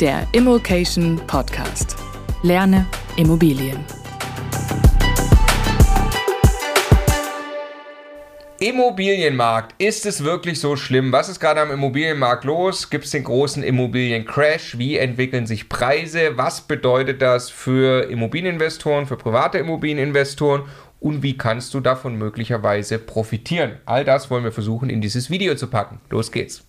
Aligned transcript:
Der 0.00 0.26
Immokation 0.32 1.20
Podcast. 1.26 1.96
Lerne 2.42 2.86
Immobilien. 3.16 3.78
Immobilienmarkt, 8.58 9.80
ist 9.80 10.06
es 10.06 10.24
wirklich 10.24 10.58
so 10.58 10.74
schlimm? 10.74 11.12
Was 11.12 11.28
ist 11.28 11.38
gerade 11.38 11.60
am 11.60 11.70
Immobilienmarkt 11.70 12.44
los? 12.44 12.90
Gibt 12.90 13.04
es 13.04 13.12
den 13.12 13.24
großen 13.24 13.62
Immobiliencrash? 13.62 14.78
Wie 14.78 14.96
entwickeln 14.96 15.46
sich 15.46 15.68
Preise? 15.68 16.36
Was 16.36 16.62
bedeutet 16.62 17.22
das 17.22 17.50
für 17.50 18.10
Immobilieninvestoren, 18.10 19.06
für 19.06 19.16
private 19.16 19.58
Immobilieninvestoren? 19.58 20.62
Und 20.98 21.22
wie 21.22 21.36
kannst 21.36 21.72
du 21.74 21.80
davon 21.80 22.16
möglicherweise 22.16 22.98
profitieren? 22.98 23.76
All 23.84 24.04
das 24.04 24.30
wollen 24.30 24.44
wir 24.44 24.52
versuchen 24.52 24.90
in 24.90 25.00
dieses 25.00 25.30
Video 25.30 25.54
zu 25.54 25.68
packen. 25.68 26.00
Los 26.10 26.32
geht's. 26.32 26.64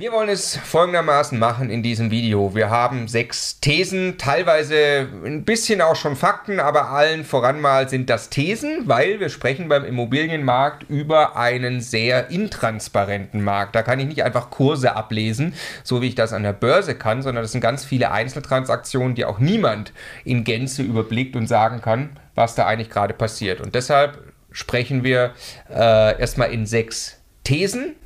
Wir 0.00 0.12
wollen 0.12 0.30
es 0.30 0.56
folgendermaßen 0.56 1.38
machen 1.38 1.68
in 1.68 1.82
diesem 1.82 2.10
Video. 2.10 2.54
Wir 2.54 2.70
haben 2.70 3.06
sechs 3.06 3.60
Thesen, 3.60 4.16
teilweise 4.16 5.06
ein 5.26 5.44
bisschen 5.44 5.82
auch 5.82 5.94
schon 5.94 6.16
Fakten, 6.16 6.58
aber 6.58 6.88
allen 6.88 7.22
voran 7.22 7.60
mal 7.60 7.86
sind 7.86 8.08
das 8.08 8.30
Thesen, 8.30 8.88
weil 8.88 9.20
wir 9.20 9.28
sprechen 9.28 9.68
beim 9.68 9.84
Immobilienmarkt 9.84 10.88
über 10.88 11.36
einen 11.36 11.82
sehr 11.82 12.30
intransparenten 12.30 13.44
Markt. 13.44 13.74
Da 13.74 13.82
kann 13.82 14.00
ich 14.00 14.06
nicht 14.06 14.24
einfach 14.24 14.48
Kurse 14.48 14.96
ablesen, 14.96 15.52
so 15.84 16.00
wie 16.00 16.08
ich 16.08 16.14
das 16.14 16.32
an 16.32 16.44
der 16.44 16.54
Börse 16.54 16.94
kann, 16.94 17.20
sondern 17.20 17.44
das 17.44 17.52
sind 17.52 17.60
ganz 17.60 17.84
viele 17.84 18.10
Einzeltransaktionen, 18.10 19.14
die 19.14 19.26
auch 19.26 19.38
niemand 19.38 19.92
in 20.24 20.44
Gänze 20.44 20.80
überblickt 20.82 21.36
und 21.36 21.46
sagen 21.46 21.82
kann, 21.82 22.18
was 22.34 22.54
da 22.54 22.64
eigentlich 22.64 22.88
gerade 22.88 23.12
passiert. 23.12 23.60
Und 23.60 23.74
deshalb 23.74 24.32
sprechen 24.50 25.04
wir 25.04 25.34
äh, 25.68 26.18
erstmal 26.18 26.52
in 26.52 26.64
sechs 26.64 27.20
Thesen 27.44 27.96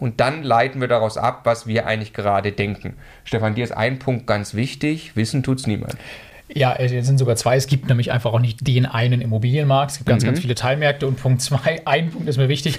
und 0.00 0.18
dann 0.20 0.42
leiten 0.42 0.80
wir 0.80 0.88
daraus 0.88 1.16
ab, 1.16 1.42
was 1.44 1.66
wir 1.66 1.86
eigentlich 1.86 2.12
gerade 2.12 2.50
denken. 2.50 2.96
Stefan, 3.24 3.54
dir 3.54 3.62
ist 3.62 3.76
ein 3.76 3.98
Punkt 3.98 4.26
ganz 4.26 4.54
wichtig: 4.54 5.14
Wissen 5.14 5.42
tut 5.42 5.60
es 5.60 5.66
niemand. 5.66 5.96
Ja, 6.52 6.74
es 6.74 6.90
sind 7.06 7.18
sogar 7.18 7.36
zwei. 7.36 7.56
Es 7.56 7.66
gibt 7.66 7.88
nämlich 7.88 8.10
einfach 8.10 8.32
auch 8.32 8.40
nicht 8.40 8.66
den 8.66 8.86
einen 8.86 9.20
Immobilienmarkt. 9.20 9.92
Es 9.92 9.98
gibt 9.98 10.08
ganz, 10.08 10.22
mhm. 10.22 10.28
ganz 10.28 10.40
viele 10.40 10.54
Teilmärkte. 10.54 11.06
Und 11.06 11.16
Punkt 11.20 11.42
zwei, 11.42 11.82
ein 11.84 12.10
Punkt 12.10 12.28
ist 12.28 12.38
mir 12.38 12.48
wichtig. 12.48 12.78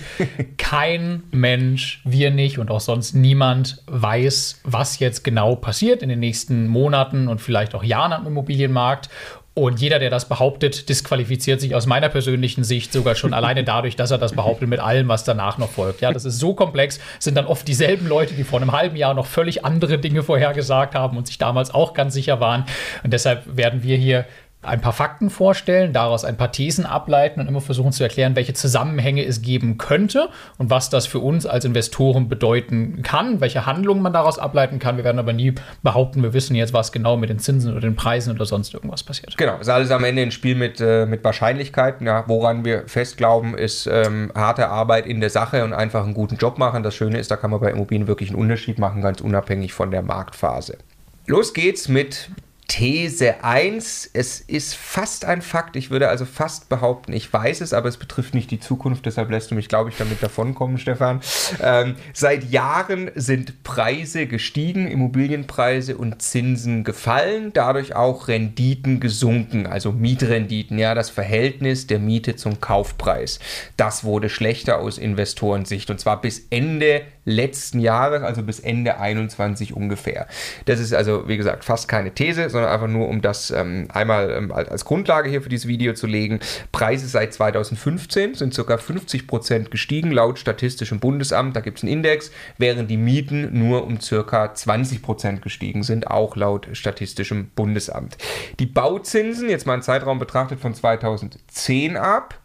Kein 0.57 1.23
Mensch, 1.31 2.01
wir 2.03 2.31
nicht 2.31 2.59
und 2.59 2.69
auch 2.69 2.81
sonst 2.81 3.13
niemand 3.13 3.81
weiß, 3.87 4.61
was 4.63 4.99
jetzt 4.99 5.23
genau 5.23 5.55
passiert 5.55 6.03
in 6.03 6.09
den 6.09 6.19
nächsten 6.19 6.67
Monaten 6.67 7.27
und 7.27 7.39
vielleicht 7.39 7.73
auch 7.75 7.83
Jahren 7.83 8.13
am 8.13 8.27
Immobilienmarkt. 8.27 9.09
Und 9.53 9.81
jeder, 9.81 9.99
der 9.99 10.09
das 10.09 10.29
behauptet, 10.29 10.87
disqualifiziert 10.87 11.59
sich 11.59 11.75
aus 11.75 11.85
meiner 11.85 12.07
persönlichen 12.07 12.63
Sicht 12.63 12.93
sogar 12.93 13.15
schon 13.15 13.33
alleine 13.33 13.65
dadurch, 13.65 13.97
dass 13.97 14.09
er 14.09 14.17
das 14.17 14.31
behauptet 14.31 14.69
mit 14.69 14.79
allem, 14.79 15.09
was 15.09 15.25
danach 15.25 15.57
noch 15.57 15.69
folgt. 15.69 15.99
Ja, 15.99 16.13
das 16.13 16.23
ist 16.23 16.39
so 16.39 16.53
komplex, 16.53 17.01
sind 17.19 17.35
dann 17.35 17.45
oft 17.45 17.67
dieselben 17.67 18.07
Leute, 18.07 18.33
die 18.33 18.45
vor 18.45 18.61
einem 18.61 18.71
halben 18.71 18.95
Jahr 18.95 19.13
noch 19.13 19.25
völlig 19.25 19.65
andere 19.65 19.97
Dinge 19.97 20.23
vorhergesagt 20.23 20.95
haben 20.95 21.17
und 21.17 21.27
sich 21.27 21.37
damals 21.37 21.73
auch 21.73 21.93
ganz 21.93 22.13
sicher 22.13 22.39
waren. 22.39 22.63
Und 23.03 23.11
deshalb 23.11 23.43
werden 23.57 23.83
wir 23.83 23.97
hier 23.97 24.25
ein 24.63 24.79
paar 24.79 24.93
Fakten 24.93 25.31
vorstellen, 25.31 25.91
daraus 25.91 26.23
ein 26.23 26.37
paar 26.37 26.51
Thesen 26.51 26.85
ableiten 26.85 27.39
und 27.39 27.47
immer 27.47 27.61
versuchen 27.61 27.91
zu 27.91 28.03
erklären, 28.03 28.35
welche 28.35 28.53
Zusammenhänge 28.53 29.25
es 29.25 29.41
geben 29.41 29.79
könnte 29.79 30.29
und 30.59 30.69
was 30.69 30.91
das 30.91 31.07
für 31.07 31.19
uns 31.19 31.47
als 31.47 31.65
Investoren 31.65 32.29
bedeuten 32.29 33.01
kann, 33.01 33.41
welche 33.41 33.65
Handlungen 33.65 34.03
man 34.03 34.13
daraus 34.13 34.37
ableiten 34.37 34.77
kann. 34.77 34.97
Wir 34.97 35.03
werden 35.03 35.17
aber 35.17 35.33
nie 35.33 35.55
behaupten, 35.81 36.21
wir 36.21 36.33
wissen 36.33 36.55
jetzt, 36.55 36.73
was 36.73 36.91
genau 36.91 37.17
mit 37.17 37.31
den 37.31 37.39
Zinsen 37.39 37.71
oder 37.71 37.81
den 37.81 37.95
Preisen 37.95 38.35
oder 38.35 38.45
sonst 38.45 38.73
irgendwas 38.73 39.01
passiert. 39.01 39.35
Genau, 39.35 39.57
ist 39.57 39.69
alles 39.69 39.89
am 39.89 40.03
Ende 40.03 40.21
ein 40.21 40.31
Spiel 40.31 40.53
mit, 40.53 40.79
äh, 40.79 41.07
mit 41.07 41.23
Wahrscheinlichkeiten. 41.23 42.05
Ja, 42.05 42.25
woran 42.27 42.63
wir 42.63 42.87
fest 42.87 43.17
glauben, 43.17 43.57
ist 43.57 43.87
ähm, 43.87 44.31
harte 44.35 44.69
Arbeit 44.69 45.07
in 45.07 45.21
der 45.21 45.31
Sache 45.31 45.63
und 45.63 45.73
einfach 45.73 46.03
einen 46.03 46.13
guten 46.13 46.35
Job 46.35 46.59
machen. 46.59 46.83
Das 46.83 46.93
Schöne 46.93 47.17
ist, 47.17 47.31
da 47.31 47.35
kann 47.35 47.49
man 47.49 47.59
bei 47.59 47.71
Immobilien 47.71 48.07
wirklich 48.07 48.29
einen 48.29 48.39
Unterschied 48.39 48.77
machen, 48.77 49.01
ganz 49.01 49.21
unabhängig 49.21 49.73
von 49.73 49.89
der 49.89 50.03
Marktphase. 50.03 50.77
Los 51.25 51.53
geht's 51.53 51.87
mit 51.87 52.29
These 52.67 53.43
1, 53.43 54.11
es 54.13 54.39
ist 54.39 54.75
fast 54.75 55.25
ein 55.25 55.41
Fakt. 55.41 55.75
Ich 55.75 55.91
würde 55.91 56.07
also 56.07 56.25
fast 56.25 56.69
behaupten, 56.69 57.11
ich 57.11 57.31
weiß 57.31 57.59
es, 57.61 57.73
aber 57.73 57.89
es 57.89 57.97
betrifft 57.97 58.33
nicht 58.33 58.49
die 58.49 58.59
Zukunft. 58.59 59.05
Deshalb 59.05 59.29
lässt 59.29 59.51
du 59.51 59.55
mich, 59.55 59.67
glaube 59.67 59.89
ich, 59.89 59.97
damit 59.97 60.23
davonkommen, 60.23 60.77
Stefan. 60.77 61.19
Ähm, 61.61 61.95
seit 62.13 62.49
Jahren 62.49 63.11
sind 63.15 63.63
Preise 63.63 64.25
gestiegen, 64.25 64.87
Immobilienpreise 64.87 65.97
und 65.97 66.21
Zinsen 66.21 66.83
gefallen, 66.83 67.51
dadurch 67.53 67.95
auch 67.95 68.29
Renditen 68.29 68.99
gesunken, 68.99 69.67
also 69.67 69.91
Mietrenditen, 69.91 70.79
ja, 70.79 70.95
das 70.95 71.09
Verhältnis 71.09 71.87
der 71.87 71.99
Miete 71.99 72.37
zum 72.37 72.61
Kaufpreis. 72.61 73.39
Das 73.75 74.03
wurde 74.05 74.29
schlechter 74.29 74.79
aus 74.79 74.97
Investorensicht 74.97 75.89
und 75.89 75.99
zwar 75.99 76.21
bis 76.21 76.47
Ende 76.49 77.01
letzten 77.25 77.79
Jahres, 77.79 78.23
also 78.23 78.43
bis 78.43 78.59
Ende 78.59 78.97
21 78.97 79.75
ungefähr. 79.75 80.27
Das 80.65 80.79
ist 80.79 80.93
also, 80.93 81.27
wie 81.27 81.37
gesagt, 81.37 81.63
fast 81.63 81.87
keine 81.87 82.11
These, 82.13 82.49
sondern 82.51 82.71
einfach 82.71 82.87
nur, 82.87 83.07
um 83.07 83.21
das 83.21 83.51
ähm, 83.51 83.87
einmal 83.93 84.31
ähm, 84.31 84.51
als 84.51 84.85
Grundlage 84.85 85.29
hier 85.29 85.41
für 85.41 85.49
dieses 85.49 85.67
Video 85.67 85.93
zu 85.93 86.07
legen. 86.07 86.39
Preise 86.71 87.07
seit 87.07 87.33
2015 87.33 88.35
sind 88.35 88.53
sogar 88.53 88.77
50 88.77 89.27
Prozent 89.27 89.71
gestiegen, 89.71 90.11
laut 90.11 90.39
Statistischem 90.39 90.99
Bundesamt. 90.99 91.55
Da 91.55 91.61
gibt 91.61 91.77
es 91.77 91.83
einen 91.83 91.93
Index, 91.93 92.31
während 92.57 92.89
die 92.89 92.97
Mieten 92.97 93.49
nur 93.57 93.85
um 93.85 93.99
circa 93.99 94.53
20 94.53 95.01
Prozent 95.01 95.41
gestiegen 95.41 95.83
sind, 95.83 96.07
auch 96.07 96.35
laut 96.35 96.67
Statistischem 96.73 97.49
Bundesamt. 97.55 98.17
Die 98.59 98.65
Bauzinsen, 98.65 99.49
jetzt 99.49 99.65
mal 99.65 99.73
einen 99.73 99.81
Zeitraum 99.81 100.19
betrachtet 100.19 100.59
von 100.59 100.73
2010 100.73 101.97
ab, 101.97 102.39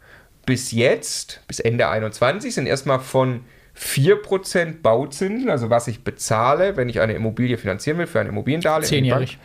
bis 0.47 0.71
jetzt, 0.73 1.41
bis 1.49 1.61
Ende 1.61 1.89
21, 1.89 2.55
sind 2.55 2.67
erstmal 2.67 3.01
von 3.01 3.41
4% 3.79 4.81
Bauzinsen, 4.81 5.51
also 5.51 5.69
was 5.69 5.87
ich 5.89 6.03
bezahle, 6.03 6.77
wenn 6.77 6.89
ich 6.89 7.01
eine 7.01 7.13
Immobilie 7.13 7.59
finanzieren 7.59 7.99
will 7.99 8.07
für 8.07 8.21
ein 8.21 8.27
Immobiliendarlehen. 8.27 8.89
Zehnjährig. 8.89 9.39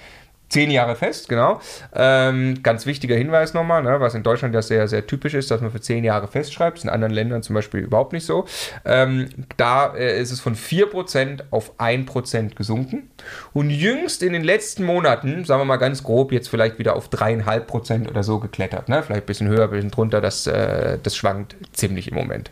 Zehn 0.52 0.70
Jahre 0.70 0.98
fest, 0.98 1.30
genau. 1.30 1.62
Ähm, 1.96 2.62
ganz 2.62 2.86
wichtiger 2.86 3.16
Hinweis 3.16 3.54
nochmal, 3.54 3.84
ne, 3.84 4.02
was 4.02 4.16
in 4.16 4.24
Deutschland 4.24 4.54
ja 4.54 4.62
sehr, 4.62 4.90
sehr 4.90 5.08
typisch 5.08 5.34
ist, 5.34 5.50
dass 5.50 5.62
man 5.62 5.72
für 5.72 5.80
zehn 5.80 6.04
Jahre 6.04 6.28
festschreibt. 6.28 6.80
Ist 6.80 6.84
in 6.84 6.90
anderen 6.90 7.14
Ländern 7.14 7.42
zum 7.42 7.54
Beispiel 7.54 7.80
überhaupt 7.80 8.12
nicht 8.12 8.26
so. 8.26 8.44
Ähm, 8.84 9.30
da 9.56 9.96
äh, 9.96 10.20
ist 10.20 10.30
es 10.30 10.42
von 10.42 10.58
4% 10.58 11.44
auf 11.52 11.80
1% 11.80 12.56
gesunken. 12.56 13.10
Und 13.54 13.70
jüngst 13.70 14.24
in 14.24 14.34
den 14.34 14.44
letzten 14.44 14.84
Monaten, 14.84 15.46
sagen 15.46 15.62
wir 15.62 15.66
mal 15.66 15.78
ganz 15.78 16.04
grob, 16.04 16.34
jetzt 16.34 16.50
vielleicht 16.50 16.80
wieder 16.80 16.98
auf 16.98 17.08
3,5% 17.08 18.10
oder 18.10 18.24
so 18.24 18.40
geklettert. 18.40 18.90
Ne? 18.90 19.04
Vielleicht 19.04 19.24
ein 19.24 19.28
bisschen 19.28 19.48
höher, 19.48 19.64
ein 19.64 19.70
bisschen 19.70 19.92
drunter. 19.92 20.20
Das, 20.20 20.48
äh, 20.48 21.00
das 21.02 21.16
schwankt 21.16 21.56
ziemlich 21.72 22.10
im 22.10 22.16
Moment. 22.16 22.52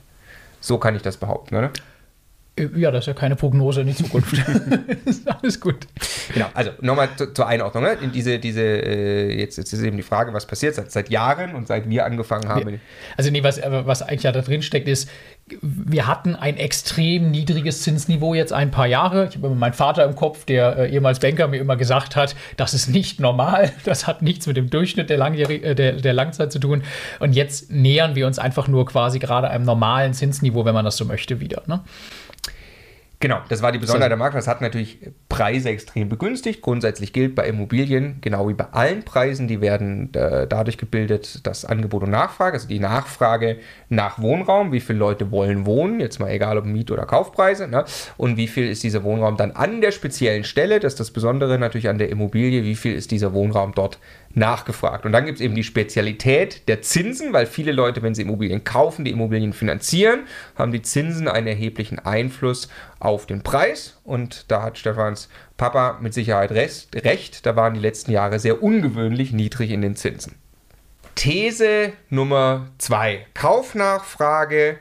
So 0.62 0.78
kann 0.78 0.96
ich 0.96 1.02
das 1.02 1.18
behaupten, 1.18 1.58
oder? 1.58 1.68
Äh, 1.68 1.72
ja, 2.76 2.92
das 2.92 3.04
ist 3.04 3.08
ja 3.08 3.14
keine 3.14 3.36
Prognose 3.36 3.82
in 3.82 3.88
die 3.88 3.96
Zukunft. 3.96 4.36
alles 5.42 5.60
gut. 5.60 5.88
Genau, 6.34 6.48
also 6.54 6.72
nochmal 6.82 7.10
zu, 7.16 7.34
zur 7.34 7.48
Einordnung. 7.48 7.84
Ne? 7.84 7.98
In 8.02 8.12
diese, 8.12 8.40
diese, 8.40 8.62
äh, 8.62 9.40
jetzt, 9.40 9.58
jetzt 9.58 9.74
ist 9.74 9.82
eben 9.82 9.98
die 9.98 10.04
Frage, 10.04 10.34
was 10.34 10.46
passiert 10.46 10.76
seit, 10.76 10.92
seit 10.92 11.10
Jahren 11.10 11.56
und 11.56 11.68
seit 11.68 11.90
wir 11.90 12.06
angefangen 12.06 12.50
haben. 12.50 12.80
Also 13.18 13.32
nee, 13.32 13.44
was, 13.44 13.62
was 13.62 14.02
eigentlich 14.02 14.24
ja 14.24 14.32
da 14.32 14.42
drin 14.42 14.62
steckt, 14.62 14.88
ist, 14.88 15.10
wir 15.62 16.08
hatten 16.08 16.36
ein 16.36 16.58
extrem 16.58 17.32
niedriges 17.32 17.82
Zinsniveau 17.82 18.34
jetzt 18.34 18.54
ein 18.54 18.72
paar 18.72 18.88
Jahre. 18.88 19.28
Ich 19.30 19.36
habe 19.36 19.48
immer 19.48 19.56
meinen 19.56 19.74
Vater 19.74 20.06
im 20.06 20.16
Kopf, 20.16 20.46
der 20.46 20.78
äh, 20.78 20.92
ehemals 20.92 21.20
Banker 21.20 21.48
mir 21.48 21.58
immer 21.58 21.76
gesagt 21.76 22.16
hat, 22.16 22.36
das 22.58 22.74
ist 22.74 22.88
nicht 22.88 23.20
normal, 23.20 23.72
das 23.84 24.08
hat 24.08 24.22
nichts 24.22 24.48
mit 24.48 24.58
dem 24.58 24.70
Durchschnitt 24.70 25.10
der, 25.10 25.20
äh, 25.20 25.76
der, 25.76 25.94
der 25.94 26.14
Langzeit 26.14 26.52
zu 26.52 26.60
tun. 26.60 26.84
Und 27.20 27.34
jetzt 27.34 27.72
nähern 27.72 28.16
wir 28.16 28.28
uns 28.28 28.40
einfach 28.40 28.68
nur 28.68 28.86
quasi 28.86 29.20
gerade 29.20 29.50
einem 29.50 29.66
normalen 29.66 30.14
Zinsniveau, 30.14 30.66
wenn 30.66 30.74
man 30.74 30.86
das 30.86 30.98
so 30.98 31.06
möchte, 31.06 31.40
wieder. 31.40 31.64
Ne? 31.68 31.82
Genau, 33.22 33.42
das 33.50 33.62
war 33.62 33.74
die 33.74 33.80
Besonderheit 33.80 34.12
der 34.12 34.18
Markt. 34.18 34.36
Das 34.36 34.48
hat 34.48 34.62
natürlich 34.62 35.00
Preise 35.28 35.70
extrem 35.70 36.08
begünstigt. 36.08 36.62
Grundsätzlich 36.62 37.12
gilt 37.12 37.36
bei 37.36 37.48
Immobilien, 37.48 38.20
genau 38.22 38.48
wie 38.48 38.54
bei 38.54 38.68
allen 38.72 39.04
Preisen, 39.04 39.50
die 39.50 39.60
werden 39.60 40.14
äh, 40.14 40.48
dadurch 40.48 40.78
gebildet, 40.78 41.46
dass 41.46 41.66
Angebot 41.66 42.04
und 42.04 42.12
Nachfrage, 42.12 42.54
also 42.54 42.70
die 42.70 42.80
Nachfrage 42.80 43.58
nach 43.90 44.22
Wohnraum, 44.22 44.72
wie 44.72 44.80
viele 44.80 45.00
Leute 45.00 45.32
wollen 45.32 45.66
wohnen, 45.66 46.00
jetzt 46.00 46.20
mal 46.20 46.30
egal 46.30 46.58
ob 46.58 46.64
Miet- 46.64 46.92
oder 46.92 47.06
Kaufpreise, 47.06 47.68
ne? 47.68 47.84
und 48.16 48.38
wie 48.38 48.48
viel 48.48 48.70
ist 48.70 48.84
dieser 48.84 49.04
Wohnraum 49.04 49.36
dann 49.36 49.52
an 49.52 49.82
der 49.82 49.92
speziellen 49.92 50.46
Stelle, 50.46 50.80
das 50.80 50.94
ist 50.94 51.02
das 51.02 51.12
Besondere 51.12 51.60
natürlich 51.60 51.90
an 51.90 51.98
der 51.98 52.10
Immobilie, 52.10 52.64
wie 52.64 52.76
viel 52.76 52.94
ist 52.96 53.12
dieser 53.12 53.34
Wohnraum 53.34 53.74
dort 53.76 54.00
nachgefragt. 54.34 55.06
Und 55.06 55.12
dann 55.12 55.26
gibt 55.26 55.40
es 55.40 55.44
eben 55.44 55.56
die 55.56 55.64
Spezialität 55.64 56.68
der 56.68 56.82
Zinsen, 56.82 57.34
weil 57.34 57.46
viele 57.46 57.72
Leute, 57.72 58.02
wenn 58.02 58.16
sie 58.16 58.22
Immobilien 58.22 58.64
kaufen, 58.64 59.06
die 59.06 59.12
Immobilien 59.12 59.54
finanzieren, 59.54 60.22
haben 60.56 60.72
die 60.72 60.82
Zinsen 60.82 61.28
einen 61.28 61.48
erheblichen 61.48 62.00
Einfluss 62.00 62.70
auf 63.00 63.26
den 63.26 63.42
Preis. 63.42 64.00
Und 64.04 64.46
da 64.52 64.62
hat 64.62 64.78
Stefans 64.78 65.30
Papa 65.58 65.98
mit 66.02 66.14
Sicherheit 66.14 66.52
recht. 66.52 67.46
Da 67.46 67.56
waren 67.56 67.74
die 67.74 67.80
letzten 67.80 68.12
Jahre 68.12 68.40
sehr 68.40 68.62
ungewöhnlich 68.62 69.32
niedrig 69.32 69.72
in 69.72 69.82
den 69.82 69.96
Zinsen. 69.96 70.36
These 71.16 71.94
Nummer 72.10 72.68
zwei. 72.78 73.26
Kaufnachfrage 73.34 74.78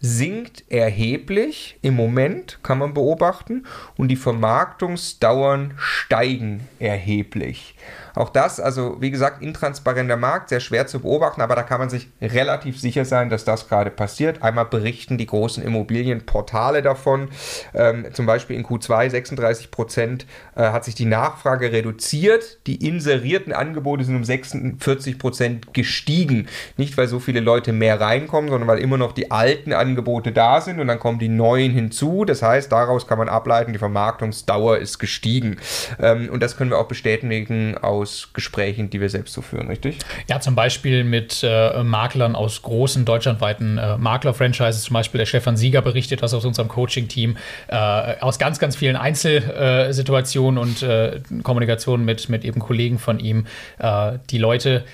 sinkt 0.00 0.64
erheblich 0.70 1.78
im 1.82 1.94
Moment, 1.94 2.58
kann 2.62 2.78
man 2.78 2.94
beobachten, 2.94 3.66
und 3.96 4.08
die 4.08 4.16
Vermarktungsdauern 4.16 5.74
steigen 5.76 6.66
erheblich. 6.78 7.74
Auch 8.14 8.30
das, 8.30 8.60
also 8.60 8.96
wie 9.00 9.10
gesagt, 9.10 9.42
intransparenter 9.42 10.16
Markt, 10.16 10.48
sehr 10.48 10.60
schwer 10.60 10.86
zu 10.86 11.00
beobachten, 11.00 11.40
aber 11.40 11.54
da 11.54 11.62
kann 11.62 11.78
man 11.78 11.90
sich 11.90 12.08
relativ 12.20 12.80
sicher 12.80 13.04
sein, 13.04 13.30
dass 13.30 13.44
das 13.44 13.68
gerade 13.68 13.90
passiert. 13.90 14.42
Einmal 14.42 14.66
berichten 14.66 15.18
die 15.18 15.26
großen 15.26 15.62
Immobilienportale 15.62 16.82
davon, 16.82 17.28
ähm, 17.74 18.06
zum 18.12 18.26
Beispiel 18.26 18.56
in 18.56 18.64
Q2 18.64 19.10
36 19.10 19.70
Prozent 19.70 20.26
äh, 20.56 20.62
hat 20.62 20.84
sich 20.84 20.94
die 20.94 21.04
Nachfrage 21.04 21.72
reduziert, 21.72 22.58
die 22.66 22.86
inserierten 22.86 23.52
Angebote 23.52 24.04
sind 24.04 24.16
um 24.16 24.24
46 24.24 25.18
Prozent 25.18 25.74
gestiegen. 25.74 26.48
Nicht, 26.76 26.96
weil 26.96 27.08
so 27.08 27.20
viele 27.20 27.40
Leute 27.40 27.72
mehr 27.72 28.00
reinkommen, 28.00 28.50
sondern 28.50 28.68
weil 28.68 28.78
immer 28.78 28.98
noch 28.98 29.12
die 29.12 29.30
alten 29.30 29.72
Angebote 29.72 30.32
da 30.32 30.60
sind 30.60 30.80
und 30.80 30.88
dann 30.88 30.98
kommen 30.98 31.18
die 31.18 31.28
neuen 31.28 31.70
hinzu. 31.72 32.24
Das 32.24 32.42
heißt, 32.42 32.70
daraus 32.72 33.06
kann 33.06 33.18
man 33.18 33.28
ableiten, 33.28 33.72
die 33.72 33.78
Vermarktungsdauer 33.78 34.78
ist 34.78 34.98
gestiegen. 34.98 35.58
Ähm, 36.00 36.28
und 36.30 36.42
das 36.42 36.56
können 36.56 36.70
wir 36.70 36.78
auch 36.78 36.88
bestätigen 36.88 37.69
aus 37.76 38.30
Gesprächen, 38.32 38.90
die 38.90 39.00
wir 39.00 39.08
selbst 39.08 39.34
so 39.34 39.42
führen, 39.42 39.68
richtig? 39.68 39.98
Ja, 40.28 40.40
zum 40.40 40.54
Beispiel 40.54 41.04
mit 41.04 41.42
äh, 41.42 41.82
Maklern 41.82 42.34
aus 42.34 42.62
großen 42.62 43.04
deutschlandweiten 43.04 43.78
äh, 43.78 43.96
Makler-Franchises, 43.98 44.84
zum 44.84 44.94
Beispiel 44.94 45.18
der 45.18 45.26
Stefan 45.26 45.56
Sieger 45.56 45.82
berichtet 45.82 46.22
das 46.22 46.34
aus 46.34 46.44
unserem 46.44 46.68
Coaching-Team, 46.68 47.36
äh, 47.68 47.76
aus 48.20 48.38
ganz, 48.38 48.58
ganz 48.58 48.76
vielen 48.76 48.96
Einzelsituationen 48.96 50.58
und 50.58 50.82
äh, 50.82 51.20
Kommunikationen 51.42 52.04
mit, 52.04 52.28
mit 52.28 52.44
eben 52.44 52.60
Kollegen 52.60 52.98
von 52.98 53.18
ihm. 53.18 53.46
Äh, 53.78 54.18
die 54.30 54.38
Leute 54.38 54.84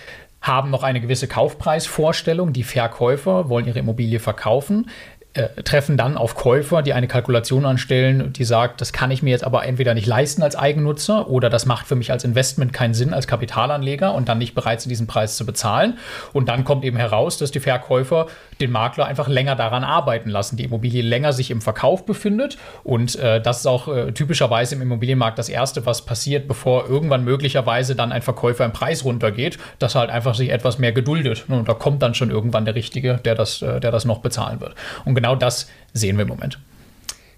haben 0.40 0.70
noch 0.70 0.82
eine 0.82 1.00
gewisse 1.00 1.26
Kaufpreisvorstellung. 1.26 2.52
Die 2.52 2.62
Verkäufer 2.62 3.49
wollen 3.49 3.67
ihre 3.67 3.81
Immobilie 3.81 4.20
verkaufen. 4.20 4.88
Äh, 5.37 5.62
treffen 5.62 5.99
dann 5.99 6.17
auf 6.17 6.35
Käufer, 6.35 6.81
die 6.81 6.94
eine 6.94 7.09
Kalkulation 7.09 7.67
anstellen, 7.67 8.33
die 8.33 8.44
sagt, 8.44 8.81
das 8.81 8.94
kann 8.94 9.11
ich 9.11 9.23
mir 9.23 9.31
jetzt 9.31 9.44
aber 9.44 9.67
entweder 9.67 9.93
nicht 9.93 10.06
leisten 10.06 10.43
als 10.43 10.56
Eigennutzer 10.56 11.29
oder 11.29 11.50
das 11.50 11.67
macht 11.67 11.87
für 11.87 11.94
mich 11.94 12.11
als 12.11 12.25
Investment 12.25 12.73
keinen 12.73 12.94
Sinn 12.94 13.12
als 13.12 13.27
Kapitalanleger 13.27 14.15
und 14.15 14.31
dann 14.31 14.38
nicht 14.38 14.55
bereit 14.55 14.81
sind, 14.81 14.88
diesen 14.88 15.06
Preis 15.06 15.37
zu 15.37 15.44
bezahlen. 15.44 15.99
Und 16.33 16.49
dann 16.49 16.65
kommt 16.65 16.85
eben 16.85 16.97
heraus, 16.97 17.37
dass 17.37 17.50
die 17.50 17.61
Verkäufer 17.61 18.29
den 18.61 18.71
Makler 18.71 19.05
einfach 19.05 19.29
länger 19.29 19.56
daran 19.56 19.85
arbeiten 19.85 20.31
lassen, 20.31 20.56
die 20.56 20.65
Immobilie 20.65 21.03
länger 21.03 21.35
sich 21.35 21.50
im 21.50 21.61
Verkauf 21.61 22.06
befindet. 22.06 22.56
Und 22.83 23.17
äh, 23.17 23.41
das 23.41 23.59
ist 23.59 23.67
auch 23.67 23.88
äh, 23.88 24.12
typischerweise 24.12 24.75
im 24.75 24.83
Immobilienmarkt 24.83 25.38
das 25.38 25.50
Erste, 25.50 25.85
was 25.85 26.06
passiert, 26.06 26.49
bevor 26.49 26.88
irgendwann 26.88 27.25
möglicherweise 27.25 27.94
dann 27.94 28.11
ein 28.11 28.23
Verkäufer 28.23 28.65
im 28.65 28.73
Preis 28.73 29.05
runtergeht, 29.05 29.59
dass 29.79 29.97
er 29.97 30.03
halt 30.03 30.11
einfach 30.11 30.35
sich 30.35 30.50
etwas 30.50 30.79
mehr 30.79 30.93
geduldet. 30.93 31.44
Und 31.49 31.69
da 31.69 31.75
kommt 31.75 32.03
dann 32.03 32.15
schon 32.15 32.31
irgendwann 32.31 32.65
der 32.65 32.75
Richtige, 32.75 33.21
der 33.25 33.35
das, 33.35 33.61
äh, 33.61 33.81
der 33.81 33.91
das 33.91 34.06
noch 34.06 34.21
bezahlen 34.21 34.61
wird. 34.61 34.75
Und 35.05 35.15
genau 35.15 35.25
genau 35.26 35.37
das 35.37 35.68
sehen 35.92 36.16
wir 36.16 36.23
im 36.23 36.28
Moment. 36.28 36.59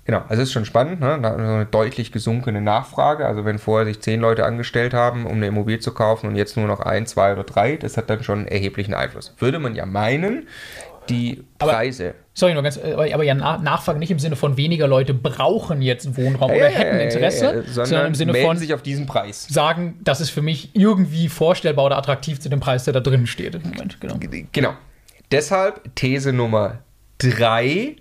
Genau, 0.04 0.22
also 0.28 0.42
es 0.42 0.48
ist 0.48 0.52
schon 0.52 0.64
spannend, 0.64 1.00
ne? 1.00 1.14
eine 1.14 1.66
deutlich 1.66 2.12
gesunkene 2.12 2.62
Nachfrage. 2.62 3.26
Also 3.26 3.44
wenn 3.44 3.58
vorher 3.58 3.86
sich 3.86 4.00
zehn 4.00 4.20
Leute 4.20 4.46
angestellt 4.46 4.94
haben, 4.94 5.26
um 5.26 5.34
eine 5.34 5.46
Immobilie 5.46 5.80
zu 5.80 5.92
kaufen 5.92 6.28
und 6.28 6.36
jetzt 6.36 6.56
nur 6.56 6.66
noch 6.66 6.80
ein, 6.80 7.06
zwei 7.06 7.32
oder 7.32 7.44
drei, 7.44 7.76
das 7.76 7.98
hat 7.98 8.08
dann 8.08 8.22
schon 8.22 8.46
erheblichen 8.46 8.94
Einfluss. 8.94 9.34
Würde 9.38 9.58
man 9.58 9.74
ja 9.74 9.84
meinen, 9.84 10.48
die 11.10 11.44
Preise. 11.58 12.08
Aber, 12.08 12.14
sorry, 12.32 12.54
nur 12.54 12.62
ganz, 12.62 12.78
aber, 12.78 13.12
aber 13.12 13.22
ja, 13.22 13.34
Nachfrage 13.34 13.98
nicht 13.98 14.10
im 14.10 14.18
Sinne 14.18 14.36
von 14.36 14.56
weniger 14.56 14.86
Leute 14.86 15.12
brauchen 15.12 15.82
jetzt 15.82 16.16
Wohnraum 16.16 16.50
ja, 16.52 16.56
oder 16.56 16.70
ja, 16.70 16.78
hätten 16.78 17.00
Interesse, 17.00 17.44
ja, 17.44 17.52
sondern, 17.52 17.86
sondern, 17.86 18.06
im 18.06 18.14
Sinne 18.14 18.34
von 18.34 18.56
sich 18.56 18.72
auf 18.72 18.80
diesen 18.80 19.06
Preis. 19.06 19.46
Sagen, 19.48 20.00
das 20.02 20.22
ist 20.22 20.30
für 20.30 20.42
mich 20.42 20.70
irgendwie 20.74 21.28
vorstellbar 21.28 21.84
oder 21.84 21.98
attraktiv 21.98 22.40
zu 22.40 22.48
dem 22.48 22.60
Preis, 22.60 22.84
der 22.84 22.94
da 22.94 23.00
drin 23.00 23.26
steht 23.26 23.54
im 23.54 23.62
Moment. 23.62 24.00
Genau. 24.00 24.16
genau. 24.52 24.74
Deshalb 25.30 25.94
These 25.94 26.32
Nummer 26.32 26.78
3 27.18 27.96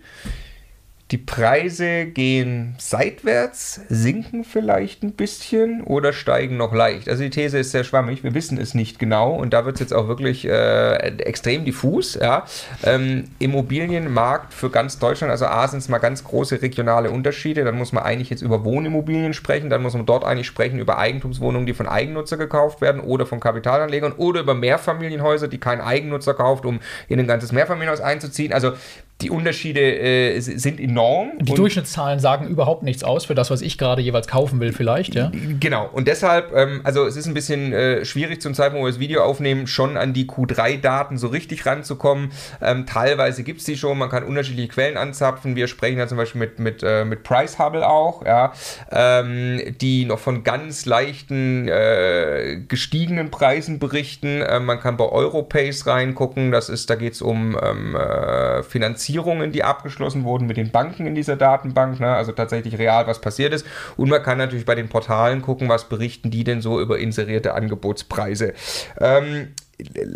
die 1.12 1.18
Preise 1.18 2.06
gehen 2.06 2.76
seitwärts, 2.80 3.80
sinken 3.88 4.44
vielleicht 4.44 5.04
ein 5.04 5.14
bisschen 5.14 5.82
oder 5.84 6.12
steigen 6.12 6.58
noch 6.58 6.74
leicht. 6.74 7.08
Also 7.08 7.24
die 7.24 7.30
These 7.30 7.60
ist 7.60 7.72
sehr 7.72 7.86
schwammig, 7.86 8.26
wir 8.26 8.34
wissen 8.34 8.58
es 8.58 8.74
nicht 8.74 9.00
genau 9.00 9.34
und 9.34 9.54
da 9.54 9.64
wird 9.64 9.76
es 9.76 9.80
jetzt 9.80 9.94
auch 9.94 10.10
wirklich 10.10 10.46
äh, 10.46 10.96
extrem 11.20 11.64
diffus. 11.64 12.16
Ja. 12.16 12.46
Ähm, 12.84 13.26
Immobilienmarkt 13.40 14.54
für 14.54 14.70
ganz 14.70 15.00
Deutschland, 15.00 15.32
also 15.32 15.46
A 15.46 15.66
sind 15.70 15.80
es 15.80 15.88
mal 15.88 16.00
ganz 16.00 16.26
große 16.26 16.62
regionale 16.62 17.10
Unterschiede, 17.10 17.64
dann 17.64 17.78
muss 17.78 17.94
man 17.94 18.04
eigentlich 18.04 18.30
jetzt 18.30 18.42
über 18.42 18.66
Wohnimmobilien 18.66 19.34
sprechen, 19.34 19.70
dann 19.70 19.82
muss 19.82 19.94
man 19.94 20.06
dort 20.06 20.26
eigentlich 20.26 20.48
sprechen 20.48 20.78
über 20.78 20.98
Eigentumswohnungen, 20.98 21.66
die 21.66 21.74
von 21.74 21.88
Eigennutzer 21.88 22.36
gekauft 22.36 22.82
werden 22.82 23.00
oder 23.00 23.26
von 23.26 23.40
Kapitalanlegern 23.40 24.12
oder 24.12 24.42
über 24.42 24.56
Mehrfamilienhäuser, 24.56 25.48
die 25.48 25.58
kein 25.58 25.80
Eigennutzer 25.80 26.34
kauft, 26.34 26.66
um 26.66 26.82
in 27.08 27.18
ein 27.18 27.28
ganzes 27.28 27.54
Mehrfamilienhaus 27.54 28.02
einzuziehen. 28.02 28.52
Also 28.52 28.74
die 29.22 29.32
Unterschiede 29.32 29.82
äh, 29.82 30.40
sind 30.40 30.80
enorm. 30.80 31.32
Die 31.40 31.56
Durchschnittszahlen 31.56 32.20
sagen 32.20 32.48
überhaupt 32.48 32.84
nichts 32.84 33.04
aus 33.04 33.26
für 33.26 33.34
das, 33.34 33.50
was 33.50 33.62
ich 33.62 33.80
gerade 33.80 34.00
jeweils 34.00 34.28
kaufen 34.28 34.60
will, 34.60 34.74
vielleicht, 34.74 35.16
ja? 35.16 35.32
Genau. 35.60 35.90
Und 35.92 36.08
deshalb, 36.08 36.54
ähm, 36.56 36.82
also 36.84 37.04
es 37.08 37.16
ist 37.16 37.26
ein 37.26 37.34
bisschen 37.34 37.74
äh, 37.74 38.06
schwierig 38.06 38.44
zum 38.44 38.54
Zeitpunkt, 38.54 38.84
wo 38.84 38.86
wir 38.86 38.92
das 38.92 39.00
Video 39.00 39.24
aufnehmen, 39.24 39.66
schon 39.66 39.98
an 39.98 40.14
die 40.14 40.28
Q3-Daten 40.28 41.18
so 41.18 41.30
richtig 41.30 41.66
ranzukommen. 41.66 42.32
Ähm, 42.62 42.86
teilweise 42.86 43.42
gibt 43.42 43.62
es 43.62 43.66
die 43.66 43.76
schon, 43.76 43.98
man 43.98 44.10
kann 44.10 44.24
unterschiedliche 44.24 44.68
Quellen 44.68 44.98
anzapfen. 44.98 45.56
Wir 45.56 45.68
sprechen 45.68 45.98
ja 45.98 46.08
zum 46.08 46.18
Beispiel 46.18 46.40
mit, 46.40 46.60
mit, 46.60 46.84
äh, 46.84 47.04
mit 47.04 47.24
Price 47.24 47.58
Hubble 47.58 47.88
auch, 47.88 48.24
ja, 48.24 48.54
ähm, 48.92 49.62
die 49.82 50.06
noch 50.06 50.20
von 50.20 50.44
ganz 50.44 50.86
leichten 50.86 51.68
äh, 51.68 52.62
gestiegenen 52.68 53.32
Preisen 53.32 53.80
berichten. 53.80 54.42
Äh, 54.44 54.60
man 54.60 54.80
kann 54.80 54.96
bei 54.96 55.06
Europace 55.06 55.88
reingucken, 55.88 56.52
das 56.52 56.70
ist, 56.70 56.92
da 56.92 56.96
geht 56.96 57.14
es 57.14 57.24
um 57.24 57.58
ähm, 57.60 57.96
äh, 57.96 58.62
Finanzierung 58.62 59.07
Finanzierungen, 59.08 59.52
die 59.54 59.64
abgeschlossen 59.64 60.26
wurden 60.26 60.48
mit 60.48 60.58
den 60.58 60.72
Banken 60.72 61.08
in 61.08 61.16
dieser 61.16 61.38
Datenbank, 61.38 62.00
ne? 62.00 62.14
also 62.14 62.34
tatsächlich 62.34 62.78
real, 62.78 63.08
was 63.08 63.22
passiert 63.22 63.54
ist. 63.54 63.66
Und 63.96 64.10
man 64.10 64.22
kann 64.22 64.38
natürlich 64.38 64.66
bei 64.66 64.76
den 64.76 64.90
Portalen 64.90 65.42
gucken, 65.42 65.70
was 65.70 65.86
berichten 65.86 66.30
die 66.30 66.44
denn 66.44 66.62
so 66.62 66.82
über 66.82 67.00
inserierte 67.00 67.54
Angebotspreise. 67.54 68.54
Ähm, 69.00 69.54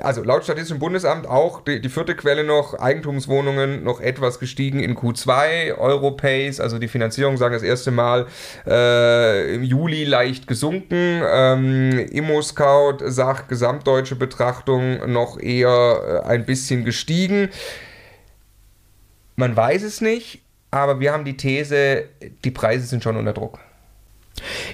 also 0.02 0.24
laut 0.24 0.44
Statistischem 0.44 0.80
Bundesamt 0.80 1.28
auch 1.28 1.64
die, 1.64 1.80
die, 1.80 1.88
vierte 1.88 2.16
Quelle 2.16 2.44
noch, 2.44 2.74
Eigentumswohnungen 2.80 3.84
noch 3.84 4.02
etwas 4.02 4.40
gestiegen 4.40 4.80
in 4.80 4.98
Q2, 4.98 5.78
Europace, 5.78 6.60
also 6.60 6.80
die 6.80 6.88
Finanzierung 6.88 7.38
sagen 7.38 7.54
das 7.54 7.64
erste 7.64 7.92
Mal 7.92 8.26
äh, 8.68 9.56
im 9.56 9.64
Juli 9.64 10.04
leicht 10.04 10.48
gesunken, 10.48 11.22
ähm, 11.26 12.08
ImmoScout 12.12 12.98
sagt 13.06 13.50
gesamtdeutsche 13.50 14.16
Betrachtung 14.16 15.12
noch 15.12 15.40
eher 15.40 16.24
äh, 16.26 16.28
ein 16.28 16.46
bisschen 16.46 16.84
gestiegen. 16.84 17.50
Man 19.42 19.56
weiß 19.56 19.82
es 19.82 20.02
nicht, 20.02 20.44
aber 20.70 21.00
wir 21.00 21.12
haben 21.12 21.26
die 21.26 21.36
These, 21.36 22.10
die 22.46 22.52
Preise 22.52 22.86
sind 22.86 23.02
schon 23.02 23.18
unter 23.18 23.34
Druck. 23.34 23.58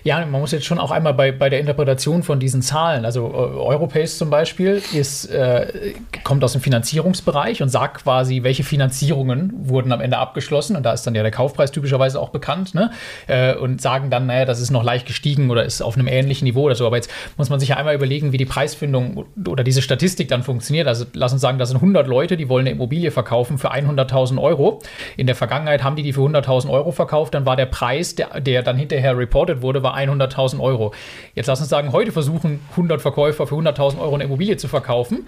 Ja, 0.03 0.19
man 0.25 0.41
muss 0.41 0.51
jetzt 0.51 0.65
schon 0.65 0.79
auch 0.79 0.91
einmal 0.91 1.13
bei, 1.13 1.31
bei 1.31 1.49
der 1.49 1.59
Interpretation 1.59 2.23
von 2.23 2.39
diesen 2.39 2.61
Zahlen, 2.61 3.05
also 3.05 3.27
äh, 3.27 3.31
Europace 3.31 4.17
zum 4.17 4.29
Beispiel, 4.29 4.81
ist, 4.93 5.25
äh, 5.25 5.93
kommt 6.23 6.43
aus 6.43 6.53
dem 6.53 6.61
Finanzierungsbereich 6.61 7.61
und 7.61 7.69
sagt 7.69 8.03
quasi, 8.03 8.43
welche 8.43 8.63
Finanzierungen 8.63 9.53
wurden 9.57 9.91
am 9.91 10.01
Ende 10.01 10.17
abgeschlossen. 10.17 10.75
Und 10.75 10.83
da 10.83 10.93
ist 10.93 11.05
dann 11.05 11.15
ja 11.15 11.23
der 11.23 11.31
Kaufpreis 11.31 11.71
typischerweise 11.71 12.19
auch 12.19 12.29
bekannt. 12.29 12.73
Ne? 12.73 12.91
Äh, 13.27 13.55
und 13.55 13.81
sagen 13.81 14.09
dann, 14.09 14.27
naja, 14.27 14.45
das 14.45 14.61
ist 14.61 14.71
noch 14.71 14.83
leicht 14.83 15.05
gestiegen 15.07 15.49
oder 15.49 15.65
ist 15.65 15.81
auf 15.81 15.95
einem 15.95 16.07
ähnlichen 16.07 16.45
Niveau 16.45 16.63
oder 16.63 16.75
so. 16.75 16.85
Aber 16.85 16.95
jetzt 16.95 17.09
muss 17.37 17.49
man 17.49 17.59
sich 17.59 17.69
ja 17.69 17.77
einmal 17.77 17.95
überlegen, 17.95 18.31
wie 18.31 18.37
die 18.37 18.45
Preisfindung 18.45 19.25
oder 19.45 19.63
diese 19.63 19.81
Statistik 19.81 20.27
dann 20.29 20.43
funktioniert. 20.43 20.87
Also 20.87 21.05
lass 21.13 21.33
uns 21.33 21.41
sagen, 21.41 21.57
das 21.57 21.69
sind 21.69 21.77
100 21.77 22.07
Leute, 22.07 22.37
die 22.37 22.49
wollen 22.49 22.65
eine 22.65 22.75
Immobilie 22.75 23.11
verkaufen 23.11 23.57
für 23.57 23.73
100.000 23.73 24.41
Euro. 24.41 24.81
In 25.17 25.27
der 25.27 25.35
Vergangenheit 25.35 25.83
haben 25.83 25.95
die 25.95 26.03
die 26.03 26.13
für 26.13 26.21
100.000 26.21 26.69
Euro 26.69 26.91
verkauft. 26.91 27.33
Dann 27.33 27.45
war 27.45 27.55
der 27.55 27.65
Preis, 27.65 28.15
der, 28.15 28.39
der 28.39 28.63
dann 28.63 28.77
hinterher 28.77 29.17
reported 29.17 29.46
wurde, 29.61 29.83
war 29.83 29.95
100.000 29.95 30.59
Euro. 30.59 30.93
Jetzt 31.35 31.47
lass 31.47 31.59
uns 31.59 31.69
sagen, 31.69 31.91
heute 31.91 32.11
versuchen 32.11 32.59
100 32.71 33.01
Verkäufer 33.01 33.47
für 33.47 33.55
100.000 33.55 33.99
Euro 33.99 34.15
eine 34.15 34.25
Immobilie 34.25 34.57
zu 34.57 34.67
verkaufen. 34.67 35.27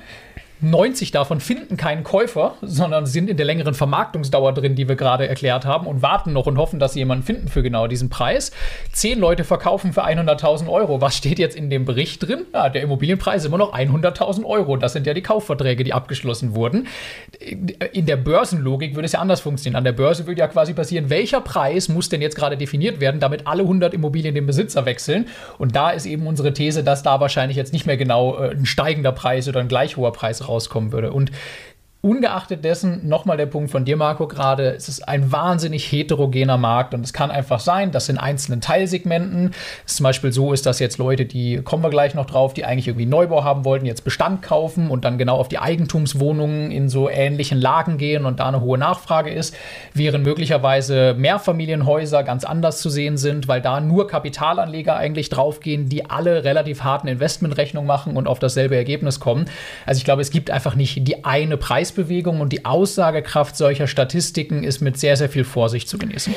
90 0.61 1.11
davon 1.11 1.39
finden 1.39 1.77
keinen 1.77 2.03
Käufer, 2.03 2.55
sondern 2.61 3.05
sind 3.05 3.29
in 3.29 3.37
der 3.37 3.45
längeren 3.45 3.73
Vermarktungsdauer 3.73 4.53
drin, 4.53 4.75
die 4.75 4.89
wir 4.89 4.97
gerade 4.97 5.27
erklärt 5.27 5.65
haben 5.65 5.87
und 5.87 6.01
warten 6.01 6.33
noch 6.33 6.47
und 6.47 6.57
hoffen, 6.57 6.79
dass 6.79 6.93
sie 6.93 6.99
jemanden 6.99 7.23
finden 7.23 7.47
für 7.47 7.63
genau 7.63 7.87
diesen 7.87 8.09
Preis. 8.09 8.51
Zehn 8.91 9.19
Leute 9.19 9.45
verkaufen 9.45 9.93
für 9.93 10.05
100.000 10.05 10.67
Euro. 10.67 10.99
Was 10.99 11.15
steht 11.15 11.39
jetzt 11.39 11.55
in 11.55 11.69
dem 11.69 11.85
Bericht 11.85 12.27
drin? 12.27 12.41
Ja, 12.53 12.67
der 12.67 12.81
Immobilienpreis 12.81 13.43
ist 13.43 13.47
immer 13.47 13.57
noch 13.57 13.73
100.000 13.73 14.43
Euro. 14.43 14.75
Das 14.75 14.91
sind 14.91 15.07
ja 15.07 15.13
die 15.13 15.21
Kaufverträge, 15.21 15.85
die 15.85 15.93
abgeschlossen 15.93 16.55
wurden. 16.55 16.87
In 17.93 18.05
der 18.05 18.17
Börsenlogik 18.17 18.95
würde 18.95 19.05
es 19.05 19.13
ja 19.13 19.19
anders 19.19 19.39
funktionieren. 19.39 19.77
An 19.77 19.85
der 19.85 19.93
Börse 19.93 20.27
würde 20.27 20.39
ja 20.39 20.47
quasi 20.49 20.73
passieren, 20.73 21.09
welcher 21.09 21.39
Preis 21.39 21.87
muss 21.87 22.09
denn 22.09 22.21
jetzt 22.21 22.35
gerade 22.35 22.57
definiert 22.57 22.99
werden, 22.99 23.21
damit 23.21 23.47
alle 23.47 23.63
100 23.63 23.93
Immobilien 23.93 24.35
den 24.35 24.45
Besitzer 24.45 24.85
wechseln. 24.85 25.27
Und 25.57 25.75
da 25.77 25.91
ist 25.91 26.05
eben 26.05 26.27
unsere 26.27 26.51
These, 26.51 26.83
dass 26.83 27.01
da 27.01 27.21
wahrscheinlich 27.21 27.55
jetzt 27.55 27.71
nicht 27.71 27.85
mehr 27.85 27.95
genau 27.95 28.37
äh, 28.37 28.51
ein 28.51 28.65
steigender 28.65 29.13
Preis 29.13 29.47
oder 29.47 29.61
ein 29.61 29.69
gleich 29.69 29.95
hoher 29.95 30.11
Preis 30.11 30.48
rauskommen 30.49 30.91
würde. 30.91 31.13
Und 31.13 31.31
Ungeachtet 32.01 32.63
dessen, 32.63 33.09
nochmal 33.09 33.35
der 33.35 33.45
Punkt 33.45 33.71
von 33.71 33.83
dir, 33.83 33.97
Marco, 33.97 34.25
gerade, 34.25 34.73
es 34.73 34.87
ist 34.87 35.05
ein 35.05 35.33
wahnsinnig 35.33 35.91
heterogener 35.91 36.57
Markt 36.57 36.93
und 36.93 37.03
es 37.03 37.11
kann 37.11 37.29
einfach 37.29 37.59
sein, 37.59 37.91
dass 37.91 38.07
in 38.07 38.17
einzelnen 38.17 38.61
Teilsegmenten 38.61 39.53
es 39.85 39.97
zum 39.97 40.05
Beispiel 40.05 40.31
so 40.31 40.53
ist, 40.53 40.65
dass 40.65 40.79
jetzt 40.79 40.97
Leute, 40.97 41.25
die, 41.25 41.57
kommen 41.61 41.83
wir 41.83 41.89
gleich 41.89 42.13
noch 42.13 42.25
drauf, 42.25 42.53
die 42.53 42.63
eigentlich 42.63 42.87
irgendwie 42.87 43.05
Neubau 43.05 43.43
haben 43.43 43.65
wollten, 43.65 43.85
jetzt 43.85 44.05
Bestand 44.05 44.41
kaufen 44.41 44.89
und 44.89 45.03
dann 45.03 45.17
genau 45.17 45.35
auf 45.35 45.49
die 45.49 45.59
Eigentumswohnungen 45.59 46.71
in 46.71 46.87
so 46.87 47.09
ähnlichen 47.09 47.59
Lagen 47.59 47.97
gehen 47.97 48.23
und 48.23 48.39
da 48.39 48.47
eine 48.47 48.61
hohe 48.61 48.77
Nachfrage 48.77 49.31
ist, 49.31 49.53
während 49.93 50.23
möglicherweise 50.23 51.15
Mehrfamilienhäuser 51.17 52.23
ganz 52.23 52.45
anders 52.45 52.79
zu 52.79 52.89
sehen 52.89 53.17
sind, 53.17 53.49
weil 53.49 53.59
da 53.59 53.81
nur 53.81 54.07
Kapitalanleger 54.07 54.95
eigentlich 54.95 55.27
draufgehen, 55.27 55.89
die 55.89 56.09
alle 56.09 56.45
relativ 56.45 56.81
harten 56.85 57.09
Investmentrechnungen 57.09 57.85
machen 57.85 58.15
und 58.15 58.29
auf 58.29 58.39
dasselbe 58.39 58.77
Ergebnis 58.77 59.19
kommen. 59.19 59.49
Also 59.85 59.97
ich 59.97 60.05
glaube, 60.05 60.21
es 60.21 60.31
gibt 60.31 60.49
einfach 60.49 60.75
nicht 60.75 61.05
die 61.05 61.25
eine 61.25 61.57
Preis 61.57 61.88
Preisbewegung 61.89 62.41
und 62.41 62.53
die 62.53 62.65
Aussagekraft 62.65 63.55
solcher 63.55 63.87
Statistiken 63.87 64.63
ist 64.63 64.81
mit 64.81 64.97
sehr, 64.97 65.17
sehr 65.17 65.29
viel 65.29 65.43
Vorsicht 65.43 65.89
zu 65.89 65.97
genießen. 65.97 66.35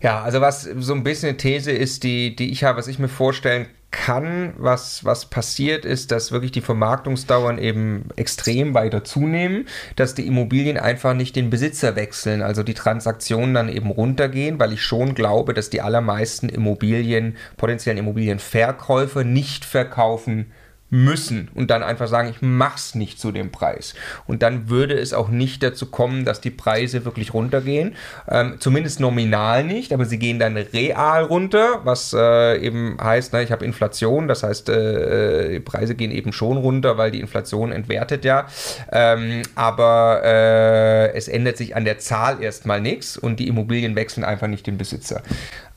Ja, 0.00 0.22
also 0.22 0.40
was 0.40 0.62
so 0.62 0.92
ein 0.92 1.02
bisschen 1.02 1.30
eine 1.30 1.38
These 1.38 1.72
ist, 1.72 2.02
die, 2.02 2.36
die 2.36 2.50
ich 2.50 2.64
habe, 2.64 2.78
was 2.78 2.88
ich 2.88 2.98
mir 2.98 3.08
vorstellen 3.08 3.66
kann, 3.90 4.52
was, 4.58 5.04
was 5.04 5.26
passiert 5.26 5.84
ist, 5.84 6.10
dass 6.10 6.32
wirklich 6.32 6.50
die 6.50 6.60
Vermarktungsdauern 6.60 7.58
eben 7.58 8.08
extrem 8.16 8.74
weiter 8.74 9.04
zunehmen, 9.04 9.66
dass 9.94 10.14
die 10.14 10.26
Immobilien 10.26 10.76
einfach 10.76 11.14
nicht 11.14 11.36
den 11.36 11.48
Besitzer 11.48 11.94
wechseln, 11.94 12.42
also 12.42 12.64
die 12.64 12.74
Transaktionen 12.74 13.54
dann 13.54 13.68
eben 13.68 13.90
runtergehen, 13.90 14.58
weil 14.58 14.72
ich 14.72 14.82
schon 14.82 15.14
glaube, 15.14 15.54
dass 15.54 15.70
die 15.70 15.80
allermeisten 15.80 16.48
Immobilien, 16.48 17.36
potenziellen 17.56 18.00
Immobilienverkäufer 18.00 19.22
nicht 19.22 19.64
verkaufen 19.64 20.50
müssen 20.94 21.50
und 21.54 21.70
dann 21.70 21.82
einfach 21.82 22.06
sagen, 22.06 22.28
ich 22.28 22.40
mach's 22.40 22.94
nicht 22.94 23.18
zu 23.18 23.32
dem 23.32 23.50
Preis. 23.50 23.94
Und 24.26 24.42
dann 24.42 24.68
würde 24.68 24.94
es 24.94 25.12
auch 25.12 25.28
nicht 25.28 25.62
dazu 25.62 25.86
kommen, 25.86 26.24
dass 26.24 26.40
die 26.40 26.50
Preise 26.50 27.04
wirklich 27.04 27.34
runtergehen. 27.34 27.96
Ähm, 28.28 28.56
zumindest 28.60 29.00
nominal 29.00 29.64
nicht, 29.64 29.92
aber 29.92 30.04
sie 30.04 30.20
gehen 30.20 30.38
dann 30.38 30.56
real 30.56 31.24
runter, 31.24 31.80
was 31.82 32.14
äh, 32.16 32.58
eben 32.58 32.96
heißt, 33.02 33.32
ne, 33.32 33.42
ich 33.42 33.50
habe 33.50 33.64
Inflation, 33.64 34.28
das 34.28 34.44
heißt, 34.44 34.68
äh, 34.68 35.54
die 35.54 35.60
Preise 35.60 35.96
gehen 35.96 36.12
eben 36.12 36.32
schon 36.32 36.56
runter, 36.56 36.96
weil 36.96 37.10
die 37.10 37.20
Inflation 37.20 37.72
entwertet 37.72 38.24
ja. 38.24 38.46
Ähm, 38.92 39.42
aber 39.56 40.20
äh, 40.24 41.12
es 41.14 41.26
ändert 41.26 41.56
sich 41.56 41.74
an 41.74 41.84
der 41.84 41.98
Zahl 41.98 42.40
erstmal 42.40 42.80
nichts 42.80 43.16
und 43.16 43.40
die 43.40 43.48
Immobilien 43.48 43.96
wechseln 43.96 44.22
einfach 44.22 44.46
nicht 44.46 44.66
den 44.66 44.78
Besitzer. 44.78 45.22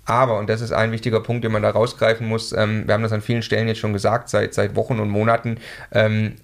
Aber, 0.08 0.40
und 0.40 0.50
das 0.50 0.62
ist 0.62 0.72
ein 0.72 0.94
wichtiger 0.94 1.20
Punkt, 1.20 1.44
den 1.44 1.52
man 1.52 1.62
da 1.62 1.70
rausgreifen 1.70 2.26
muss, 2.26 2.54
ähm, 2.54 2.88
wir 2.88 2.94
haben 2.94 3.04
das 3.04 3.12
an 3.12 3.22
vielen 3.22 3.42
Stellen 3.42 3.68
jetzt 3.68 3.80
schon 3.80 3.92
gesagt, 3.92 4.30
seit, 4.30 4.54
seit 4.54 4.76
Wochen 4.78 5.00
und 5.02 5.10
Monaten, 5.10 5.60
ähm, 5.92 6.36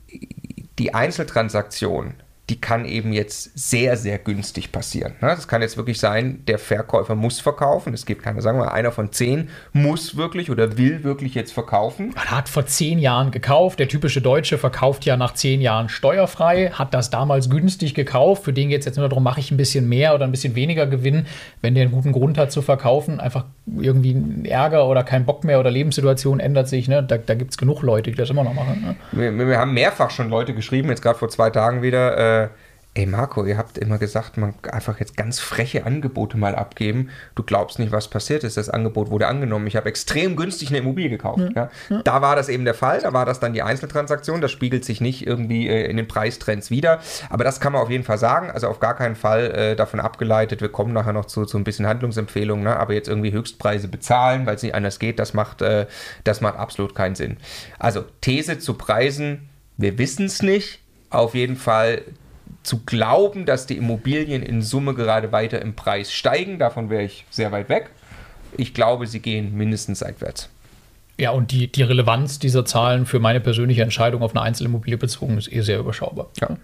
die 0.79 0.93
Einzeltransaktion 0.93 2.15
die 2.49 2.59
kann 2.59 2.83
eben 2.83 3.13
jetzt 3.13 3.57
sehr, 3.57 3.95
sehr 3.95 4.17
günstig 4.17 4.73
passieren. 4.73 5.13
Ne? 5.21 5.29
Das 5.29 5.47
kann 5.47 5.61
jetzt 5.61 5.77
wirklich 5.77 5.97
sein, 5.97 6.43
der 6.45 6.59
Verkäufer 6.59 7.15
muss 7.15 7.39
verkaufen. 7.39 7.93
Es 7.93 8.05
gibt 8.05 8.21
keine, 8.21 8.41
sagen 8.41 8.59
wir 8.59 8.65
mal, 8.65 8.71
einer 8.71 8.91
von 8.91 9.13
zehn 9.13 9.49
muss 9.71 10.17
wirklich 10.17 10.51
oder 10.51 10.77
will 10.77 11.05
wirklich 11.05 11.35
jetzt 11.35 11.53
verkaufen. 11.53 12.11
Man 12.13 12.25
hat 12.25 12.49
vor 12.49 12.65
zehn 12.65 12.99
Jahren 12.99 13.31
gekauft. 13.31 13.79
Der 13.79 13.87
typische 13.87 14.21
Deutsche 14.21 14.57
verkauft 14.57 15.05
ja 15.05 15.15
nach 15.15 15.33
zehn 15.35 15.61
Jahren 15.61 15.87
steuerfrei, 15.87 16.71
hat 16.71 16.93
das 16.93 17.09
damals 17.09 17.49
günstig 17.49 17.93
gekauft. 17.93 18.43
Für 18.43 18.51
den 18.51 18.67
geht 18.67 18.79
es 18.79 18.85
jetzt 18.87 18.97
nur 18.97 19.07
darum, 19.07 19.23
mache 19.23 19.39
ich 19.39 19.49
ein 19.51 19.57
bisschen 19.57 19.87
mehr 19.87 20.13
oder 20.13 20.25
ein 20.25 20.31
bisschen 20.31 20.55
weniger 20.55 20.85
Gewinn, 20.85 21.27
wenn 21.61 21.75
der 21.75 21.83
einen 21.83 21.93
guten 21.93 22.11
Grund 22.11 22.37
hat 22.37 22.51
zu 22.51 22.61
verkaufen. 22.61 23.21
Einfach 23.21 23.45
irgendwie 23.79 24.49
Ärger 24.49 24.87
oder 24.89 25.03
kein 25.03 25.25
Bock 25.25 25.45
mehr 25.45 25.61
oder 25.61 25.71
Lebenssituation 25.71 26.41
ändert 26.41 26.67
sich. 26.67 26.89
Ne? 26.89 27.01
Da, 27.03 27.17
da 27.17 27.35
gibt 27.35 27.51
es 27.51 27.57
genug 27.57 27.83
Leute, 27.83 28.11
die 28.11 28.17
das 28.17 28.29
immer 28.29 28.43
noch 28.43 28.53
machen. 28.53 28.81
Ne? 28.81 28.95
Wir, 29.13 29.47
wir, 29.47 29.57
haben 29.57 29.73
mehrfach 29.73 30.09
schon 30.09 30.29
Leute 30.29 30.53
geschrieben, 30.53 30.89
jetzt 30.89 31.01
gerade 31.01 31.17
vor 31.17 31.29
zwei 31.29 31.49
Tagen 31.49 31.81
wieder. 31.81 32.42
Äh, 32.42 32.42
Ey 32.95 33.07
Marco, 33.07 33.43
ihr 33.43 33.57
habt 33.57 33.79
immer 33.79 33.97
gesagt, 33.97 34.37
man 34.37 34.53
einfach 34.71 34.99
jetzt 34.99 35.17
ganz 35.17 35.39
freche 35.39 35.83
Angebote 35.83 36.37
mal 36.37 36.53
abgeben. 36.53 37.09
Du 37.33 37.41
glaubst 37.41 37.79
nicht, 37.79 37.91
was 37.91 38.07
passiert 38.07 38.43
ist. 38.43 38.55
Das 38.55 38.69
Angebot 38.69 39.09
wurde 39.09 39.25
angenommen. 39.25 39.65
Ich 39.65 39.75
habe 39.75 39.89
extrem 39.89 40.35
günstig 40.35 40.69
eine 40.69 40.77
Immobilie 40.77 41.09
gekauft. 41.09 41.41
Ja. 41.55 41.71
Ja. 41.89 42.01
Da 42.03 42.21
war 42.21 42.35
das 42.35 42.49
eben 42.49 42.65
der 42.65 42.75
Fall. 42.75 42.99
Da 43.01 43.11
war 43.11 43.25
das 43.25 43.39
dann 43.39 43.53
die 43.53 43.63
Einzeltransaktion. 43.63 44.41
Das 44.41 44.51
spiegelt 44.51 44.85
sich 44.85 45.01
nicht 45.01 45.25
irgendwie 45.25 45.67
äh, 45.67 45.89
in 45.89 45.97
den 45.97 46.07
Preistrends 46.07 46.69
wieder. 46.69 46.99
Aber 47.31 47.43
das 47.43 47.59
kann 47.59 47.73
man 47.73 47.81
auf 47.81 47.89
jeden 47.89 48.03
Fall 48.03 48.19
sagen. 48.19 48.51
Also 48.51 48.67
auf 48.67 48.79
gar 48.79 48.95
keinen 48.95 49.15
Fall 49.15 49.49
äh, 49.51 49.75
davon 49.75 49.99
abgeleitet. 49.99 50.61
Wir 50.61 50.69
kommen 50.69 50.93
nachher 50.93 51.13
noch 51.13 51.25
zu, 51.25 51.45
zu 51.45 51.57
ein 51.57 51.63
bisschen 51.63 51.87
Handlungsempfehlungen. 51.87 52.63
Ne? 52.63 52.77
Aber 52.77 52.93
jetzt 52.93 53.09
irgendwie 53.09 53.31
Höchstpreise 53.31 53.87
bezahlen, 53.87 54.45
weil 54.45 54.53
es 54.53 54.61
nicht 54.61 54.75
anders 54.75 54.99
geht, 54.99 55.17
das 55.17 55.33
macht, 55.33 55.63
äh, 55.63 55.87
das 56.25 56.41
macht 56.41 56.59
absolut 56.59 56.93
keinen 56.93 57.15
Sinn. 57.15 57.37
Also 57.79 58.05
These 58.21 58.59
zu 58.59 58.75
Preisen. 58.75 59.49
Wir 59.77 59.97
wissen 59.97 60.27
es 60.27 60.43
nicht. 60.43 60.79
Auf 61.09 61.33
jeden 61.33 61.55
Fall 61.55 62.03
zu 62.63 62.83
glauben, 62.85 63.45
dass 63.45 63.67
die 63.67 63.77
Immobilien 63.77 64.41
in 64.41 64.61
Summe 64.61 64.93
gerade 64.93 65.31
weiter 65.31 65.61
im 65.61 65.75
Preis 65.75 66.11
steigen. 66.11 66.59
Davon 66.59 66.89
wäre 66.89 67.03
ich 67.03 67.25
sehr 67.29 67.51
weit 67.51 67.69
weg. 67.69 67.89
Ich 68.57 68.73
glaube, 68.73 69.07
sie 69.07 69.19
gehen 69.19 69.55
mindestens 69.55 69.99
seitwärts. 69.99 70.49
Ja, 71.19 71.31
und 71.31 71.51
die, 71.51 71.71
die 71.71 71.83
Relevanz 71.83 72.39
dieser 72.39 72.65
Zahlen 72.65 73.05
für 73.05 73.19
meine 73.19 73.39
persönliche 73.39 73.83
Entscheidung 73.83 74.23
auf 74.23 74.35
eine 74.35 74.41
Einzelimmobilie 74.41 74.97
bezogen 74.97 75.37
ist 75.37 75.51
eh 75.51 75.61
sehr 75.61 75.79
überschaubar. 75.79 76.29
Ja. 76.41 76.57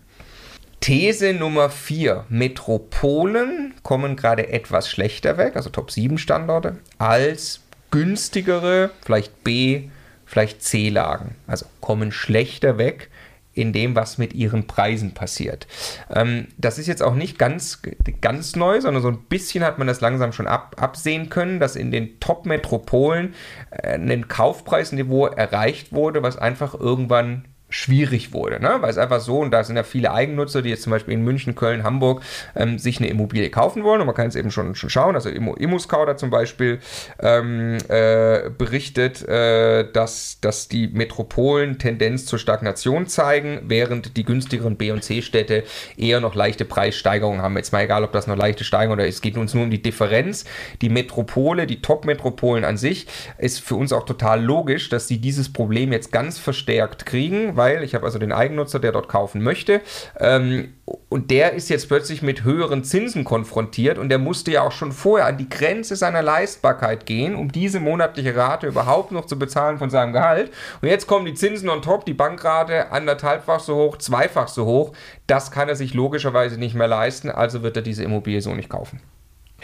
These 0.80 1.34
Nummer 1.34 1.70
4. 1.70 2.26
Metropolen 2.30 3.74
kommen 3.84 4.16
gerade 4.16 4.50
etwas 4.50 4.90
schlechter 4.90 5.38
weg, 5.38 5.56
also 5.56 5.70
Top 5.70 5.92
7 5.92 6.18
Standorte, 6.18 6.78
als 6.98 7.62
günstigere, 7.92 8.90
vielleicht 9.04 9.44
B, 9.44 9.90
vielleicht 10.26 10.64
C-Lagen. 10.64 11.36
Also 11.48 11.66
kommen 11.82 12.12
schlechter 12.12 12.78
weg 12.78 13.10
in 13.60 13.74
dem, 13.74 13.96
was 13.96 14.18
mit 14.18 14.34
ihren 14.34 14.68
Preisen 14.68 15.14
passiert. 15.14 15.68
Ähm, 16.14 16.48
das 16.58 16.78
ist 16.78 16.88
jetzt 16.88 17.04
auch 17.04 17.16
nicht 17.16 17.38
ganz, 17.38 17.82
ganz 18.22 18.56
neu, 18.56 18.80
sondern 18.82 19.04
so 19.04 19.10
ein 19.10 19.24
bisschen 19.24 19.64
hat 19.64 19.78
man 19.78 19.88
das 19.88 20.02
langsam 20.02 20.32
schon 20.32 20.48
ab, 20.48 20.76
absehen 20.80 21.30
können, 21.30 21.60
dass 21.60 21.76
in 21.76 21.92
den 21.92 22.20
Top-Metropolen 22.20 23.34
äh, 23.72 23.96
ein 23.96 24.28
Kaufpreisniveau 24.28 25.28
erreicht 25.28 25.92
wurde, 25.92 26.24
was 26.24 26.38
einfach 26.38 26.74
irgendwann 26.74 27.46
schwierig 27.70 28.34
wurde, 28.34 28.60
ne? 28.60 28.78
weil 28.80 28.90
es 28.90 28.98
einfach 28.98 29.20
so, 29.20 29.40
und 29.40 29.52
da 29.52 29.64
sind 29.64 29.76
ja 29.76 29.84
viele 29.84 30.12
Eigennutzer, 30.12 30.62
die 30.62 30.70
jetzt 30.70 30.84
zum 30.84 30.92
Beispiel 30.92 31.14
in 31.14 31.24
München, 31.24 31.56
Köln, 31.56 31.84
Hamburg 31.84 32.22
ähm, 32.56 32.80
sich 32.80 33.00
eine 33.00 33.10
Immobilie 33.10 33.50
kaufen 33.50 33.84
wollen 33.84 34.02
und 34.02 34.08
man 34.08 34.16
kann 34.16 34.28
es 34.28 34.36
eben 34.36 34.50
schon, 34.50 34.74
schon 34.76 34.90
schauen, 34.90 35.16
also 35.16 35.30
Immo, 35.30 35.54
Immuscout 35.54 36.08
hat 36.08 36.20
zum 36.20 36.32
Beispiel 36.32 36.80
ähm, 37.20 37.78
äh, 37.88 38.50
berichtet, 38.58 39.28
äh, 39.28 39.92
dass, 39.92 40.40
dass 40.42 40.68
die 40.68 40.88
Metropolen 40.88 41.78
Tendenz 41.78 42.26
zur 42.26 42.40
Stagnation 42.40 43.08
zeigen, 43.08 43.62
während 43.66 44.18
die 44.18 44.24
günstigeren 44.24 44.76
B- 44.76 44.92
und 44.92 45.04
C-Städte 45.04 45.64
eher 45.96 46.20
noch 46.22 46.34
leichte 46.34 46.66
Preissteigerungen 46.66 47.42
haben. 47.42 47.56
Jetzt 47.56 47.72
mal 47.72 47.84
egal, 47.84 48.04
ob 48.04 48.12
das 48.12 48.26
noch 48.26 48.36
leichte 48.36 48.64
Steigerungen 48.64 49.00
oder 49.00 49.08
es 49.08 49.22
geht 49.22 49.38
uns 49.38 49.54
nur 49.54 49.64
um 49.64 49.72
die 49.72 49.82
Differenz. 49.82 50.46
Die 50.82 50.90
Metropole, 50.90 51.68
die 51.68 51.82
Top-Metropolen 51.82 52.66
an 52.66 52.78
sich, 52.78 53.06
ist 53.38 53.62
für 53.62 53.76
uns 53.76 53.94
auch 53.94 54.06
total 54.06 54.44
logisch, 54.44 54.90
dass 54.90 55.08
sie 55.08 55.20
dieses 55.20 55.54
Problem 55.54 55.92
jetzt 55.92 56.12
ganz 56.12 56.40
verstärkt 56.40 57.06
kriegen, 57.06 57.56
weil 57.60 57.84
ich 57.84 57.94
habe 57.94 58.06
also 58.06 58.18
den 58.18 58.32
Eigennutzer, 58.32 58.80
der 58.80 58.94
dort 58.94 59.10
kaufen 59.10 59.44
möchte, 59.44 59.82
ähm, 60.20 60.74
und 61.10 61.30
der 61.30 61.54
ist 61.54 61.70
jetzt 61.70 61.88
plötzlich 61.88 62.22
mit 62.22 62.44
höheren 62.44 62.84
Zinsen 62.84 63.24
konfrontiert 63.24 63.98
und 63.98 64.10
der 64.10 64.18
musste 64.18 64.52
ja 64.52 64.64
auch 64.64 64.72
schon 64.72 64.92
vorher 64.92 65.28
an 65.28 65.38
die 65.38 65.50
Grenze 65.50 65.96
seiner 65.96 66.22
Leistbarkeit 66.22 67.06
gehen, 67.06 67.36
um 67.36 67.52
diese 67.52 67.80
monatliche 67.80 68.36
Rate 68.36 68.68
überhaupt 68.68 69.12
noch 69.12 69.26
zu 69.26 69.38
bezahlen 69.38 69.78
von 69.78 69.90
seinem 69.90 70.14
Gehalt. 70.14 70.52
Und 70.82 70.88
jetzt 70.88 71.06
kommen 71.06 71.26
die 71.26 71.34
Zinsen 71.34 71.70
on 71.70 71.82
top, 71.82 72.06
die 72.06 72.14
Bankrate 72.14 72.92
anderthalbfach 72.92 73.60
so 73.60 73.76
hoch, 73.76 73.98
zweifach 73.98 74.48
so 74.48 74.66
hoch. 74.66 74.94
Das 75.28 75.52
kann 75.52 75.70
er 75.70 75.76
sich 75.76 75.94
logischerweise 75.94 76.58
nicht 76.58 76.76
mehr 76.76 76.88
leisten, 76.88 77.30
also 77.30 77.62
wird 77.62 77.76
er 77.76 77.84
diese 77.84 78.04
Immobilie 78.04 78.42
so 78.42 78.56
nicht 78.56 78.70
kaufen. 78.70 79.02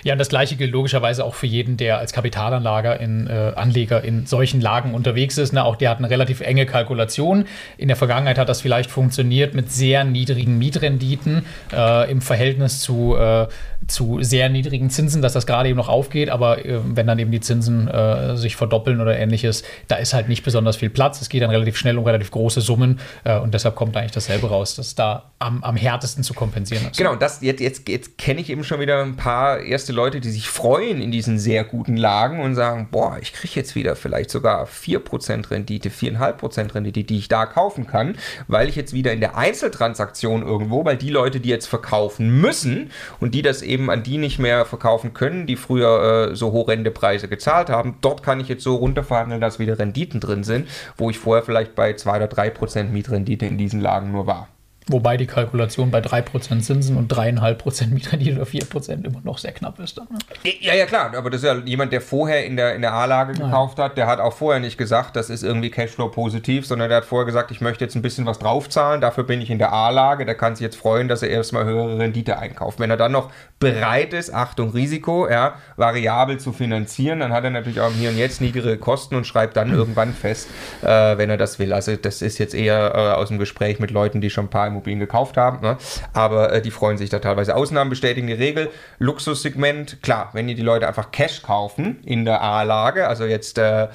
Ja, 0.03 0.13
und 0.13 0.19
das 0.19 0.29
gleiche 0.29 0.55
gilt 0.55 0.71
logischerweise 0.71 1.23
auch 1.23 1.35
für 1.35 1.47
jeden, 1.47 1.77
der 1.77 1.97
als 1.99 2.13
Kapitalanleger 2.13 2.99
in, 2.99 3.27
äh, 3.27 3.53
Anleger 3.55 4.03
in 4.03 4.25
solchen 4.25 4.61
Lagen 4.61 4.93
unterwegs 4.93 5.37
ist. 5.37 5.53
Ne? 5.53 5.63
Auch 5.63 5.75
der 5.75 5.89
hat 5.89 5.97
eine 5.97 6.09
relativ 6.09 6.41
enge 6.41 6.65
Kalkulation. 6.65 7.45
In 7.77 7.87
der 7.87 7.97
Vergangenheit 7.97 8.37
hat 8.37 8.49
das 8.49 8.61
vielleicht 8.61 8.89
funktioniert 8.89 9.53
mit 9.53 9.71
sehr 9.71 10.03
niedrigen 10.03 10.57
Mietrenditen 10.57 11.45
äh, 11.73 12.09
im 12.11 12.21
Verhältnis 12.21 12.79
zu, 12.81 13.15
äh, 13.15 13.47
zu 13.87 14.21
sehr 14.21 14.49
niedrigen 14.49 14.89
Zinsen, 14.89 15.21
dass 15.21 15.33
das 15.33 15.45
gerade 15.45 15.69
eben 15.69 15.77
noch 15.77 15.89
aufgeht. 15.89 16.29
Aber 16.29 16.63
äh, 16.65 16.79
wenn 16.83 17.07
dann 17.07 17.19
eben 17.19 17.31
die 17.31 17.41
Zinsen 17.41 17.87
äh, 17.87 18.35
sich 18.35 18.55
verdoppeln 18.55 19.01
oder 19.01 19.17
ähnliches, 19.17 19.63
da 19.87 19.95
ist 19.95 20.13
halt 20.13 20.29
nicht 20.29 20.43
besonders 20.43 20.77
viel 20.77 20.89
Platz. 20.89 21.21
Es 21.21 21.29
geht 21.29 21.41
dann 21.41 21.49
relativ 21.49 21.77
schnell 21.77 21.97
um 21.97 22.03
relativ 22.03 22.31
große 22.31 22.61
Summen 22.61 22.99
äh, 23.23 23.37
und 23.37 23.53
deshalb 23.53 23.75
kommt 23.75 23.95
eigentlich 23.97 24.11
dasselbe 24.11 24.49
raus, 24.49 24.75
dass 24.75 24.95
da 24.95 25.31
am, 25.39 25.63
am 25.63 25.75
härtesten 25.75 26.23
zu 26.23 26.33
kompensieren 26.33 26.85
ist. 26.89 26.97
Genau, 26.97 27.15
das, 27.15 27.41
jetzt, 27.41 27.59
jetzt, 27.59 27.87
jetzt 27.87 28.17
kenne 28.17 28.41
ich 28.41 28.49
eben 28.49 28.63
schon 28.63 28.79
wieder 28.79 29.01
ein 29.01 29.15
paar 29.15 29.59
erste 29.59 29.85
Leute, 29.94 30.20
die 30.20 30.32
sich 30.32 30.50
freuen 30.50 31.01
in 31.01 31.12
diesen 31.12 31.39
sehr 31.39 31.63
guten 31.63 31.98
Lagen 31.98 32.39
und 32.42 32.56
sagen, 32.56 32.88
boah, 32.92 33.18
ich 33.22 33.34
kriege 33.34 33.54
jetzt 33.56 33.75
wieder 33.75 33.96
vielleicht 33.96 34.30
sogar 34.30 34.65
4% 34.65 35.51
Rendite, 35.51 35.89
4,5% 35.89 36.75
Rendite, 36.75 37.04
die 37.04 37.18
ich 37.18 37.27
da 37.27 37.46
kaufen 37.46 37.88
kann, 37.88 38.18
weil 38.48 38.70
ich 38.70 38.75
jetzt 38.75 38.94
wieder 38.94 39.13
in 39.13 39.20
der 39.20 39.38
Einzeltransaktion 39.38 40.44
irgendwo, 40.44 40.86
weil 40.86 40.98
die 40.98 41.10
Leute, 41.10 41.39
die 41.39 41.50
jetzt 41.50 41.68
verkaufen 41.68 42.42
müssen 42.42 42.92
und 43.20 43.34
die 43.34 43.42
das 43.42 43.62
eben 43.62 43.89
an 43.89 44.04
die 44.04 44.18
nicht 44.18 44.39
mehr 44.39 44.65
verkaufen 44.65 45.13
können, 45.13 45.48
die 45.48 45.56
früher 45.56 46.30
äh, 46.32 46.36
so 46.36 46.51
horrende 46.51 46.92
Preise 46.92 47.27
gezahlt 47.27 47.70
haben, 47.70 47.98
dort 48.01 48.24
kann 48.24 48.39
ich 48.39 48.48
jetzt 48.48 48.63
so 48.63 48.75
runterverhandeln, 48.75 49.42
dass 49.42 49.60
wieder 49.60 49.80
Renditen 49.80 50.20
drin 50.20 50.44
sind, 50.44 50.68
wo 50.98 51.10
ich 51.10 51.20
vorher 51.20 51.44
vielleicht 51.44 51.75
bei 51.75 51.94
2 51.94 52.18
oder 52.18 52.27
3% 52.27 52.86
Mietrendite 52.86 53.46
in 53.46 53.58
diesen 53.58 53.82
Lagen 53.82 54.12
nur 54.12 54.27
war. 54.27 54.48
Wobei 54.88 55.18
die 55.18 55.25
Kalkulation 55.25 55.89
bei 55.89 56.00
3% 56.00 56.62
Zinsen 56.62 56.96
und 56.96 57.12
3,5% 57.12 57.88
Mietrendite 57.88 58.36
oder 58.36 58.44
4% 58.44 59.04
immer 59.04 59.20
noch 59.24 59.39
sehr 59.39 59.51
knapp 59.51 59.80
ist. 59.80 59.98
Dann, 59.98 60.08
ne? 60.12 60.20
Ja, 60.62 60.75
ja, 60.75 60.86
klar. 60.86 61.12
Aber 61.15 61.32
das 61.32 61.42
ist 61.42 61.48
ja 61.48 61.56
jemand, 61.56 61.92
der 61.92 62.01
vorher 62.01 62.46
in 62.46 62.56
der, 62.56 62.75
in 62.75 62.84
der 62.84 62.94
A-Lage 62.94 63.34
gekauft 63.34 63.80
hat. 63.80 63.98
Der 63.98 64.06
hat 64.06 64.20
auch 64.20 64.34
vorher 64.34 64.60
nicht 64.60 64.77
gesagt, 64.77 65.15
das 65.15 65.32
ist 65.32 65.42
irgendwie 65.42 65.72
Cashflow 65.72 66.10
positiv, 66.10 66.68
sondern 66.68 66.89
der 66.89 66.98
hat 66.98 67.06
vorher 67.06 67.25
gesagt, 67.25 67.50
ich 67.50 67.62
möchte 67.62 67.84
jetzt 67.84 67.96
ein 67.96 68.04
bisschen 68.04 68.27
was 68.27 68.38
draufzahlen. 68.38 69.01
Dafür 69.01 69.24
bin 69.24 69.42
ich 69.42 69.50
in 69.50 69.58
der 69.58 69.74
A-Lage. 69.74 70.24
Der 70.24 70.36
kann 70.36 70.56
sich 70.56 70.62
jetzt 70.62 70.75
freuen, 70.75 71.08
dass 71.08 71.24
er 71.24 71.30
erstmal 71.30 71.65
höhere 71.65 71.98
Rendite 71.98 72.38
einkauft. 72.38 72.80
Wenn 72.80 72.92
er 72.92 72.98
dann 72.98 73.12
noch 73.12 73.32
bereit 73.60 74.13
ist, 74.13 74.32
Achtung, 74.32 74.70
Risiko, 74.70 75.27
ja, 75.27 75.56
variabel 75.77 76.38
zu 76.38 76.54
finanzieren, 76.54 77.21
dann 77.21 77.34
hat 77.34 77.43
er 77.43 77.50
natürlich 77.50 77.80
auch 77.80 77.91
Hier 77.91 78.12
und 78.12 78.17
Jetzt 78.17 78.39
niedrigere 78.39 78.78
Kosten 78.78 79.15
und 79.15 79.26
schreibt 79.26 79.58
dann 79.58 79.74
irgendwann 79.74 80.13
fest, 80.13 80.48
äh, 80.84 81.17
wenn 81.17 81.32
er 81.32 81.38
das 81.38 81.58
will. 81.58 81.74
Also 81.74 81.95
das 81.95 82.21
ist 82.21 82.38
jetzt 82.38 82.54
eher 82.54 82.93
äh, 82.93 83.19
aus 83.19 83.30
dem 83.30 83.39
Gespräch 83.39 83.80
mit 83.80 83.89
Leuten, 83.89 84.21
die 84.21 84.30
schon 84.30 84.45
ein 84.45 84.50
paar 84.50 84.74
Immobilien 84.75 84.99
gekauft 84.99 85.38
haben. 85.38 85.61
Ne? 85.61 85.77
Aber 86.13 86.51
äh, 86.51 86.61
die 86.61 86.71
freuen 86.71 86.97
sich 86.97 87.09
da 87.09 87.19
teilweise. 87.19 87.55
Ausnahmen 87.55 87.89
bestätigen 87.89 88.27
die 88.27 88.33
Regel. 88.33 88.69
Luxussegment, 88.99 90.01
klar, 90.01 90.29
wenn 90.33 90.47
die 90.47 90.55
Leute 90.55 90.88
einfach 90.88 91.11
Cash 91.11 91.41
kaufen 91.41 91.99
in 92.05 92.25
der 92.25 92.41
A-Lage, 92.41 93.07
also 93.07 93.25
jetzt 93.25 93.57
äh, 93.57 93.88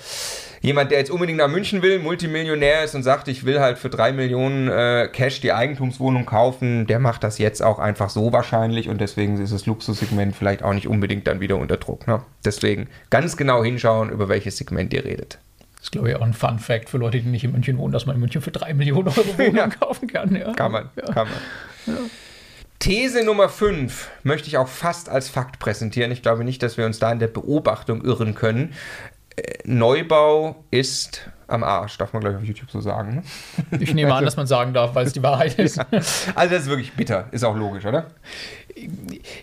jemand, 0.61 0.91
der 0.91 0.99
jetzt 0.99 1.11
unbedingt 1.11 1.39
nach 1.39 1.49
München 1.49 1.83
will, 1.83 1.99
Multimillionär 1.99 2.85
ist 2.85 2.95
und 2.95 3.03
sagt, 3.03 3.29
ich 3.29 3.45
will 3.45 3.61
halt 3.61 3.79
für 3.79 3.91
drei 3.91 4.13
Millionen 4.13 4.69
äh, 4.69 5.09
Cash 5.13 5.41
die 5.41 5.53
Eigentumswohnung 5.53 6.27
kaufen, 6.27 6.87
der 6.87 6.99
macht 6.99 7.25
das 7.25 7.39
jetzt 7.39 7.63
auch 7.63 7.79
einfach 7.79 8.11
so 8.11 8.33
wahrscheinlich 8.33 8.89
und 8.89 9.01
deswegen 9.01 9.41
ist 9.41 9.53
das 9.53 9.67
Luxussegment 9.67 10.37
vielleicht 10.37 10.63
auch 10.63 10.75
nicht 10.75 10.89
unbedingt 10.89 11.27
dann 11.27 11.41
wieder 11.41 11.57
unter 11.57 11.77
Druck. 11.77 12.07
Ne? 12.07 12.23
Deswegen 12.45 12.89
ganz 13.11 13.37
genau 13.37 13.65
hinschauen, 13.65 14.11
über 14.11 14.29
welches 14.29 14.57
Segment 14.57 14.93
ihr 14.93 15.05
redet. 15.05 15.39
Das 15.81 15.87
ist, 15.87 15.93
glaube 15.93 16.11
ich, 16.11 16.17
auch 16.17 16.21
ein 16.21 16.35
Fun 16.35 16.59
Fact 16.59 16.91
für 16.91 16.99
Leute, 16.99 17.21
die 17.21 17.29
nicht 17.29 17.43
in 17.43 17.53
München 17.53 17.79
wohnen, 17.79 17.93
dass 17.93 18.05
man 18.05 18.15
in 18.15 18.21
München 18.21 18.43
für 18.43 18.51
drei 18.51 18.75
Millionen 18.75 19.09
Euro 19.09 19.27
Wohnung 19.39 19.57
ja. 19.57 19.69
kaufen 19.69 20.09
kann. 20.09 20.37
Ja. 20.37 20.53
Kann 20.53 20.73
man, 20.73 20.91
ja. 20.95 21.13
kann 21.13 21.27
man. 21.27 21.95
Ja. 21.95 22.03
These 22.81 23.25
Nummer 23.25 23.49
5 23.49 24.11
möchte 24.23 24.49
ich 24.49 24.59
auch 24.59 24.69
fast 24.69 25.09
als 25.09 25.31
Fakt 25.31 25.59
präsentieren. 25.59 26.13
Ich 26.13 26.21
glaube 26.21 26.45
nicht, 26.45 26.63
dass 26.63 26.77
wir 26.77 26.85
uns 26.85 26.99
da 26.99 27.11
in 27.11 27.19
der 27.19 27.29
Beobachtung 27.29 28.05
irren 28.05 28.35
können. 28.35 28.75
Äh, 29.37 29.59
Neubau 29.65 30.65
ist 30.71 31.31
am 31.47 31.65
Arsch, 31.65 31.97
darf 31.99 32.13
man 32.13 32.21
gleich 32.21 32.37
auf 32.37 32.45
YouTube 32.45 32.71
so 32.71 32.81
sagen. 32.81 33.17
Ne? 33.17 33.79
Ich 33.81 33.95
nehme 33.95 34.15
an, 34.15 34.25
dass 34.25 34.37
man 34.37 34.47
sagen 34.47 34.75
darf, 34.75 34.95
weil 34.95 35.07
es 35.07 35.15
die 35.15 35.23
Wahrheit 35.23 35.59
ist. 35.59 35.77
Ja. 35.77 35.87
Also 36.35 36.55
das 36.55 36.63
ist 36.65 36.69
wirklich 36.69 36.93
bitter, 36.93 37.27
ist 37.33 37.45
auch 37.45 37.57
logisch, 37.57 37.87
oder? 37.87 38.09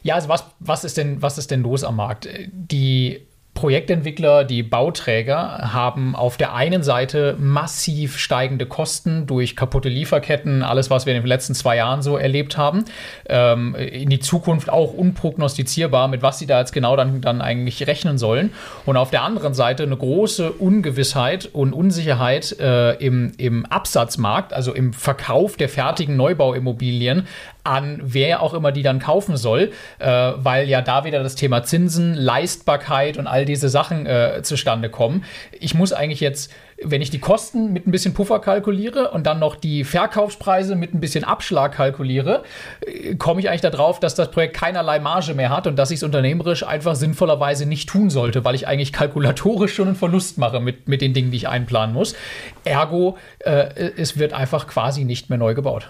Ja, 0.04 0.16
also 0.16 0.30
was, 0.30 0.46
was, 0.60 0.84
ist, 0.84 0.98
denn, 0.98 1.22
was 1.22 1.38
ist 1.38 1.52
denn 1.52 1.64
los 1.64 1.84
am 1.84 1.96
Markt? 1.96 2.30
Die 2.52 3.27
Projektentwickler, 3.58 4.44
die 4.44 4.62
Bauträger 4.62 5.74
haben 5.74 6.16
auf 6.16 6.38
der 6.38 6.54
einen 6.54 6.84
Seite 6.84 7.36
massiv 7.40 8.20
steigende 8.20 8.68
Kosten 8.68 9.26
durch 9.26 9.56
kaputte 9.56 9.90
Lieferketten, 9.90 10.62
alles, 10.62 10.92
was 10.92 11.08
wir 11.08 11.16
in 11.16 11.24
den 11.24 11.28
letzten 11.28 11.56
zwei 11.56 11.76
Jahren 11.78 12.04
so 12.04 12.18
erlebt 12.18 12.56
haben. 12.56 12.86
Ähm, 13.28 13.74
in 13.74 14.12
die 14.12 14.20
Zukunft 14.20 14.70
auch 14.70 14.94
unprognostizierbar, 14.94 16.08
mit 16.08 16.22
was 16.22 16.38
sie 16.38 16.46
da 16.46 16.60
jetzt 16.60 16.72
genau 16.72 16.96
dann, 16.96 17.20
dann 17.20 17.42
eigentlich 17.42 17.88
rechnen 17.88 18.20
sollen. 18.20 18.54
Und 18.86 18.96
auf 18.96 19.10
der 19.10 19.24
anderen 19.24 19.56
Seite 19.56 19.82
eine 19.82 19.98
große 19.98 20.52
Ungewissheit 20.52 21.50
und 21.52 21.74
Unsicherheit 21.74 22.60
äh, 22.60 22.94
im, 23.04 23.32
im 23.40 23.66
Absatzmarkt, 23.66 24.54
also 24.54 24.72
im 24.72 24.94
Verkauf 24.94 25.58
der 25.58 25.70
fertigen 25.70 26.16
Neubauimmobilien 26.16 27.26
an 27.68 28.00
wer 28.02 28.42
auch 28.42 28.54
immer 28.54 28.72
die 28.72 28.82
dann 28.82 29.00
kaufen 29.00 29.38
soll, 29.38 29.72
äh, 30.00 30.08
weil 30.08 30.70
ja 30.70 30.82
da 30.82 31.04
wieder 31.04 31.22
das 31.22 31.36
Thema 31.36 31.64
Zinsen, 31.64 32.14
Leistbarkeit 32.14 33.18
und 33.18 33.28
all 33.28 33.46
diese 33.46 33.70
Sachen 33.70 34.06
äh, 34.06 34.42
zustande 34.42 34.90
kommen. 34.90 35.24
Ich 35.60 35.74
muss 35.74 35.92
eigentlich 35.92 36.22
jetzt, 36.22 36.52
wenn 36.82 37.02
ich 37.02 37.10
die 37.10 37.20
Kosten 37.20 37.74
mit 37.74 37.86
ein 37.86 37.92
bisschen 37.92 38.14
Puffer 38.14 38.40
kalkuliere 38.40 39.12
und 39.12 39.28
dann 39.28 39.40
noch 39.40 39.56
die 39.56 39.84
Verkaufspreise 39.84 40.76
mit 40.76 40.94
ein 40.94 41.02
bisschen 41.02 41.24
Abschlag 41.24 41.74
kalkuliere, 41.74 42.44
äh, 42.86 43.16
komme 43.16 43.42
ich 43.42 43.50
eigentlich 43.50 43.62
darauf, 43.62 44.00
dass 44.00 44.16
das 44.16 44.32
Projekt 44.32 44.56
keinerlei 44.56 45.00
Marge 45.00 45.34
mehr 45.34 45.50
hat 45.50 45.68
und 45.68 45.76
dass 45.76 45.92
ich 45.92 45.98
es 45.98 46.04
unternehmerisch 46.04 46.66
einfach 46.66 46.96
sinnvollerweise 46.96 47.66
nicht 47.66 47.90
tun 47.90 48.10
sollte, 48.10 48.46
weil 48.46 48.56
ich 48.56 48.68
eigentlich 48.68 48.94
kalkulatorisch 48.94 49.76
schon 49.76 49.88
einen 49.88 49.96
Verlust 49.98 50.38
mache 50.38 50.62
mit, 50.62 50.88
mit 50.88 51.02
den 51.02 51.14
Dingen, 51.14 51.32
die 51.32 51.38
ich 51.38 51.50
einplanen 51.50 51.94
muss. 51.94 52.16
Ergo, 52.64 53.18
äh, 53.40 53.92
es 53.98 54.18
wird 54.18 54.32
einfach 54.32 54.68
quasi 54.68 55.04
nicht 55.04 55.30
mehr 55.30 55.38
neu 55.38 55.54
gebaut. 55.54 55.90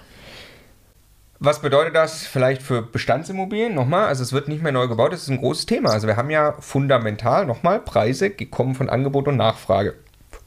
Was 1.40 1.62
bedeutet 1.62 1.96
das 1.96 2.26
vielleicht 2.26 2.64
für 2.64 2.82
Bestandsimmobilien? 2.82 3.76
Nochmal, 3.76 4.08
also 4.08 4.24
es 4.24 4.34
wird 4.34 4.48
nicht 4.48 4.64
mehr 4.64 4.72
neu 4.72 4.88
gebaut, 4.88 5.14
das 5.14 5.24
ist 5.24 5.30
ein 5.30 5.38
großes 5.38 5.68
Thema. 5.68 5.92
Also 5.92 6.08
wir 6.08 6.18
haben 6.18 6.32
ja 6.32 6.56
fundamental 6.60 7.46
nochmal 7.46 7.80
Preise 7.80 8.32
gekommen 8.32 8.74
von 8.74 8.90
Angebot 8.90 9.28
und 9.28 9.38
Nachfrage. 9.38 9.94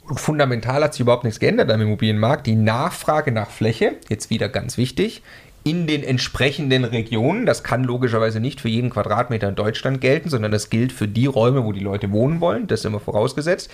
Und 0.08 0.18
fundamental 0.18 0.82
hat 0.82 0.94
sich 0.94 1.02
überhaupt 1.02 1.22
nichts 1.22 1.38
geändert 1.38 1.70
am 1.70 1.80
Immobilienmarkt. 1.80 2.44
Die 2.44 2.56
Nachfrage 2.56 3.30
nach 3.30 3.50
Fläche, 3.50 3.98
jetzt 4.08 4.30
wieder 4.30 4.48
ganz 4.48 4.76
wichtig, 4.78 5.22
in 5.62 5.86
den 5.86 6.02
entsprechenden 6.02 6.84
Regionen. 6.84 7.46
Das 7.46 7.62
kann 7.62 7.84
logischerweise 7.84 8.40
nicht 8.40 8.60
für 8.60 8.68
jeden 8.68 8.90
Quadratmeter 8.90 9.48
in 9.48 9.54
Deutschland 9.54 10.00
gelten, 10.00 10.28
sondern 10.28 10.50
das 10.50 10.70
gilt 10.70 10.90
für 10.90 11.06
die 11.06 11.26
Räume, 11.26 11.64
wo 11.64 11.70
die 11.70 11.80
Leute 11.80 12.10
wohnen 12.10 12.40
wollen. 12.40 12.66
Das 12.66 12.80
ist 12.80 12.86
immer 12.86 12.98
vorausgesetzt 12.98 13.70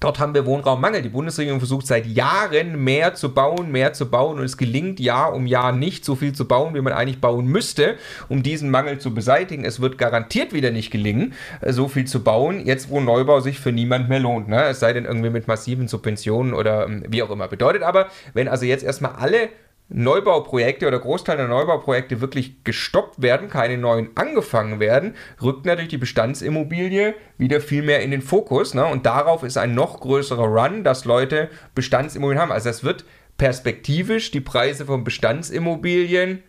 Dort 0.00 0.20
haben 0.20 0.32
wir 0.32 0.46
Wohnraummangel. 0.46 1.02
Die 1.02 1.08
Bundesregierung 1.08 1.58
versucht 1.58 1.88
seit 1.88 2.06
Jahren 2.06 2.84
mehr 2.84 3.14
zu 3.14 3.34
bauen, 3.34 3.72
mehr 3.72 3.94
zu 3.94 4.08
bauen 4.08 4.38
und 4.38 4.44
es 4.44 4.56
gelingt 4.56 5.00
Jahr 5.00 5.34
um 5.34 5.46
Jahr 5.46 5.72
nicht 5.72 6.04
so 6.04 6.14
viel 6.14 6.32
zu 6.32 6.46
bauen, 6.46 6.74
wie 6.74 6.80
man 6.80 6.92
eigentlich 6.92 7.20
bauen 7.20 7.46
müsste, 7.46 7.96
um 8.28 8.44
diesen 8.44 8.70
Mangel 8.70 8.98
zu 8.98 9.12
beseitigen. 9.12 9.64
Es 9.64 9.80
wird 9.80 9.98
garantiert 9.98 10.52
wieder 10.52 10.70
nicht 10.70 10.92
gelingen, 10.92 11.34
äh, 11.62 11.72
so 11.72 11.88
viel 11.88 12.04
zu 12.04 12.22
bauen, 12.22 12.64
jetzt 12.64 12.90
wo 12.90 13.00
Neubau 13.00 13.40
sich 13.40 13.58
für 13.58 13.72
niemand 13.72 14.08
mehr 14.08 14.20
lohnt. 14.20 14.48
Ne? 14.48 14.62
Es 14.66 14.78
sei 14.78 14.92
denn 14.92 15.04
irgendwie 15.04 15.30
mit 15.30 15.48
massiven 15.48 15.88
Subventionen 15.88 16.54
oder 16.54 16.86
ähm, 16.86 17.02
wie 17.08 17.24
auch 17.24 17.30
immer. 17.30 17.48
Bedeutet 17.48 17.82
aber, 17.82 18.06
wenn 18.34 18.46
also 18.46 18.66
jetzt 18.66 18.84
erstmal 18.84 19.16
alle 19.16 19.48
Neubauprojekte 19.90 20.86
oder 20.86 20.98
Großteil 20.98 21.38
der 21.38 21.48
Neubauprojekte 21.48 22.20
wirklich 22.20 22.62
gestoppt 22.62 23.22
werden, 23.22 23.48
keine 23.48 23.78
neuen 23.78 24.10
angefangen 24.16 24.80
werden, 24.80 25.14
rückt 25.42 25.64
natürlich 25.64 25.88
die 25.88 25.98
Bestandsimmobilie 25.98 27.14
wieder 27.38 27.60
viel 27.60 27.82
mehr 27.82 28.02
in 28.02 28.10
den 28.10 28.20
Fokus. 28.20 28.74
Ne? 28.74 28.84
Und 28.84 29.06
darauf 29.06 29.42
ist 29.42 29.56
ein 29.56 29.74
noch 29.74 30.00
größerer 30.00 30.44
Run, 30.44 30.84
dass 30.84 31.06
Leute 31.06 31.48
Bestandsimmobilien 31.74 32.42
haben. 32.42 32.52
Also 32.52 32.68
das 32.68 32.84
wird 32.84 33.04
perspektivisch 33.38 34.30
die 34.30 34.40
Preise 34.40 34.84
von 34.84 35.04
Bestandsimmobilien 35.04 36.42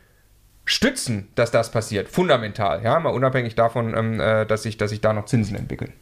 stützen, 0.66 1.30
dass 1.36 1.52
das 1.52 1.72
passiert. 1.72 2.10
Fundamental. 2.10 2.84
Ja, 2.84 3.00
mal 3.00 3.10
unabhängig 3.14 3.56
davon, 3.56 3.96
ähm, 3.96 4.20
äh, 4.20 4.46
dass, 4.46 4.64
sich, 4.64 4.78
dass 4.78 4.90
sich 4.90 5.00
da 5.00 5.14
noch 5.14 5.26
Zinsen 5.26 5.56
entwickeln. 5.56 5.94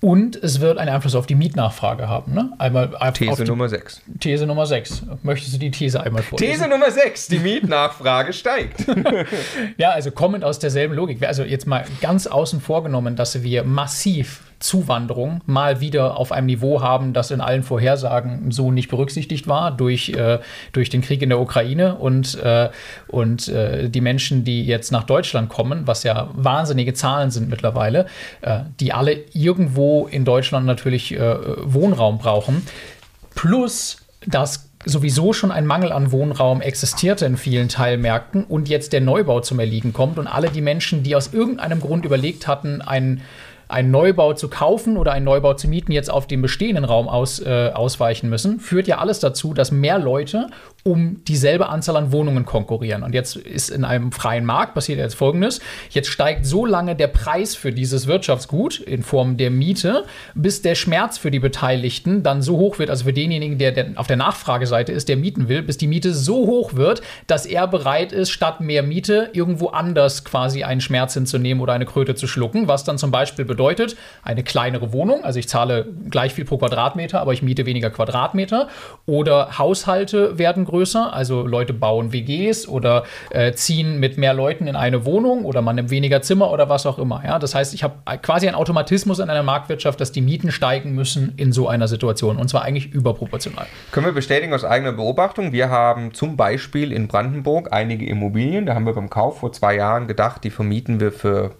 Und 0.00 0.36
es 0.36 0.60
wird 0.60 0.76
einen 0.76 0.90
Einfluss 0.90 1.14
auf 1.14 1.26
die 1.26 1.34
Mietnachfrage 1.34 2.06
haben. 2.06 2.34
Ne? 2.34 2.52
Einmal 2.58 2.90
These 3.14 3.44
Nummer 3.44 3.68
6. 3.68 4.02
These 4.20 4.46
Nummer 4.46 4.66
6. 4.66 5.04
Möchtest 5.22 5.54
du 5.54 5.58
die 5.58 5.70
These 5.70 6.02
einmal 6.02 6.22
vorlesen? 6.22 6.52
These 6.52 6.68
Nummer 6.68 6.90
6. 6.90 7.28
Die 7.28 7.38
Mietnachfrage 7.38 8.34
steigt. 8.34 8.84
ja, 9.78 9.90
also 9.90 10.10
kommend 10.10 10.44
aus 10.44 10.58
derselben 10.58 10.94
Logik. 10.94 11.26
Also 11.26 11.44
jetzt 11.44 11.66
mal 11.66 11.84
ganz 12.02 12.26
außen 12.26 12.60
vorgenommen, 12.60 13.16
dass 13.16 13.42
wir 13.42 13.64
massiv 13.64 14.42
Zuwanderung 14.66 15.40
mal 15.46 15.80
wieder 15.80 16.16
auf 16.16 16.32
einem 16.32 16.46
Niveau 16.46 16.82
haben, 16.82 17.12
das 17.12 17.30
in 17.30 17.40
allen 17.40 17.62
Vorhersagen 17.62 18.50
so 18.50 18.72
nicht 18.72 18.88
berücksichtigt 18.88 19.46
war 19.48 19.70
durch, 19.70 20.10
äh, 20.10 20.40
durch 20.72 20.90
den 20.90 21.02
Krieg 21.02 21.22
in 21.22 21.28
der 21.28 21.40
Ukraine 21.40 21.94
und, 21.94 22.34
äh, 22.42 22.70
und 23.08 23.48
äh, 23.48 23.88
die 23.88 24.00
Menschen, 24.00 24.44
die 24.44 24.64
jetzt 24.64 24.90
nach 24.90 25.04
Deutschland 25.04 25.48
kommen, 25.48 25.86
was 25.86 26.02
ja 26.02 26.28
wahnsinnige 26.34 26.94
Zahlen 26.94 27.30
sind 27.30 27.48
mittlerweile, 27.48 28.06
äh, 28.42 28.60
die 28.80 28.92
alle 28.92 29.16
irgendwo 29.32 30.06
in 30.06 30.24
Deutschland 30.24 30.66
natürlich 30.66 31.12
äh, 31.14 31.36
Wohnraum 31.62 32.18
brauchen. 32.18 32.66
Plus, 33.34 33.98
dass 34.26 34.66
sowieso 34.84 35.32
schon 35.32 35.50
ein 35.50 35.66
Mangel 35.66 35.92
an 35.92 36.12
Wohnraum 36.12 36.60
existierte 36.60 37.26
in 37.26 37.36
vielen 37.36 37.68
Teilmärkten 37.68 38.44
und 38.44 38.68
jetzt 38.68 38.92
der 38.92 39.00
Neubau 39.00 39.40
zum 39.40 39.58
Erliegen 39.58 39.92
kommt 39.92 40.18
und 40.18 40.28
alle 40.28 40.48
die 40.48 40.62
Menschen, 40.62 41.02
die 41.02 41.16
aus 41.16 41.32
irgendeinem 41.32 41.80
Grund 41.80 42.04
überlegt 42.04 42.46
hatten, 42.46 42.80
einen 42.80 43.22
einen 43.68 43.90
Neubau 43.90 44.32
zu 44.32 44.48
kaufen 44.48 44.96
oder 44.96 45.12
einen 45.12 45.24
Neubau 45.24 45.54
zu 45.54 45.68
mieten 45.68 45.92
jetzt 45.92 46.10
auf 46.10 46.26
den 46.26 46.42
bestehenden 46.42 46.84
Raum 46.84 47.08
aus, 47.08 47.40
äh, 47.40 47.70
ausweichen 47.74 48.28
müssen, 48.28 48.60
führt 48.60 48.86
ja 48.86 48.98
alles 48.98 49.20
dazu, 49.20 49.54
dass 49.54 49.72
mehr 49.72 49.98
Leute 49.98 50.48
um 50.86 51.24
dieselbe 51.24 51.68
Anzahl 51.68 51.96
an 51.96 52.12
Wohnungen 52.12 52.46
konkurrieren. 52.46 53.02
Und 53.02 53.12
jetzt 53.12 53.34
ist 53.34 53.70
in 53.70 53.84
einem 53.84 54.12
freien 54.12 54.44
Markt 54.44 54.74
passiert 54.74 55.00
jetzt 55.00 55.14
Folgendes. 55.14 55.60
Jetzt 55.90 56.08
steigt 56.08 56.46
so 56.46 56.64
lange 56.64 56.94
der 56.94 57.08
Preis 57.08 57.56
für 57.56 57.72
dieses 57.72 58.06
Wirtschaftsgut 58.06 58.78
in 58.78 59.02
Form 59.02 59.36
der 59.36 59.50
Miete, 59.50 60.04
bis 60.36 60.62
der 60.62 60.76
Schmerz 60.76 61.18
für 61.18 61.32
die 61.32 61.40
Beteiligten 61.40 62.22
dann 62.22 62.40
so 62.40 62.56
hoch 62.56 62.78
wird, 62.78 62.90
also 62.90 63.04
für 63.04 63.12
denjenigen, 63.12 63.58
der, 63.58 63.72
der 63.72 63.86
auf 63.96 64.06
der 64.06 64.16
Nachfrageseite 64.16 64.92
ist, 64.92 65.08
der 65.08 65.16
mieten 65.16 65.48
will, 65.48 65.62
bis 65.62 65.76
die 65.76 65.88
Miete 65.88 66.14
so 66.14 66.46
hoch 66.46 66.74
wird, 66.74 67.02
dass 67.26 67.46
er 67.46 67.66
bereit 67.66 68.12
ist, 68.12 68.30
statt 68.30 68.60
mehr 68.60 68.84
Miete 68.84 69.30
irgendwo 69.32 69.70
anders 69.70 70.24
quasi 70.24 70.62
einen 70.62 70.80
Schmerz 70.80 71.14
hinzunehmen 71.14 71.60
oder 71.60 71.72
eine 71.72 71.86
Kröte 71.86 72.14
zu 72.14 72.28
schlucken, 72.28 72.68
was 72.68 72.84
dann 72.84 72.96
zum 72.96 73.10
Beispiel 73.10 73.44
bedeutet, 73.44 73.96
eine 74.22 74.44
kleinere 74.44 74.92
Wohnung, 74.92 75.24
also 75.24 75.40
ich 75.40 75.48
zahle 75.48 75.88
gleich 76.10 76.32
viel 76.32 76.44
pro 76.44 76.58
Quadratmeter, 76.58 77.20
aber 77.20 77.32
ich 77.32 77.42
miete 77.42 77.66
weniger 77.66 77.90
Quadratmeter 77.90 78.68
oder 79.06 79.58
Haushalte 79.58 80.38
werden 80.38 80.64
größer 80.64 80.75
größer. 80.76 81.12
Also 81.12 81.46
Leute 81.46 81.72
bauen 81.72 82.12
WGs 82.12 82.68
oder 82.68 83.04
äh, 83.30 83.52
ziehen 83.52 83.98
mit 83.98 84.18
mehr 84.18 84.34
Leuten 84.34 84.66
in 84.66 84.76
eine 84.76 85.04
Wohnung 85.04 85.44
oder 85.44 85.62
man 85.62 85.76
nimmt 85.76 85.90
weniger 85.90 86.20
Zimmer 86.22 86.50
oder 86.50 86.68
was 86.68 86.84
auch 86.86 86.98
immer. 86.98 87.22
Ja? 87.24 87.38
Das 87.38 87.54
heißt, 87.54 87.72
ich 87.74 87.82
habe 87.82 87.94
quasi 88.20 88.46
einen 88.46 88.56
Automatismus 88.56 89.18
in 89.18 89.30
einer 89.30 89.42
Marktwirtschaft, 89.42 90.00
dass 90.00 90.12
die 90.12 90.20
Mieten 90.20 90.52
steigen 90.52 90.94
müssen 90.94 91.32
in 91.36 91.52
so 91.52 91.68
einer 91.68 91.88
Situation 91.88 92.36
und 92.36 92.48
zwar 92.48 92.62
eigentlich 92.62 92.92
überproportional. 92.92 93.66
Können 93.90 94.06
wir 94.06 94.12
bestätigen 94.12 94.52
aus 94.52 94.64
eigener 94.64 94.92
Beobachtung. 94.92 95.52
Wir 95.52 95.70
haben 95.70 96.12
zum 96.12 96.36
Beispiel 96.36 96.92
in 96.92 97.08
Brandenburg 97.08 97.72
einige 97.72 98.06
Immobilien, 98.06 98.66
da 98.66 98.74
haben 98.74 98.84
wir 98.86 98.94
beim 98.94 99.10
Kauf 99.10 99.40
vor 99.40 99.52
zwei 99.52 99.76
Jahren 99.76 100.06
gedacht, 100.06 100.44
die 100.44 100.50
vermieten 100.50 101.00
wir 101.00 101.12
für 101.12 101.52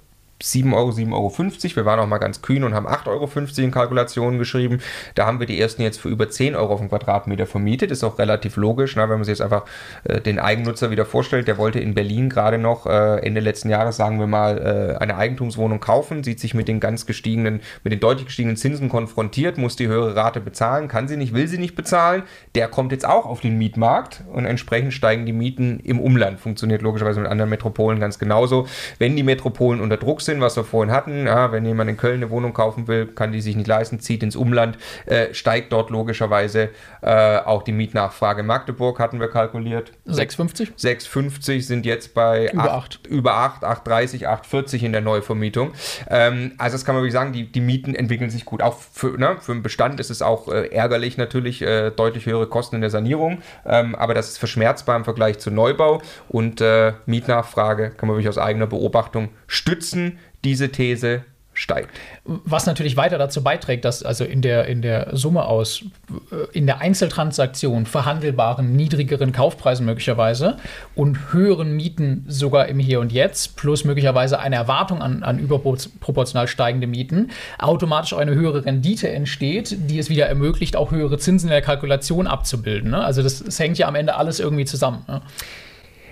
7 0.43 0.75
Euro, 0.75 0.91
7,50 0.91 1.13
Euro. 1.13 1.77
Wir 1.77 1.85
waren 1.85 2.01
auch 2.01 2.07
mal 2.07 2.19
ganz 2.19 2.43
kühn 2.43 2.63
und 2.63 2.75
haben 2.75 2.87
8,50 2.87 3.07
Euro 3.07 3.29
in 3.59 3.71
Kalkulationen 3.71 4.39
geschrieben. 4.39 4.81
Da 5.15 5.27
haben 5.27 5.41
wir 5.41 5.47
die 5.47 5.59
ersten 5.59 5.83
jetzt 5.83 6.01
für 6.01 6.09
über 6.09 6.29
10 6.29 6.55
Euro 6.55 6.75
auf 6.75 6.81
den 6.81 6.91
Quadratmeter 6.91 7.47
vermietet. 7.47 7.91
Ist 7.91 8.05
auch 8.05 8.19
relativ 8.19 8.57
logisch, 8.57 8.97
ne? 8.97 9.03
wenn 9.03 9.17
man 9.17 9.25
sich 9.25 9.33
jetzt 9.33 9.41
einfach 9.41 9.65
äh, 10.05 10.21
den 10.21 10.39
Eigennutzer 10.39 10.91
wieder 10.91 11.07
vorstellt. 11.07 11.49
Der 11.49 11.57
wollte 11.57 11.81
in 11.81 11.95
Berlin 11.95 12.29
gerade 12.29 12.59
noch 12.59 12.87
äh, 12.87 13.25
Ende 13.25 13.41
letzten 13.41 13.71
Jahres, 13.71 13.97
sagen 13.97 14.19
wir 14.19 14.27
mal, 14.27 14.59
äh, 14.59 15.03
eine 15.03 15.17
Eigentumswohnung 15.17 15.81
kaufen, 15.81 16.23
sieht 16.23 16.41
sich 16.41 16.53
mit 16.53 16.69
den 16.69 16.81
ganz 16.81 17.07
gestiegenen, 17.07 17.61
mit 17.83 17.93
den 17.93 18.01
deutlich 18.01 18.27
gestiegenen 18.27 18.57
Zinsen 18.57 18.89
konfrontiert, 18.89 19.57
muss 19.57 19.77
die 19.77 19.89
höhere 19.89 20.15
Rate 20.15 20.41
bezahlen, 20.41 20.89
kann 20.89 21.09
sie 21.09 21.17
nicht, 21.17 21.33
will 21.33 21.49
sie 21.49 21.59
nicht 21.59 21.75
bezahlen. 21.75 22.25
Der 22.55 22.69
kommt 22.69 22.93
jetzt 22.93 23.07
auch 23.07 23.25
auf 23.25 23.41
den 23.41 23.57
Mietmarkt 23.57 24.23
und 24.33 24.45
entsprechend 24.45 24.93
steigen 24.93 25.25
die 25.25 25.33
Mieten 25.33 25.81
im 25.81 25.99
Umland. 25.99 26.41
Funktioniert 26.41 26.83
logischerweise 26.83 27.21
mit 27.21 27.31
anderen 27.31 27.51
Metropolen 27.51 28.01
ganz 28.01 28.19
genauso. 28.19 28.67
Wenn 28.99 29.17
die 29.17 29.23
Metropolen 29.23 29.81
unter 29.81 29.97
Druck 29.97 30.21
sind, 30.27 30.41
was 30.41 30.57
wir 30.57 30.65
vorhin 30.65 30.93
hatten. 30.93 31.27
Ja, 31.27 31.53
wenn 31.53 31.65
jemand 31.65 31.91
in 31.91 31.97
Köln 31.97 32.17
eine 32.17 32.31
Wohnung 32.31 32.53
kaufen 32.53 32.89
will, 32.89 33.07
kann 33.07 33.33
die 33.33 33.41
sich 33.41 33.57
nicht 33.57 33.67
leisten, 33.67 34.01
zieht 34.01 34.23
ins 34.23 34.37
Umland, 34.37 34.79
äh, 35.07 35.33
steigt 35.33 35.73
dort 35.73 35.91
logischerweise 35.91 36.71
äh, 37.03 37.39
auch 37.39 37.63
die 37.63 37.73
Mietnachfrage. 37.73 38.43
Magdeburg 38.43 38.99
hatten 38.99 39.21
wir 39.21 39.29
kalkuliert. 39.29 39.93
6,50? 40.07 40.77
6,50 40.79 41.63
sind 41.63 41.87
jetzt 41.87 42.15
bei 42.15 42.51
über 42.53 42.73
8. 42.75 43.07
Über 43.07 43.35
8, 43.35 43.65
8,30, 43.65 44.27
8,40 44.27 44.83
in 44.85 44.93
der 44.93 45.01
Neuvermietung. 45.01 45.73
Ähm, 46.09 46.53
also 46.59 46.75
das 46.75 46.85
kann 46.85 46.95
man 46.95 47.03
wirklich 47.03 47.15
sagen, 47.15 47.33
die, 47.33 47.51
die 47.51 47.61
Mieten 47.61 47.95
entwickeln 47.95 48.31
sich 48.31 48.45
gut. 48.45 48.63
Auch 48.63 48.77
für, 48.93 49.19
ne, 49.19 49.37
für 49.41 49.53
den 49.53 49.63
Bestand 49.63 50.01
ist 50.01 50.11
es 50.11 50.23
auch 50.23 50.49
äh, 50.49 50.69
ärgerlich 50.69 51.17
natürlich, 51.17 51.63
äh, 51.63 51.91
deutlich 51.91 52.27
höhere 52.27 52.47
Kosten 52.47 52.77
in 52.77 52.81
der 52.81 52.91
Sanierung, 52.91 53.39
ähm, 53.65 53.95
aber 53.95 54.15
das 54.15 54.29
ist 54.29 54.39
verschmerzbar 54.39 54.97
im 54.97 55.05
Vergleich 55.05 55.39
zu 55.39 55.51
Neubau 55.51 56.03
und 56.29 56.61
äh, 56.61 56.95
Mietnachfrage 57.07 57.91
kann 57.91 58.09
man 58.09 58.17
wirklich 58.17 58.29
aus 58.29 58.39
eigener 58.39 58.67
Beobachtung 58.67 59.31
stützen 59.47 60.16
diese 60.45 60.71
These 60.71 61.25
steigt. 61.57 61.89
Was 62.25 62.67
natürlich 62.67 62.97
weiter 62.97 63.17
dazu 63.17 63.43
beiträgt, 63.43 63.85
dass 63.87 64.03
also 64.03 64.25
in 64.25 64.43
der, 64.43 64.67
in 64.67 64.83
der 64.83 65.17
Summe 65.17 65.47
aus, 65.47 65.85
äh, 66.31 66.57
in 66.57 66.67
der 66.67 66.81
Einzeltransaktion 66.81 67.87
verhandelbaren 67.87 68.77
niedrigeren 68.77 69.33
Kaufpreisen 69.33 69.87
möglicherweise 69.87 70.59
und 70.95 71.33
höheren 71.33 71.75
Mieten 71.75 72.25
sogar 72.29 72.69
im 72.69 72.79
Hier 72.79 73.01
und 73.01 73.11
Jetzt, 73.11 73.57
plus 73.57 73.85
möglicherweise 73.85 74.39
eine 74.39 74.57
Erwartung 74.57 75.01
an, 75.01 75.23
an 75.23 75.39
überproportional 75.39 76.47
steigende 76.47 76.87
Mieten, 76.87 77.31
automatisch 77.59 78.13
eine 78.13 78.35
höhere 78.35 78.67
Rendite 78.67 79.09
entsteht, 79.09 79.77
die 79.91 79.99
es 79.99 80.11
wieder 80.11 80.27
ermöglicht, 80.27 80.77
auch 80.77 80.91
höhere 80.91 81.17
Zinsen 81.19 81.49
in 81.49 81.53
der 81.53 81.63
Kalkulation 81.63 82.27
abzubilden. 82.27 82.91
Ne? 82.91 83.03
Also 83.03 83.23
das, 83.23 83.43
das, 83.43 83.59
hängt 83.59 83.79
ja 83.79 83.89
am 83.89 83.95
Ende 83.95 84.17
alles 84.17 84.41
irgendwie 84.41 84.67
zusammen. 84.67 85.05
Ne? 85.09 85.23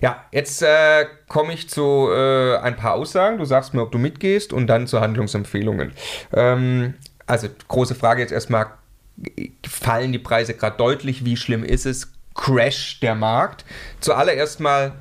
Ja, 0.05 0.23
jetzt 0.33 0.61
äh, 0.61 1.07
komme 1.29 1.55
ich 1.55 1.71
zu 1.71 2.11
äh, 2.13 2.59
ein 2.59 2.77
paar 2.77 2.93
Aussagen. 2.93 3.39
Du 3.39 3.47
sagst 3.47 3.73
mir, 3.73 3.81
ob 3.81 3.91
du 3.91 3.97
mitgehst 3.97 4.53
und 4.53 4.67
dann 4.67 4.87
zu 4.87 5.01
Handlungsempfehlungen. 5.01 5.93
Ähm, 6.35 6.93
also 7.27 7.49
große 7.69 7.95
Frage 7.95 8.21
jetzt 8.21 8.31
erstmal, 8.31 8.67
fallen 9.67 10.13
die 10.13 10.19
Preise 10.19 10.53
gerade 10.53 10.77
deutlich? 10.77 11.25
Wie 11.25 11.39
schlimm 11.39 11.65
ist 11.65 11.87
es? 11.87 12.13
Crash 12.35 13.01
der 13.01 13.15
Markt? 13.15 13.65
Zuallererst 14.01 14.61
mal, 14.61 14.93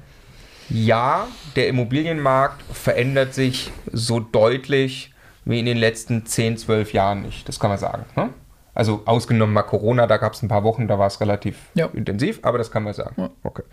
ja, 0.70 1.28
der 1.58 1.68
Immobilienmarkt 1.68 2.64
verändert 2.72 3.34
sich 3.34 3.74
so 3.92 4.22
deutlich 4.22 5.14
wie 5.44 5.60
in 5.60 5.66
den 5.66 5.80
letzten 5.80 6.26
10, 6.26 6.56
12 6.56 6.94
Jahren 6.94 7.24
nicht. 7.24 7.50
Das 7.50 7.60
kann 7.60 7.72
man 7.72 7.78
sagen. 7.78 8.06
Ne? 8.16 8.30
Also 8.74 9.02
ausgenommen 9.04 9.54
mal 9.54 9.64
Corona, 9.64 10.08
da 10.08 10.16
gab 10.16 10.32
es 10.32 10.42
ein 10.44 10.48
paar 10.48 10.64
Wochen, 10.64 10.88
da 10.88 10.98
war 10.98 11.08
es 11.08 11.20
relativ 11.20 11.58
ja. 11.74 11.88
intensiv, 11.88 12.40
aber 12.44 12.58
das 12.58 12.72
kann 12.72 12.84
man 12.84 12.94
sagen. 12.94 13.16
Ja. 13.18 13.30
Okay. 13.44 13.64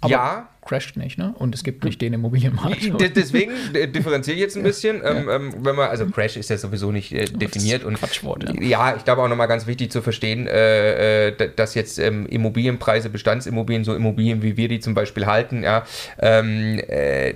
Aber 0.00 0.12
ja. 0.12 0.48
crasht 0.62 0.96
nicht, 0.96 1.16
ne? 1.16 1.34
Und 1.38 1.54
es 1.54 1.64
gibt 1.64 1.82
nicht 1.84 2.00
den 2.02 2.12
Immobilienmarkt. 2.12 3.00
Deswegen 3.16 3.52
differenziere 3.72 4.34
ich 4.34 4.42
jetzt 4.42 4.56
ein 4.56 4.62
bisschen. 4.62 4.98
Ja. 4.98 5.10
Ähm, 5.10 5.28
ähm, 5.30 5.54
wenn 5.64 5.74
man, 5.74 5.88
also 5.88 6.04
Crash 6.06 6.36
ist 6.36 6.50
ja 6.50 6.58
sowieso 6.58 6.92
nicht 6.92 7.12
äh, 7.12 7.24
definiert. 7.24 7.82
und 7.82 7.98
Quatschwort, 7.98 8.44
ja. 8.44 8.62
ja, 8.62 8.96
ich 8.96 9.04
glaube 9.04 9.22
auch 9.22 9.28
nochmal 9.28 9.48
ganz 9.48 9.66
wichtig 9.66 9.90
zu 9.90 10.02
verstehen, 10.02 10.46
äh, 10.46 11.28
äh, 11.28 11.50
dass 11.56 11.74
jetzt 11.74 11.98
ähm, 11.98 12.26
Immobilienpreise, 12.26 13.08
Bestandsimmobilien, 13.08 13.84
so 13.84 13.94
Immobilien 13.94 14.42
wie 14.42 14.56
wir 14.58 14.68
die 14.68 14.80
zum 14.80 14.94
Beispiel 14.94 15.26
halten, 15.26 15.62
ja, 15.62 15.86
ähm, 16.18 16.78
äh, 16.86 17.34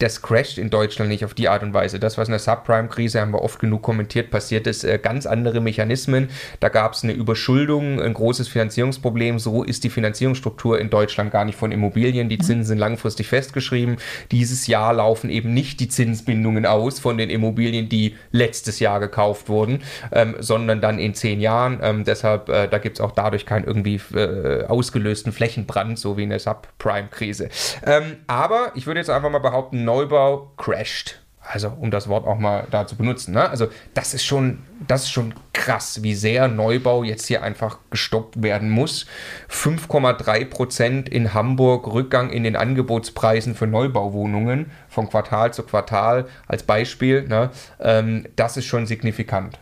das 0.00 0.22
crasht 0.22 0.58
in 0.58 0.70
Deutschland 0.70 1.10
nicht 1.10 1.24
auf 1.24 1.34
die 1.34 1.48
Art 1.48 1.62
und 1.62 1.74
Weise. 1.74 2.00
Das, 2.00 2.16
was 2.16 2.28
in 2.28 2.32
der 2.32 2.40
Subprime-Krise, 2.40 3.20
haben 3.20 3.32
wir 3.32 3.42
oft 3.42 3.60
genug 3.60 3.82
kommentiert, 3.82 4.30
passiert 4.30 4.66
ist, 4.66 4.82
äh, 4.82 4.98
ganz 4.98 5.26
andere 5.26 5.60
Mechanismen. 5.60 6.30
Da 6.58 6.70
gab 6.70 6.94
es 6.94 7.04
eine 7.04 7.12
Überschuldung, 7.12 8.00
ein 8.00 8.14
großes 8.14 8.48
Finanzierungsproblem. 8.48 9.38
So 9.38 9.62
ist 9.62 9.84
die 9.84 9.90
Finanzierungsstruktur 9.90 10.80
in 10.80 10.88
Deutschland 10.88 11.30
gar 11.30 11.44
nicht 11.44 11.58
von 11.58 11.70
Immobilien. 11.70 12.30
Die 12.30 12.38
Zinsen 12.38 12.64
sind 12.64 12.78
langfristig 12.78 13.28
festgeschrieben. 13.28 13.98
Dieses 14.30 14.66
Jahr 14.66 14.94
laufen 14.94 15.28
eben 15.28 15.52
nicht 15.52 15.80
die 15.80 15.88
Zinsbindungen 15.88 16.64
aus 16.64 16.98
von 16.98 17.18
den 17.18 17.28
Immobilien, 17.28 17.90
die 17.90 18.16
letztes 18.32 18.80
Jahr 18.80 19.00
gekauft 19.00 19.50
wurden, 19.50 19.82
ähm, 20.12 20.36
sondern 20.38 20.80
dann 20.80 20.98
in 20.98 21.14
zehn 21.14 21.40
Jahren. 21.40 21.78
Ähm, 21.82 22.04
deshalb, 22.04 22.48
äh, 22.48 22.68
da 22.68 22.78
gibt 22.78 22.96
es 22.96 23.00
auch 23.02 23.12
dadurch 23.12 23.44
keinen 23.44 23.64
irgendwie 23.64 24.00
äh, 24.14 24.64
ausgelösten 24.64 25.32
Flächenbrand, 25.32 25.98
so 25.98 26.16
wie 26.16 26.22
in 26.22 26.30
der 26.30 26.38
Subprime-Krise. 26.38 27.50
Ähm, 27.84 28.16
aber 28.26 28.72
ich 28.74 28.86
würde 28.86 29.00
jetzt 29.00 29.10
einfach 29.10 29.30
mal 29.30 29.40
behaupten, 29.40 29.84
Neubau 29.90 30.52
crasht. 30.56 31.16
Also, 31.42 31.72
um 31.80 31.90
das 31.90 32.08
Wort 32.08 32.28
auch 32.28 32.38
mal 32.38 32.68
da 32.70 32.86
zu 32.86 32.94
benutzen. 32.94 33.34
Ne? 33.34 33.50
Also, 33.50 33.66
das 33.92 34.14
ist, 34.14 34.24
schon, 34.24 34.60
das 34.86 35.04
ist 35.04 35.10
schon 35.10 35.34
krass, 35.52 36.04
wie 36.04 36.14
sehr 36.14 36.46
Neubau 36.46 37.02
jetzt 37.02 37.26
hier 37.26 37.42
einfach 37.42 37.78
gestoppt 37.90 38.40
werden 38.40 38.70
muss. 38.70 39.06
5,3 39.50 40.44
Prozent 40.44 41.08
in 41.08 41.34
Hamburg 41.34 41.92
Rückgang 41.92 42.30
in 42.30 42.44
den 42.44 42.54
Angebotspreisen 42.54 43.56
für 43.56 43.66
Neubauwohnungen 43.66 44.70
von 44.88 45.08
Quartal 45.08 45.52
zu 45.52 45.64
Quartal 45.64 46.26
als 46.46 46.62
Beispiel. 46.62 47.26
Ne? 47.26 47.50
Ähm, 47.80 48.28
das 48.36 48.56
ist 48.56 48.66
schon 48.66 48.86
signifikant. 48.86 49.58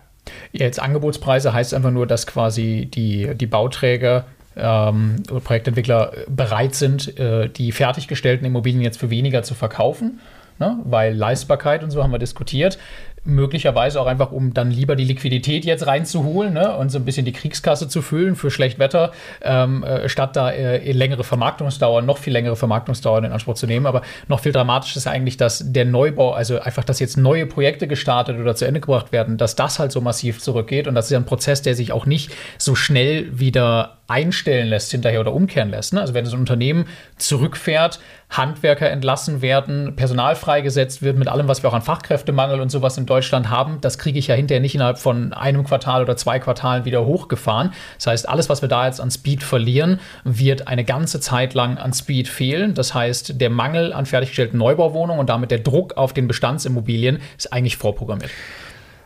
Jetzt 0.53 0.81
Angebotspreise 0.81 1.55
heißt 1.55 1.73
einfach 1.73 1.91
nur, 1.93 2.07
dass 2.07 2.27
quasi 2.27 2.91
die, 2.93 3.35
die 3.35 3.47
Bauträger 3.47 4.27
ähm, 4.59 5.23
Projektentwickler 5.45 6.13
bereit 6.29 6.75
sind, 6.75 7.19
äh, 7.19 7.49
die 7.49 7.73
fertiggestellten 7.73 8.47
Immobilien 8.47 8.83
jetzt 8.83 8.99
für 8.99 9.11
weniger 9.11 9.43
zu 9.43 9.55
verkaufen. 9.55 10.21
Ne? 10.59 10.79
Weil 10.85 11.15
Leistbarkeit 11.15 11.85
und 11.85 11.91
so 11.91 12.03
haben 12.03 12.11
wir 12.11 12.19
diskutiert 12.19 12.79
möglicherweise 13.25 14.01
auch 14.01 14.07
einfach, 14.07 14.33
um 14.33 14.55
dann 14.55 14.71
lieber 14.71 14.97
die 14.97 15.05
Liquidität 15.05 15.65
jetzt 15.65 15.87
reinzuholen 15.87 16.55
ne, 16.55 16.77
und 16.77 16.91
so 16.91 16.99
ein 16.99 17.05
bisschen 17.05 17.25
die 17.25 17.33
Kriegskasse 17.33 17.89
zu 17.89 18.03
füllen 18.03 18.37
für 18.37 18.51
Schlechtwetter, 18.51 19.13
ähm, 19.43 19.83
äh, 19.83 20.09
statt 20.09 20.37
da 20.37 20.51
äh, 20.51 20.93
längere 20.93 21.25
Vermarktungsdauer, 21.25 22.03
noch 22.03 22.19
viel 22.19 22.33
längere 22.33 22.57
Vermarktungsdauer 22.57 23.19
in 23.19 23.33
Anspruch 23.33 23.55
zu 23.55 23.67
nehmen. 23.67 23.87
Aber 23.87 24.03
noch 24.29 24.41
viel 24.41 24.53
dramatischer 24.53 24.99
ist 24.99 25.07
eigentlich, 25.07 25.37
dass 25.37 25.63
der 25.73 25.85
Neubau, 25.85 26.33
also 26.33 26.61
einfach, 26.61 26.85
dass 26.85 27.01
jetzt 27.01 27.17
neue 27.17 27.47
Projekte 27.47 27.87
gestartet 27.87 28.39
oder 28.39 28.55
zu 28.55 28.65
Ende 28.65 28.81
gebracht 28.81 29.13
werden, 29.13 29.37
dass 29.39 29.57
das 29.57 29.79
halt 29.79 29.93
so 29.93 30.01
massiv 30.01 30.41
zurückgeht 30.41 30.87
und 30.87 30.95
das 30.95 31.07
ist 31.07 31.11
ja 31.13 31.19
ein 31.19 31.27
Prozess, 31.27 31.63
der 31.63 31.75
sich 31.75 31.93
auch 31.93 32.07
nicht 32.07 32.33
so 32.59 32.75
schnell 32.75 33.39
wieder 33.39 33.99
einstellen 34.09 34.69
lässt 34.69 34.91
hinterher 34.91 35.21
oder 35.21 35.35
umkehren 35.35 35.69
lässt. 35.71 35.93
Ne? 35.93 36.01
Also 36.01 36.15
wenn 36.15 36.25
so 36.25 36.37
ein 36.37 36.41
Unternehmen 36.41 36.87
zurückfährt, 37.19 38.01
Handwerker 38.31 38.91
entlassen 38.91 39.43
werden, 39.43 39.97
Personal 39.97 40.35
freigesetzt 40.35 41.03
wird 41.03 41.19
mit 41.19 41.29
allem, 41.29 41.47
was 41.47 41.63
wir 41.63 41.71
auch 41.71 41.75
an 41.75 41.83
Fachkräftemangel 41.83 42.61
und 42.61 42.71
sowas 42.71 42.97
in 42.99 43.07
Deutschland 43.09 43.51
haben, 43.51 43.81
das 43.81 43.99
kriege 43.99 44.19
ich 44.19 44.29
ja 44.29 44.35
hinterher 44.35 44.61
nicht 44.61 44.75
innerhalb 44.75 44.99
von 44.99 45.33
einem 45.33 45.65
Quartal 45.65 46.03
oder 46.03 46.17
zwei 46.17 46.39
Quartalen 46.39 46.85
wieder 46.85 47.05
hochgefahren. 47.05 47.73
Das 47.97 48.07
heißt, 48.09 48.29
alles, 48.29 48.49
was 48.49 48.63
wir 48.63 48.69
da 48.69 48.87
jetzt 48.87 49.01
an 49.01 49.11
Speed 49.11 49.43
verlieren, 49.43 50.01
wird 50.25 50.69
eine 50.69 50.85
ganze 50.85 51.21
Zeit 51.21 51.55
lang 51.55 51.79
an 51.79 51.93
Speed 51.93 52.29
fehlen. 52.29 52.75
Das 52.75 52.95
heißt, 52.95 53.41
der 53.41 53.51
Mangel 53.51 53.93
an 53.93 54.07
fertiggestellten 54.07 54.59
Neubauwohnungen 54.59 55.21
und 55.21 55.29
damit 55.29 55.51
der 55.51 55.61
Druck 55.61 55.97
auf 55.97 56.13
den 56.13 56.29
Bestandsimmobilien 56.29 57.21
ist 57.37 57.53
eigentlich 57.53 57.77
vorprogrammiert. 57.77 58.31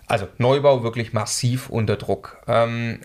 Also 0.06 0.28
Neubau 0.38 0.82
wirklich 0.82 1.12
massiv 1.12 1.70
unter 1.70 1.96
Druck. 1.96 2.36
Ähm, 2.46 3.00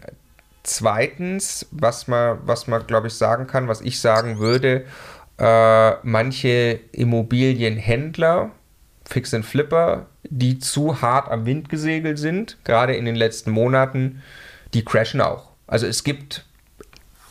Zweitens, 0.67 1.65
was 1.71 2.09
man, 2.09 2.39
was 2.43 2.67
man 2.67 2.85
glaube 2.85 3.07
ich, 3.07 3.13
sagen 3.13 3.47
kann, 3.47 3.69
was 3.69 3.79
ich 3.79 4.01
sagen 4.01 4.37
würde, 4.37 4.83
äh, 5.37 5.91
manche 6.03 6.81
Immobilienhändler, 6.91 8.51
Fix 9.05 9.33
and 9.33 9.45
Flipper, 9.45 10.07
die 10.29 10.59
zu 10.59 11.01
hart 11.01 11.29
am 11.29 11.45
Wind 11.45 11.69
gesegelt 11.69 12.19
sind, 12.19 12.57
gerade 12.63 12.95
in 12.95 13.05
den 13.05 13.15
letzten 13.15 13.51
Monaten, 13.51 14.21
die 14.73 14.83
crashen 14.83 15.21
auch. 15.21 15.49
Also 15.67 15.87
es 15.87 16.03
gibt 16.03 16.45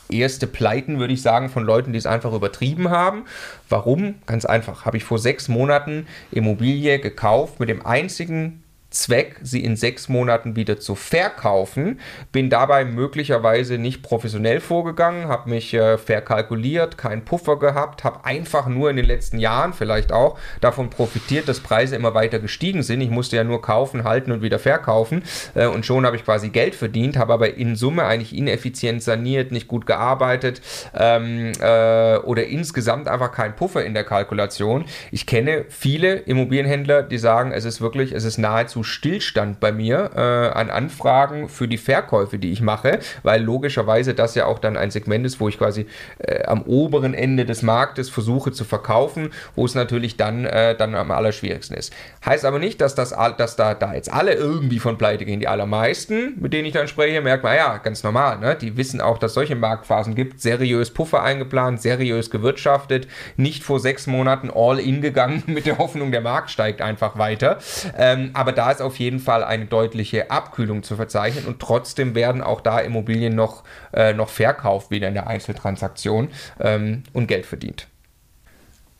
erste 0.09 0.47
Pleiten, 0.47 0.99
würde 0.99 1.13
ich 1.13 1.21
sagen, 1.21 1.49
von 1.49 1.63
Leuten, 1.63 1.91
die 1.91 1.99
es 1.99 2.05
einfach 2.05 2.33
übertrieben 2.33 2.89
haben. 2.89 3.25
Warum? 3.69 4.15
Ganz 4.25 4.45
einfach. 4.45 4.85
Habe 4.85 4.97
ich 4.97 5.03
vor 5.03 5.19
sechs 5.19 5.47
Monaten 5.47 6.07
Immobilie 6.31 6.99
gekauft 6.99 7.59
mit 7.59 7.69
dem 7.69 7.85
einzigen 7.85 8.63
Zweck, 8.89 9.35
sie 9.41 9.63
in 9.63 9.75
sechs 9.75 10.07
Monaten 10.07 10.55
wieder 10.55 10.79
zu 10.79 10.95
verkaufen. 10.95 11.99
Bin 12.31 12.49
dabei 12.49 12.85
möglicherweise 12.85 13.77
nicht 13.77 14.01
professionell 14.01 14.61
vorgegangen, 14.61 15.27
habe 15.27 15.49
mich 15.49 15.73
äh, 15.73 15.97
verkalkuliert, 15.97 16.97
keinen 16.97 17.25
Puffer 17.25 17.59
gehabt, 17.59 18.05
habe 18.05 18.23
einfach 18.23 18.67
nur 18.67 18.89
in 18.89 18.95
den 18.95 19.05
letzten 19.05 19.39
Jahren 19.39 19.73
vielleicht 19.73 20.13
auch 20.13 20.39
davon 20.61 20.89
profitiert, 20.89 21.49
dass 21.49 21.59
Preise 21.59 21.97
immer 21.97 22.13
weiter 22.13 22.39
gestiegen 22.39 22.81
sind. 22.81 23.01
Ich 23.01 23.09
musste 23.09 23.35
ja 23.35 23.43
nur 23.43 23.61
kaufen, 23.61 24.05
halten 24.05 24.31
und 24.31 24.41
wieder 24.41 24.57
verkaufen 24.57 25.23
äh, 25.53 25.67
und 25.67 25.85
schon 25.85 26.05
habe 26.05 26.15
ich 26.15 26.23
quasi 26.23 26.47
Geld 26.49 26.73
verdient, 26.73 27.17
habe 27.17 27.33
aber 27.33 27.55
in 27.55 27.75
Summe 27.75 28.05
eigentlich 28.05 28.33
ineffizient 28.33 29.03
saniert, 29.03 29.51
nicht 29.51 29.67
gut 29.67 29.85
gearbeitet 29.85 30.61
ähm, 30.97 31.51
äh, 31.59 32.17
oder 32.19 32.45
insgesamt 32.45 33.09
einfach 33.09 33.33
keinen 33.33 33.55
Puffer 33.55 33.83
in 33.83 33.93
der 33.93 34.05
Kalkulation. 34.05 34.85
Ich 35.11 35.25
kenne 35.25 35.65
viele 35.67 36.15
Immobilienhändler, 36.15 37.03
die 37.03 37.17
sagen, 37.17 37.51
es 37.51 37.65
ist 37.65 37.81
wirklich, 37.81 38.13
es 38.13 38.23
ist 38.23 38.37
nahezu 38.37 38.76
nahezu 38.77 38.83
Stillstand 38.83 39.59
bei 39.59 39.71
mir 39.71 40.11
äh, 40.15 40.57
an 40.57 40.69
Anfragen 40.69 41.49
für 41.49 41.67
die 41.67 41.77
Verkäufe, 41.77 42.37
die 42.37 42.51
ich 42.51 42.61
mache, 42.61 42.99
weil 43.23 43.41
logischerweise 43.41 44.13
das 44.13 44.35
ja 44.35 44.45
auch 44.45 44.59
dann 44.59 44.77
ein 44.77 44.91
Segment 44.91 45.25
ist, 45.25 45.39
wo 45.39 45.47
ich 45.47 45.57
quasi 45.57 45.87
äh, 46.19 46.43
am 46.43 46.63
oberen 46.63 47.13
Ende 47.13 47.45
des 47.45 47.61
Marktes 47.61 48.09
versuche 48.09 48.51
zu 48.51 48.63
verkaufen, 48.63 49.29
wo 49.55 49.65
es 49.65 49.75
natürlich 49.75 50.17
dann, 50.17 50.45
äh, 50.45 50.75
dann 50.75 50.95
am 50.95 51.11
allerschwierigsten 51.11 51.77
ist. 51.77 51.93
Heißt 52.25 52.45
aber 52.45 52.59
nicht, 52.59 52.81
dass, 52.81 52.95
das, 52.95 53.15
dass 53.37 53.55
da, 53.55 53.73
da 53.73 53.93
jetzt 53.93 54.11
alle 54.11 54.33
irgendwie 54.33 54.79
von 54.79 54.97
pleite 54.97 55.25
gehen. 55.25 55.39
Die 55.39 55.47
allermeisten, 55.47 56.35
mit 56.39 56.53
denen 56.53 56.65
ich 56.65 56.73
dann 56.73 56.87
spreche, 56.87 57.21
merkt 57.21 57.43
man, 57.43 57.55
ja, 57.55 57.77
ganz 57.77 58.03
normal, 58.03 58.39
ne? 58.39 58.55
die 58.55 58.77
wissen 58.77 59.01
auch, 59.01 59.17
dass 59.17 59.33
solche 59.33 59.55
Marktphasen 59.55 60.15
gibt, 60.15 60.41
seriös 60.41 60.91
Puffer 60.91 61.23
eingeplant, 61.23 61.81
seriös 61.81 62.29
gewirtschaftet, 62.29 63.07
nicht 63.37 63.63
vor 63.63 63.79
sechs 63.79 64.07
Monaten 64.07 64.51
all 64.53 64.79
in 64.79 65.01
gegangen 65.01 65.43
mit 65.47 65.65
der 65.65 65.77
Hoffnung, 65.77 66.11
der 66.11 66.21
Markt 66.21 66.51
steigt 66.51 66.81
einfach 66.81 67.17
weiter. 67.17 67.59
Ähm, 67.97 68.31
aber 68.33 68.51
da 68.51 68.66
ist 68.71 68.81
auf 68.81 68.97
jeden 68.97 69.19
Fall 69.19 69.43
eine 69.43 69.65
deutliche 69.65 70.31
Abkühlung 70.31 70.83
zu 70.83 70.95
verzeichnen 70.95 71.45
und 71.45 71.59
trotzdem 71.59 72.15
werden 72.15 72.41
auch 72.41 72.61
da 72.61 72.79
Immobilien 72.79 73.35
noch, 73.35 73.63
äh, 73.93 74.13
noch 74.13 74.29
verkauft, 74.29 74.91
wieder 74.91 75.07
in 75.07 75.13
der 75.13 75.27
Einzeltransaktion 75.27 76.29
ähm, 76.59 77.03
und 77.13 77.27
Geld 77.27 77.45
verdient. 77.45 77.87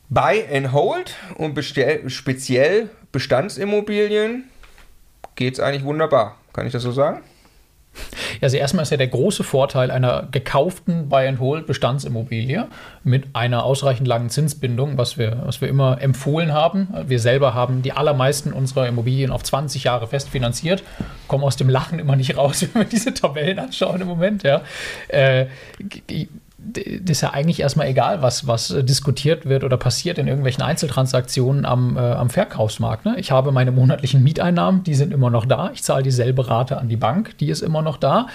Buy 0.10 0.46
and 0.54 0.72
Hold 0.72 1.16
und 1.36 1.54
bestell, 1.54 2.10
speziell 2.10 2.90
Bestandsimmobilien 3.12 4.46
geht 5.36 5.56
es 5.56 5.60
eigentlich 5.60 5.84
wunderbar. 5.84 6.38
Kann 6.54 6.66
ich 6.66 6.72
das 6.72 6.84
so 6.84 6.92
sagen? 6.92 7.22
Also 8.42 8.58
erstmal 8.58 8.84
ist 8.84 8.92
ja 8.92 8.98
der 8.98 9.08
große 9.08 9.44
Vorteil 9.44 9.92
einer 9.92 10.28
gekauften 10.32 11.10
Buy-and-Hold-Bestandsimmobilie 11.10 12.68
mit 13.04 13.36
einer 13.36 13.64
ausreichend 13.64 14.08
langen 14.08 14.30
Zinsbindung, 14.30 14.98
was 14.98 15.18
wir, 15.18 15.44
was 15.46 15.62
wir 15.62 15.68
immer 15.68 16.02
empfohlen 16.02 16.54
haben. 16.54 16.88
Wir 17.08 17.20
selber 17.20 17.54
haben 17.54 17.82
die 17.82 17.94
allermeisten 17.94 18.54
unserer 18.54 18.88
Immobilien 18.88 19.32
auf 19.32 19.44
20 19.44 19.84
Jahre 19.84 20.08
fest 20.08 20.30
finanziert, 20.30 20.84
kommen 21.28 21.44
aus 21.44 21.56
dem 21.56 21.70
Lachen 21.70 22.00
immer 22.00 22.16
nicht 22.16 22.38
raus, 22.38 22.62
wenn 22.74 22.84
wir 22.84 22.90
diese 22.90 23.14
Tabellen 23.14 23.60
anschauen 23.60 24.02
im 24.02 24.08
Moment. 24.08 24.44
Ja. 24.44 24.62
Äh, 25.08 25.48
ist 26.76 27.22
ja 27.22 27.32
eigentlich 27.32 27.62
erstmal 27.62 27.88
egal, 27.88 28.22
was, 28.22 28.48
was 28.48 28.72
äh, 28.72 28.84
diskutiert 28.84 29.46
wird 29.46 29.64
oder 29.64 29.78
passiert 29.78 30.18
in 30.18 30.28
irgendwelchen 30.28 30.64
Einzeltransaktionen 30.64 31.66
am, 31.66 31.98
äh, 31.98 32.00
am 32.00 32.30
Verkaufsmarkt. 32.30 33.06
Ne? 33.06 33.16
Ich 33.18 33.32
habe 33.32 33.52
meine 33.52 33.72
monatlichen 33.72 34.24
Mieteinnahmen, 34.24 34.84
die 34.84 34.96
sind 34.96 35.14
immer 35.14 35.30
noch 35.30 35.46
da. 35.46 35.72
Ich 35.74 35.84
zahle 35.84 36.04
dieselbe 36.04 36.48
Rate 36.48 36.78
an 36.78 36.90
die 36.90 36.98
Bank, 36.98 37.38
die 37.38 37.50
ist 37.50 37.62
immer 37.62 37.82
noch 37.82 37.98
da. 37.98 38.28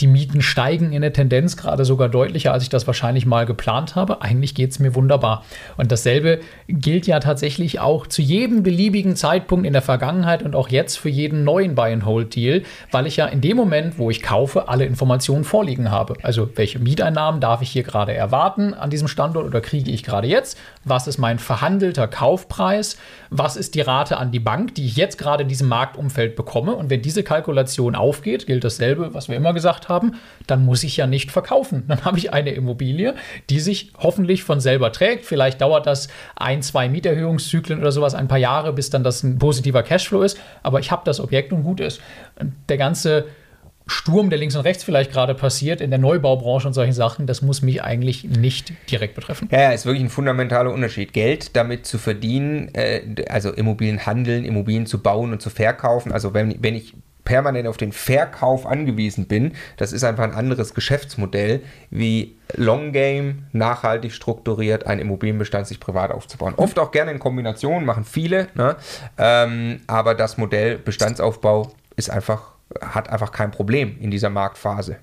Die 0.00 0.06
Mieten 0.06 0.42
steigen 0.42 0.92
in 0.92 1.02
der 1.02 1.12
Tendenz 1.12 1.56
gerade 1.56 1.84
sogar 1.84 2.08
deutlicher, 2.08 2.52
als 2.52 2.62
ich 2.62 2.68
das 2.68 2.86
wahrscheinlich 2.86 3.26
mal 3.26 3.46
geplant 3.46 3.96
habe. 3.96 4.22
Eigentlich 4.22 4.54
geht 4.54 4.70
es 4.70 4.78
mir 4.78 4.94
wunderbar. 4.94 5.44
Und 5.76 5.90
dasselbe 5.90 6.40
gilt 6.68 7.06
ja 7.06 7.18
tatsächlich 7.20 7.80
auch 7.80 8.06
zu 8.06 8.22
jedem 8.22 8.62
beliebigen 8.62 9.16
Zeitpunkt 9.16 9.66
in 9.66 9.72
der 9.72 9.82
Vergangenheit 9.82 10.42
und 10.42 10.54
auch 10.54 10.68
jetzt 10.68 10.96
für 10.96 11.08
jeden 11.08 11.44
neuen 11.44 11.74
Buy-and-Hold-Deal, 11.74 12.62
weil 12.90 13.06
ich 13.06 13.16
ja 13.16 13.26
in 13.26 13.40
dem 13.40 13.56
Moment, 13.56 13.98
wo 13.98 14.10
ich 14.10 14.22
kaufe, 14.22 14.68
alle 14.68 14.84
Informationen 14.84 15.44
vorliegen 15.44 15.90
habe. 15.90 16.14
Also 16.22 16.48
welche 16.54 16.78
Mieteinnahmen 16.78 17.40
darf 17.40 17.62
ich 17.62 17.70
hier 17.70 17.79
hier 17.80 17.90
gerade 17.90 18.14
erwarten 18.14 18.74
an 18.74 18.90
diesem 18.90 19.08
Standort 19.08 19.46
oder 19.46 19.60
kriege 19.60 19.90
ich 19.90 20.02
gerade 20.02 20.28
jetzt? 20.28 20.58
Was 20.84 21.06
ist 21.06 21.18
mein 21.18 21.38
verhandelter 21.38 22.08
Kaufpreis? 22.08 22.96
Was 23.30 23.56
ist 23.56 23.74
die 23.74 23.80
Rate 23.80 24.18
an 24.18 24.30
die 24.30 24.40
Bank, 24.40 24.74
die 24.74 24.84
ich 24.84 24.96
jetzt 24.96 25.16
gerade 25.16 25.42
in 25.42 25.48
diesem 25.48 25.68
Marktumfeld 25.68 26.36
bekomme? 26.36 26.74
Und 26.74 26.90
wenn 26.90 27.00
diese 27.00 27.22
Kalkulation 27.22 27.94
aufgeht, 27.94 28.46
gilt 28.46 28.64
dasselbe, 28.64 29.14
was 29.14 29.28
wir 29.28 29.36
immer 29.36 29.54
gesagt 29.54 29.88
haben, 29.88 30.16
dann 30.46 30.64
muss 30.64 30.84
ich 30.84 30.96
ja 30.96 31.06
nicht 31.06 31.30
verkaufen. 31.30 31.84
Dann 31.88 32.04
habe 32.04 32.18
ich 32.18 32.32
eine 32.32 32.50
Immobilie, 32.50 33.14
die 33.48 33.60
sich 33.60 33.92
hoffentlich 33.98 34.44
von 34.44 34.60
selber 34.60 34.92
trägt. 34.92 35.24
Vielleicht 35.24 35.60
dauert 35.60 35.86
das 35.86 36.08
ein, 36.36 36.62
zwei 36.62 36.88
Mieterhöhungszyklen 36.88 37.80
oder 37.80 37.92
sowas, 37.92 38.14
ein 38.14 38.28
paar 38.28 38.38
Jahre, 38.38 38.72
bis 38.72 38.90
dann 38.90 39.02
das 39.02 39.22
ein 39.22 39.38
positiver 39.38 39.82
Cashflow 39.82 40.22
ist. 40.22 40.38
Aber 40.62 40.80
ich 40.80 40.90
habe 40.90 41.02
das 41.04 41.20
Objekt 41.20 41.52
und 41.52 41.62
gut 41.62 41.80
ist. 41.80 42.00
Der 42.68 42.76
ganze 42.76 43.26
Sturm, 43.86 44.30
der 44.30 44.38
links 44.38 44.54
und 44.54 44.62
rechts 44.62 44.84
vielleicht 44.84 45.12
gerade 45.12 45.34
passiert, 45.34 45.80
in 45.80 45.90
der 45.90 45.98
Neubaubranche 45.98 46.68
und 46.68 46.74
solchen 46.74 46.92
Sachen, 46.92 47.26
das 47.26 47.42
muss 47.42 47.62
mich 47.62 47.82
eigentlich 47.82 48.24
nicht 48.24 48.72
direkt 48.90 49.14
betreffen. 49.14 49.48
Ja, 49.50 49.72
ist 49.72 49.84
wirklich 49.84 50.04
ein 50.04 50.10
fundamentaler 50.10 50.72
Unterschied. 50.72 51.12
Geld 51.12 51.56
damit 51.56 51.86
zu 51.86 51.98
verdienen, 51.98 52.72
äh, 52.74 53.02
also 53.28 53.52
Immobilien 53.52 54.06
handeln, 54.06 54.44
Immobilien 54.44 54.86
zu 54.86 55.02
bauen 55.02 55.32
und 55.32 55.42
zu 55.42 55.50
verkaufen. 55.50 56.12
Also 56.12 56.34
wenn, 56.34 56.62
wenn 56.62 56.76
ich 56.76 56.94
permanent 57.24 57.68
auf 57.68 57.76
den 57.76 57.92
Verkauf 57.92 58.66
angewiesen 58.66 59.26
bin, 59.26 59.52
das 59.76 59.92
ist 59.92 60.04
einfach 60.04 60.24
ein 60.24 60.34
anderes 60.34 60.74
Geschäftsmodell, 60.74 61.62
wie 61.90 62.36
Long 62.56 62.92
Game, 62.92 63.44
nachhaltig 63.52 64.12
strukturiert 64.12 64.86
einen 64.86 65.00
Immobilienbestand 65.00 65.66
sich 65.66 65.80
privat 65.80 66.10
aufzubauen. 66.10 66.54
Oft 66.56 66.78
auch 66.78 66.90
gerne 66.90 67.12
in 67.12 67.18
Kombination, 67.18 67.84
machen 67.84 68.04
viele, 68.04 68.48
ne? 68.54 68.76
ähm, 69.18 69.80
aber 69.86 70.14
das 70.14 70.38
Modell 70.38 70.78
Bestandsaufbau 70.78 71.70
ist 71.96 72.10
einfach 72.10 72.49
hat 72.80 73.10
einfach 73.10 73.32
kein 73.32 73.50
Problem 73.50 73.96
in 74.00 74.10
dieser 74.10 74.30
Marktphase. 74.30 74.96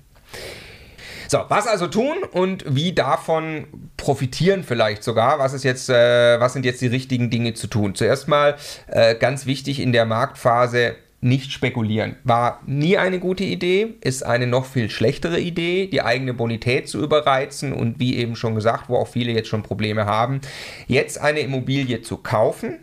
So, 1.28 1.40
was 1.48 1.66
also 1.66 1.88
tun 1.88 2.16
und 2.32 2.64
wie 2.66 2.94
davon 2.94 3.66
profitieren 3.98 4.64
vielleicht 4.64 5.04
sogar? 5.04 5.38
Was 5.38 5.52
ist 5.52 5.62
jetzt, 5.62 5.90
äh, 5.90 6.40
was 6.40 6.54
sind 6.54 6.64
jetzt 6.64 6.80
die 6.80 6.86
richtigen 6.86 7.28
Dinge 7.28 7.52
zu 7.52 7.66
tun? 7.66 7.94
Zuerst 7.94 8.28
mal 8.28 8.56
äh, 8.86 9.14
ganz 9.14 9.44
wichtig 9.44 9.80
in 9.80 9.92
der 9.92 10.06
Marktphase 10.06 10.96
nicht 11.20 11.52
spekulieren. 11.52 12.16
War 12.24 12.62
nie 12.64 12.96
eine 12.96 13.18
gute 13.18 13.44
Idee, 13.44 13.96
ist 14.00 14.24
eine 14.24 14.46
noch 14.46 14.64
viel 14.64 14.88
schlechtere 14.88 15.38
Idee, 15.38 15.88
die 15.88 16.00
eigene 16.00 16.32
Bonität 16.32 16.88
zu 16.88 17.02
überreizen 17.02 17.74
und 17.74 17.98
wie 17.98 18.16
eben 18.16 18.36
schon 18.36 18.54
gesagt, 18.54 18.88
wo 18.88 18.96
auch 18.96 19.08
viele 19.08 19.32
jetzt 19.32 19.48
schon 19.48 19.62
Probleme 19.62 20.06
haben, 20.06 20.40
jetzt 20.86 21.20
eine 21.20 21.40
Immobilie 21.40 22.02
zu 22.02 22.18
kaufen, 22.18 22.78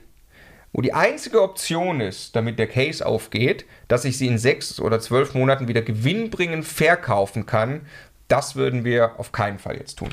wo 0.75 0.81
die 0.81 0.91
einzige 0.91 1.41
Option 1.41 2.01
ist, 2.01 2.35
damit 2.35 2.59
der 2.59 2.67
Case 2.67 3.05
aufgeht, 3.05 3.65
dass 3.87 4.03
ich 4.03 4.17
sie 4.17 4.27
in 4.27 4.37
sechs 4.37 4.77
oder 4.81 4.99
zwölf 4.99 5.33
Monaten 5.33 5.69
wieder 5.69 5.81
gewinnbringend 5.81 6.65
verkaufen 6.65 7.45
kann, 7.45 7.85
das 8.27 8.57
würden 8.57 8.83
wir 8.83 9.17
auf 9.17 9.31
keinen 9.31 9.57
Fall 9.57 9.77
jetzt 9.77 9.95
tun. 9.99 10.09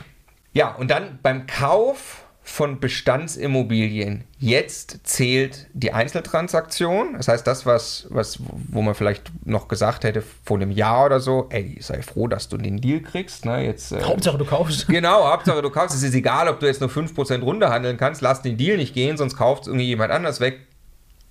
Ja, 0.52 0.72
und 0.72 0.88
dann 0.92 1.18
beim 1.20 1.48
Kauf 1.48 2.21
von 2.44 2.80
Bestandsimmobilien. 2.80 4.24
Jetzt 4.38 5.00
zählt 5.04 5.68
die 5.74 5.92
Einzeltransaktion. 5.92 7.14
Das 7.14 7.28
heißt, 7.28 7.46
das, 7.46 7.66
was, 7.66 8.06
was, 8.10 8.40
wo 8.68 8.82
man 8.82 8.94
vielleicht 8.94 9.30
noch 9.46 9.68
gesagt 9.68 10.02
hätte 10.02 10.22
vor 10.44 10.56
einem 10.56 10.72
Jahr 10.72 11.06
oder 11.06 11.20
so, 11.20 11.46
ey, 11.50 11.78
sei 11.80 12.02
froh, 12.02 12.26
dass 12.26 12.48
du 12.48 12.56
den 12.56 12.80
Deal 12.80 13.00
kriegst. 13.00 13.44
Ne? 13.44 13.64
Jetzt, 13.64 13.92
äh, 13.92 14.02
Hauptsache 14.02 14.38
du 14.38 14.44
kaufst. 14.44 14.88
Genau, 14.92 15.30
Hauptsache 15.30 15.62
du 15.62 15.70
kaufst. 15.70 15.96
Es 15.96 16.02
ist 16.02 16.14
egal, 16.14 16.48
ob 16.48 16.58
du 16.60 16.66
jetzt 16.66 16.80
nur 16.80 16.90
5% 16.90 17.40
runterhandeln 17.40 17.96
kannst, 17.96 18.20
lass 18.20 18.42
den 18.42 18.56
Deal 18.56 18.76
nicht 18.76 18.92
gehen, 18.92 19.16
sonst 19.16 19.36
kauft 19.36 19.66
irgendwie 19.66 19.86
jemand 19.86 20.10
anders 20.10 20.40
weg. 20.40 20.60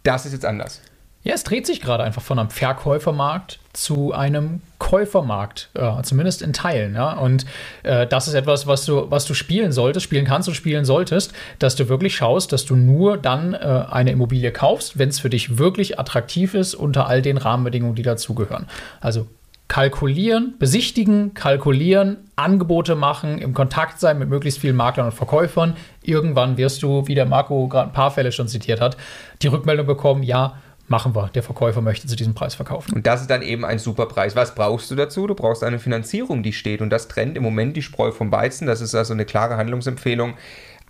Das 0.03 0.25
ist 0.25 0.31
jetzt 0.31 0.45
anders. 0.45 0.81
Ja, 1.23 1.33
es 1.33 1.43
dreht 1.43 1.67
sich 1.67 1.81
gerade 1.81 2.03
einfach 2.03 2.21
von 2.21 2.39
einem 2.39 2.49
Verkäufermarkt 2.49 3.59
zu 3.73 4.13
einem 4.13 4.61
Käufermarkt, 4.79 5.69
äh, 5.75 6.01
zumindest 6.03 6.41
in 6.41 6.53
Teilen. 6.53 6.95
Ja? 6.95 7.13
Und 7.13 7.45
äh, 7.83 8.07
das 8.07 8.27
ist 8.27 8.33
etwas, 8.33 8.67
was 8.67 8.85
du, 8.85 9.09
was 9.09 9.25
du 9.25 9.33
spielen 9.33 9.71
solltest, 9.71 10.03
spielen 10.03 10.25
kannst 10.25 10.47
und 10.47 10.55
spielen 10.55 10.85
solltest, 10.85 11.33
dass 11.59 11.75
du 11.75 11.87
wirklich 11.89 12.15
schaust, 12.15 12.51
dass 12.51 12.65
du 12.65 12.75
nur 12.75 13.17
dann 13.17 13.53
äh, 13.53 13.85
eine 13.89 14.11
Immobilie 14.11 14.51
kaufst, 14.51 14.97
wenn 14.97 15.09
es 15.09 15.19
für 15.19 15.29
dich 15.29 15.57
wirklich 15.57 15.99
attraktiv 15.99 16.53
ist 16.53 16.75
unter 16.75 17.07
all 17.07 17.21
den 17.21 17.37
Rahmenbedingungen, 17.37 17.95
die 17.95 18.03
dazugehören. 18.03 18.67
Also 18.99 19.27
kalkulieren, 19.71 20.55
besichtigen, 20.59 21.33
kalkulieren, 21.33 22.17
Angebote 22.35 22.95
machen, 22.95 23.37
im 23.37 23.53
Kontakt 23.53 24.01
sein 24.01 24.19
mit 24.19 24.27
möglichst 24.27 24.59
vielen 24.59 24.75
Maklern 24.75 25.05
und 25.05 25.13
Verkäufern. 25.13 25.77
Irgendwann 26.03 26.57
wirst 26.57 26.83
du, 26.83 27.07
wie 27.07 27.15
der 27.15 27.25
Marco 27.25 27.69
gerade 27.69 27.89
ein 27.89 27.93
paar 27.93 28.11
Fälle 28.11 28.33
schon 28.33 28.49
zitiert 28.49 28.81
hat, 28.81 28.97
die 29.41 29.47
Rückmeldung 29.47 29.87
bekommen, 29.87 30.23
ja, 30.23 30.57
machen 30.91 31.15
wir. 31.15 31.29
Der 31.29 31.41
Verkäufer 31.41 31.81
möchte 31.81 32.05
zu 32.05 32.15
diesem 32.15 32.35
Preis 32.35 32.53
verkaufen. 32.53 32.93
Und 32.93 33.07
das 33.07 33.21
ist 33.21 33.29
dann 33.31 33.41
eben 33.41 33.65
ein 33.65 33.79
super 33.79 34.05
Preis. 34.05 34.35
Was 34.35 34.53
brauchst 34.53 34.91
du 34.91 34.95
dazu? 34.95 35.25
Du 35.25 35.33
brauchst 35.33 35.63
eine 35.63 35.79
Finanzierung, 35.79 36.43
die 36.43 36.53
steht. 36.53 36.81
Und 36.81 36.91
das 36.91 37.07
trennt 37.07 37.35
im 37.37 37.41
Moment 37.41 37.75
die 37.75 37.81
Spreu 37.81 38.11
vom 38.11 38.31
Weizen. 38.31 38.67
Das 38.67 38.81
ist 38.81 38.93
also 38.93 39.13
eine 39.13 39.25
klare 39.25 39.57
Handlungsempfehlung 39.57 40.35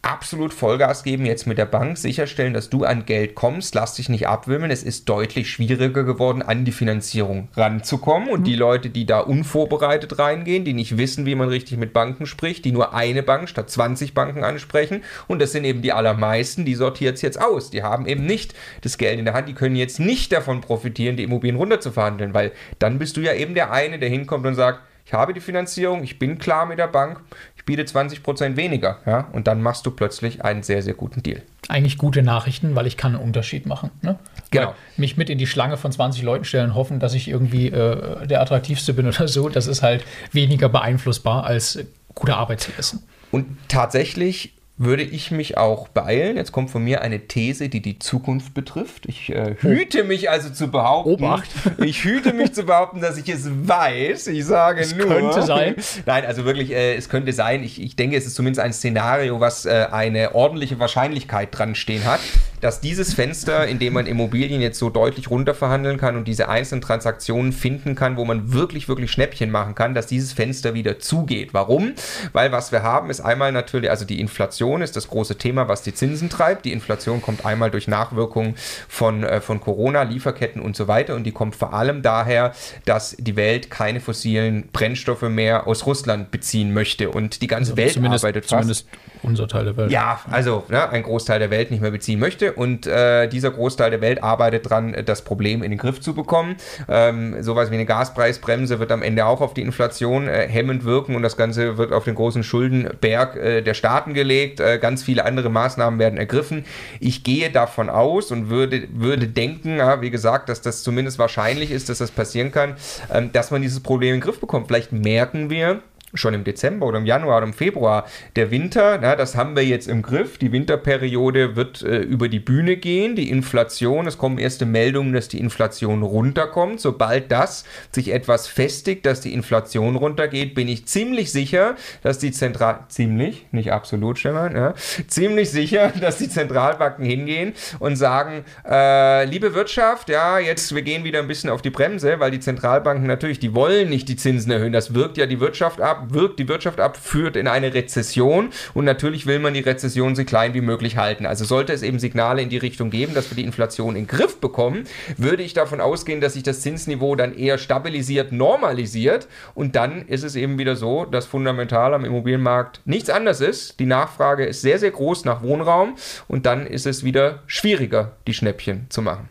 absolut 0.01 0.53
Vollgas 0.53 1.03
geben 1.03 1.25
jetzt 1.25 1.45
mit 1.45 1.57
der 1.57 1.65
Bank, 1.65 1.97
sicherstellen, 1.97 2.53
dass 2.53 2.69
du 2.69 2.83
an 2.83 3.05
Geld 3.05 3.35
kommst, 3.35 3.75
lass 3.75 3.95
dich 3.95 4.09
nicht 4.09 4.27
abwimmeln. 4.27 4.71
Es 4.71 4.83
ist 4.83 5.07
deutlich 5.07 5.49
schwieriger 5.49 6.03
geworden, 6.03 6.41
an 6.41 6.65
die 6.65 6.71
Finanzierung 6.71 7.49
ranzukommen. 7.55 8.29
Und 8.29 8.41
mhm. 8.41 8.45
die 8.45 8.55
Leute, 8.55 8.89
die 8.89 9.05
da 9.05 9.19
unvorbereitet 9.19 10.17
reingehen, 10.17 10.65
die 10.65 10.73
nicht 10.73 10.97
wissen, 10.97 11.25
wie 11.25 11.35
man 11.35 11.49
richtig 11.49 11.77
mit 11.77 11.93
Banken 11.93 12.25
spricht, 12.25 12.65
die 12.65 12.71
nur 12.71 12.93
eine 12.93 13.23
Bank 13.23 13.49
statt 13.49 13.69
20 13.69 14.13
Banken 14.13 14.43
ansprechen, 14.43 15.03
und 15.27 15.41
das 15.41 15.51
sind 15.51 15.63
eben 15.63 15.81
die 15.81 15.93
allermeisten, 15.93 16.65
die 16.65 16.75
sortiert 16.75 17.15
es 17.15 17.21
jetzt 17.21 17.39
aus. 17.39 17.69
Die 17.69 17.83
haben 17.83 18.07
eben 18.07 18.25
nicht 18.25 18.55
das 18.81 18.97
Geld 18.97 19.19
in 19.19 19.25
der 19.25 19.33
Hand, 19.33 19.47
die 19.47 19.53
können 19.53 19.75
jetzt 19.75 19.99
nicht 19.99 20.31
davon 20.31 20.61
profitieren, 20.61 21.17
die 21.17 21.23
Immobilien 21.23 21.57
runterzuverhandeln, 21.57 22.33
weil 22.33 22.51
dann 22.79 22.99
bist 22.99 23.17
du 23.17 23.21
ja 23.21 23.33
eben 23.33 23.53
der 23.53 23.71
eine, 23.71 23.99
der 23.99 24.09
hinkommt 24.09 24.45
und 24.45 24.55
sagt, 24.55 24.81
ich 25.05 25.13
habe 25.13 25.33
die 25.33 25.41
Finanzierung, 25.41 26.03
ich 26.03 26.19
bin 26.19 26.37
klar 26.37 26.65
mit 26.65 26.79
der 26.79 26.87
Bank, 26.87 27.19
biete 27.65 27.84
20% 27.84 28.56
weniger. 28.56 29.00
Ja? 29.06 29.28
Und 29.32 29.47
dann 29.47 29.62
machst 29.62 29.86
du 29.86 29.91
plötzlich 29.91 30.43
einen 30.43 30.63
sehr, 30.63 30.82
sehr 30.82 30.93
guten 30.93 31.24
Deal. 31.24 31.41
Eigentlich 31.67 31.97
gute 31.97 32.21
Nachrichten, 32.24 32.76
weil 32.76 32.88
ich 32.88 32.97
kann 32.97 33.15
einen 33.15 33.24
Unterschied 33.24 33.65
machen. 33.65 33.91
Ne? 34.02 34.17
Genau. 34.50 34.67
Weil 34.67 34.76
mich 34.97 35.17
mit 35.17 35.30
in 35.30 35.38
die 35.38 35.47
Schlange 35.47 35.78
von 35.78 35.91
20 35.91 36.24
Leuten 36.24 36.45
stellen 36.45 36.71
und 36.71 36.76
hoffen, 36.76 37.00
dass 37.00 37.13
ich 37.13 37.28
irgendwie 37.28 37.67
äh, 37.67 38.28
der 38.28 38.41
attraktivste 38.41 38.93
bin 38.93 39.08
oder 39.08 39.28
so, 39.28 39.50
das 39.50 39.67
ist 39.67 39.82
halt 39.82 40.04
weniger 40.32 40.69
beeinflussbar 40.69 41.45
als 41.45 41.80
gute 42.15 42.36
Arbeit 42.36 42.62
zu 42.62 42.78
wissen. 42.78 43.04
Und 43.32 43.47
tatsächlich 43.69 44.54
würde 44.77 45.03
ich 45.03 45.29
mich 45.31 45.57
auch 45.57 45.88
beeilen. 45.89 46.38
Jetzt 46.38 46.51
kommt 46.51 46.71
von 46.71 46.84
mir 46.84 47.01
eine 47.01 47.27
These, 47.27 47.69
die 47.69 47.81
die 47.81 47.99
Zukunft 47.99 48.53
betrifft. 48.53 49.05
Ich 49.05 49.29
äh, 49.29 49.55
hüte 49.60 50.03
mich 50.03 50.29
also 50.29 50.49
zu 50.49 50.69
behaupten. 50.69 51.12
Obacht. 51.12 51.49
Ich 51.86 52.03
hüte 52.03 52.34
mich 52.34 52.53
zu 52.53 52.63
behaupten, 52.63 53.01
dass 53.01 53.17
ich 53.17 53.29
es 53.29 53.47
weiß. 53.49 54.27
Ich 54.27 54.45
sage 54.45 54.81
es 54.81 54.95
nur. 54.95 55.07
Könnte 55.07 55.41
sein. 55.43 55.75
Nein, 56.05 56.25
also 56.25 56.45
wirklich, 56.45 56.71
äh, 56.71 56.95
es 56.95 57.10
könnte 57.10 57.34
sein. 57.34 57.63
Ich, 57.63 57.81
ich 57.81 57.95
denke, 57.95 58.15
es 58.15 58.25
ist 58.25 58.36
zumindest 58.36 58.63
ein 58.63 58.73
Szenario, 58.73 59.39
was 59.39 59.65
äh, 59.65 59.88
eine 59.91 60.36
ordentliche 60.36 60.79
Wahrscheinlichkeit 60.79 61.49
dran 61.51 61.75
stehen 61.75 62.05
hat 62.05 62.19
dass 62.62 62.80
dieses 62.80 63.13
Fenster, 63.13 63.67
in 63.67 63.80
dem 63.80 63.93
man 63.93 64.06
Immobilien 64.06 64.62
jetzt 64.62 64.80
so 64.80 64.89
deutlich 64.89 65.30
runterverhandeln 65.30 65.97
kann 65.97 66.15
und 66.15 66.28
diese 66.28 66.47
einzelnen 66.47 66.82
Transaktionen 66.82 67.52
finden 67.52 67.95
kann, 67.95 68.17
wo 68.17 68.24
man 68.24 68.54
wirklich, 68.54 68.88
wirklich 68.88 69.12
Schnäppchen 69.12 69.52
machen 69.52 69.76
kann, 69.76 69.93
dass 69.93 70.08
dieses 70.08 70.32
Fenster 70.34 70.74
wieder 70.74 71.00
zugeht. 71.00 71.54
Warum? 71.54 71.93
Weil 72.34 72.52
was 72.52 72.71
wir 72.71 72.84
haben, 72.84 73.10
ist 73.10 73.19
einmal 73.19 73.52
natürlich, 73.52 73.89
also 73.89 74.06
die 74.06 74.19
Inflation 74.19 74.82
ist 74.82 74.95
das 74.95 75.08
große 75.08 75.38
Thema, 75.38 75.67
was 75.67 75.82
die 75.82 75.93
Zinsen 75.93 76.30
treibt. 76.30 76.65
Die 76.65 76.71
Inflation 76.71 77.21
kommt 77.21 77.45
einmal 77.45 77.71
durch 77.71 77.88
Nachwirkungen 77.88 78.56
von, 78.88 79.24
äh, 79.24 79.41
von 79.41 79.60
Corona, 79.60 80.04
Lieferketten 80.04 80.62
und 80.62 80.76
so 80.76 80.88
weiter 80.88 81.15
und 81.15 81.24
die 81.24 81.32
kommt 81.32 81.56
vor 81.56 81.74
allem 81.74 82.04
daher, 82.04 82.54
dass 82.86 83.15
die 83.17 83.36
Welt 83.36 83.71
keine 83.71 84.00
fossilen 84.00 84.69
Brennstoffe 84.71 85.24
mehr 85.24 85.65
aus 85.65 85.88
Russland 85.88 86.30
beziehen 86.30 86.74
möchte 86.74 87.10
und 87.10 87.41
die 87.41 87.47
ganze 87.47 87.71
also 87.71 87.78
Welt 87.78 87.93
zumindest, 87.93 88.24
arbeitet 88.24 88.45
fast. 88.45 88.52
Zumindest 88.52 88.88
unser 89.23 89.47
Teil 89.47 89.65
der 89.65 89.77
Welt. 89.77 89.91
Ja, 89.91 90.19
also 90.29 90.63
ne, 90.69 90.89
ein 90.89 91.03
Großteil 91.03 91.39
der 91.39 91.51
Welt 91.51 91.71
nicht 91.71 91.81
mehr 91.81 91.91
beziehen 91.91 92.19
möchte 92.19 92.53
und 92.53 92.88
äh, 92.88 93.27
dieser 93.27 93.51
Großteil 93.51 93.91
der 93.91 94.01
Welt 94.01 94.23
arbeitet 94.23 94.69
dran, 94.69 94.95
das 95.05 95.23
Problem 95.23 95.63
in 95.63 95.71
den 95.71 95.77
Griff 95.77 96.01
zu 96.01 96.13
bekommen. 96.13 96.55
Ähm, 96.88 97.41
sowas 97.43 97.69
wie 97.69 97.75
eine 97.75 97.86
Gaspreisbremse 97.86 98.79
wird 98.79 98.91
am 98.91 99.03
Ende 99.03 99.25
auch 99.25 99.41
auf 99.41 99.53
die 99.53 99.62
Inflation 99.62 100.27
äh, 100.27 100.47
hemmend 100.47 100.86
wirken 100.86 101.15
und 101.15 101.21
das 101.21 101.38
Ganze 101.38 101.77
wird 101.77 101.93
auf 101.93 102.05
den 102.05 102.15
großen 102.15 102.43
Schuldenberg 102.43 103.36
äh, 103.36 103.62
der 103.62 103.73
Staaten 103.73 104.13
gelegt. 104.13 104.60
Äh, 104.60 104.79
ganz 104.79 105.03
viele 105.03 105.25
andere 105.25 105.49
Maßnahmen 105.49 105.99
werden 105.99 106.17
ergriffen. 106.17 106.65
Ich 106.99 107.23
gehe 107.23 107.51
davon 107.51 107.89
aus 107.89 108.31
und 108.31 108.49
würde, 108.49 108.88
würde 108.91 109.27
denken, 109.27 109.77
ja, 109.77 110.01
wie 110.01 110.12
gesagt, 110.12 110.49
dass 110.49 110.62
das 110.62 110.84
zumindest 110.84 111.19
wahrscheinlich 111.19 111.71
ist, 111.71 111.89
dass 111.89 111.99
das 111.99 112.12
passieren 112.12 112.51
kann, 112.51 112.75
ähm, 113.13 113.31
dass 113.31 113.51
man 113.51 113.62
dieses 113.62 113.79
Problem 113.79 114.10
in 114.10 114.15
den 114.15 114.23
Griff 114.23 114.39
bekommt. 114.39 114.67
Vielleicht 114.67 114.91
merken 114.91 115.49
wir, 115.49 115.81
schon 116.13 116.34
im 116.34 116.43
Dezember 116.43 116.88
oder 116.88 116.97
im 116.97 117.06
Januar 117.06 117.38
oder 117.38 117.47
im 117.47 117.54
Februar. 117.54 118.06
Der 118.36 118.52
Winter, 118.52 119.00
na, 119.02 119.15
das 119.15 119.36
haben 119.36 119.56
wir 119.56 119.65
jetzt 119.65 119.88
im 119.88 120.02
Griff. 120.02 120.38
Die 120.38 120.52
Winterperiode 120.52 121.56
wird 121.56 121.82
äh, 121.82 122.00
über 122.00 122.28
die 122.28 122.39
Bühne 122.39 122.78
gehen. 122.78 123.15
Die 123.15 123.30
Inflation, 123.30 124.08
es 124.08 124.17
kommen 124.17 124.38
erste 124.38 124.65
Meldungen, 124.65 125.13
dass 125.13 125.28
die 125.28 125.39
Inflation 125.39 126.04
runterkommt. 126.04 126.80
Sobald 126.82 127.32
das 127.32 127.65
sich 127.91 128.12
etwas 128.12 128.47
festigt, 128.47 129.06
dass 129.06 129.21
die 129.21 129.34
Inflation 129.34 129.95
runtergeht, 129.95 130.56
bin 130.56 130.67
ich 130.67 130.86
ziemlich 130.86 131.32
sicher, 131.32 131.76
dass 132.02 132.19
die 132.19 132.32
Zentral... 132.32 132.86
Ziemlich, 132.89 133.47
nicht 133.52 133.71
absolut, 133.71 134.19
Stefan, 134.19 134.56
ja, 134.56 134.74
ziemlich 135.08 135.50
sicher, 135.50 135.91
dass 136.02 136.17
die 136.17 136.30
Zentralbanken 136.30 137.06
hingehen 137.06 137.54
und 137.80 137.95
sagen, 137.95 138.43
äh, 138.69 139.26
liebe 139.26 139.54
Wirtschaft, 139.54 140.10
ja, 140.10 140.39
jetzt, 140.39 140.74
wir 140.74 140.82
gehen 140.82 141.04
wieder 141.04 141.19
ein 141.19 141.28
bisschen 141.28 141.50
auf 141.50 141.62
die 141.62 141.69
Bremse, 141.69 142.19
weil 142.19 142.32
die 142.32 142.39
Zentralbanken 142.39 143.08
natürlich, 143.08 143.39
die 143.39 143.54
wollen 143.54 143.89
nicht 143.89 144.10
die 144.10 144.15
Zinsen 144.15 144.52
erhöhen. 144.52 144.74
Das 144.74 144.93
wirkt 144.93 145.17
ja 145.17 145.26
die 145.26 145.39
Wirtschaft 145.39 145.80
ab 145.80 146.00
wirkt 146.09 146.39
die 146.39 146.47
Wirtschaft 146.47 146.79
ab, 146.79 146.97
führt 146.97 147.35
in 147.35 147.47
eine 147.47 147.73
Rezession 147.73 148.49
und 148.73 148.85
natürlich 148.85 149.25
will 149.25 149.39
man 149.39 149.53
die 149.53 149.59
Rezession 149.61 150.15
so 150.15 150.23
klein 150.23 150.53
wie 150.53 150.61
möglich 150.61 150.97
halten. 150.97 151.25
Also 151.25 151.45
sollte 151.45 151.73
es 151.73 151.83
eben 151.83 151.99
Signale 151.99 152.41
in 152.41 152.49
die 152.49 152.57
Richtung 152.57 152.89
geben, 152.89 153.13
dass 153.13 153.29
wir 153.29 153.35
die 153.35 153.43
Inflation 153.43 153.95
in 153.95 154.05
den 154.05 154.07
Griff 154.07 154.39
bekommen, 154.39 154.85
würde 155.17 155.43
ich 155.43 155.53
davon 155.53 155.81
ausgehen, 155.81 156.21
dass 156.21 156.33
sich 156.33 156.43
das 156.43 156.61
Zinsniveau 156.61 157.15
dann 157.15 157.35
eher 157.35 157.57
stabilisiert, 157.57 158.31
normalisiert 158.31 159.27
und 159.53 159.75
dann 159.75 160.07
ist 160.07 160.23
es 160.23 160.35
eben 160.35 160.57
wieder 160.57 160.75
so, 160.75 161.05
dass 161.05 161.25
fundamental 161.25 161.93
am 161.93 162.05
Immobilienmarkt 162.05 162.81
nichts 162.85 163.09
anderes 163.09 163.41
ist. 163.41 163.79
Die 163.79 163.85
Nachfrage 163.85 164.45
ist 164.45 164.61
sehr, 164.61 164.79
sehr 164.79 164.91
groß 164.91 165.25
nach 165.25 165.43
Wohnraum 165.43 165.95
und 166.27 166.45
dann 166.45 166.65
ist 166.67 166.85
es 166.85 167.03
wieder 167.03 167.43
schwieriger, 167.47 168.13
die 168.27 168.33
Schnäppchen 168.33 168.87
zu 168.89 169.01
machen. 169.01 169.29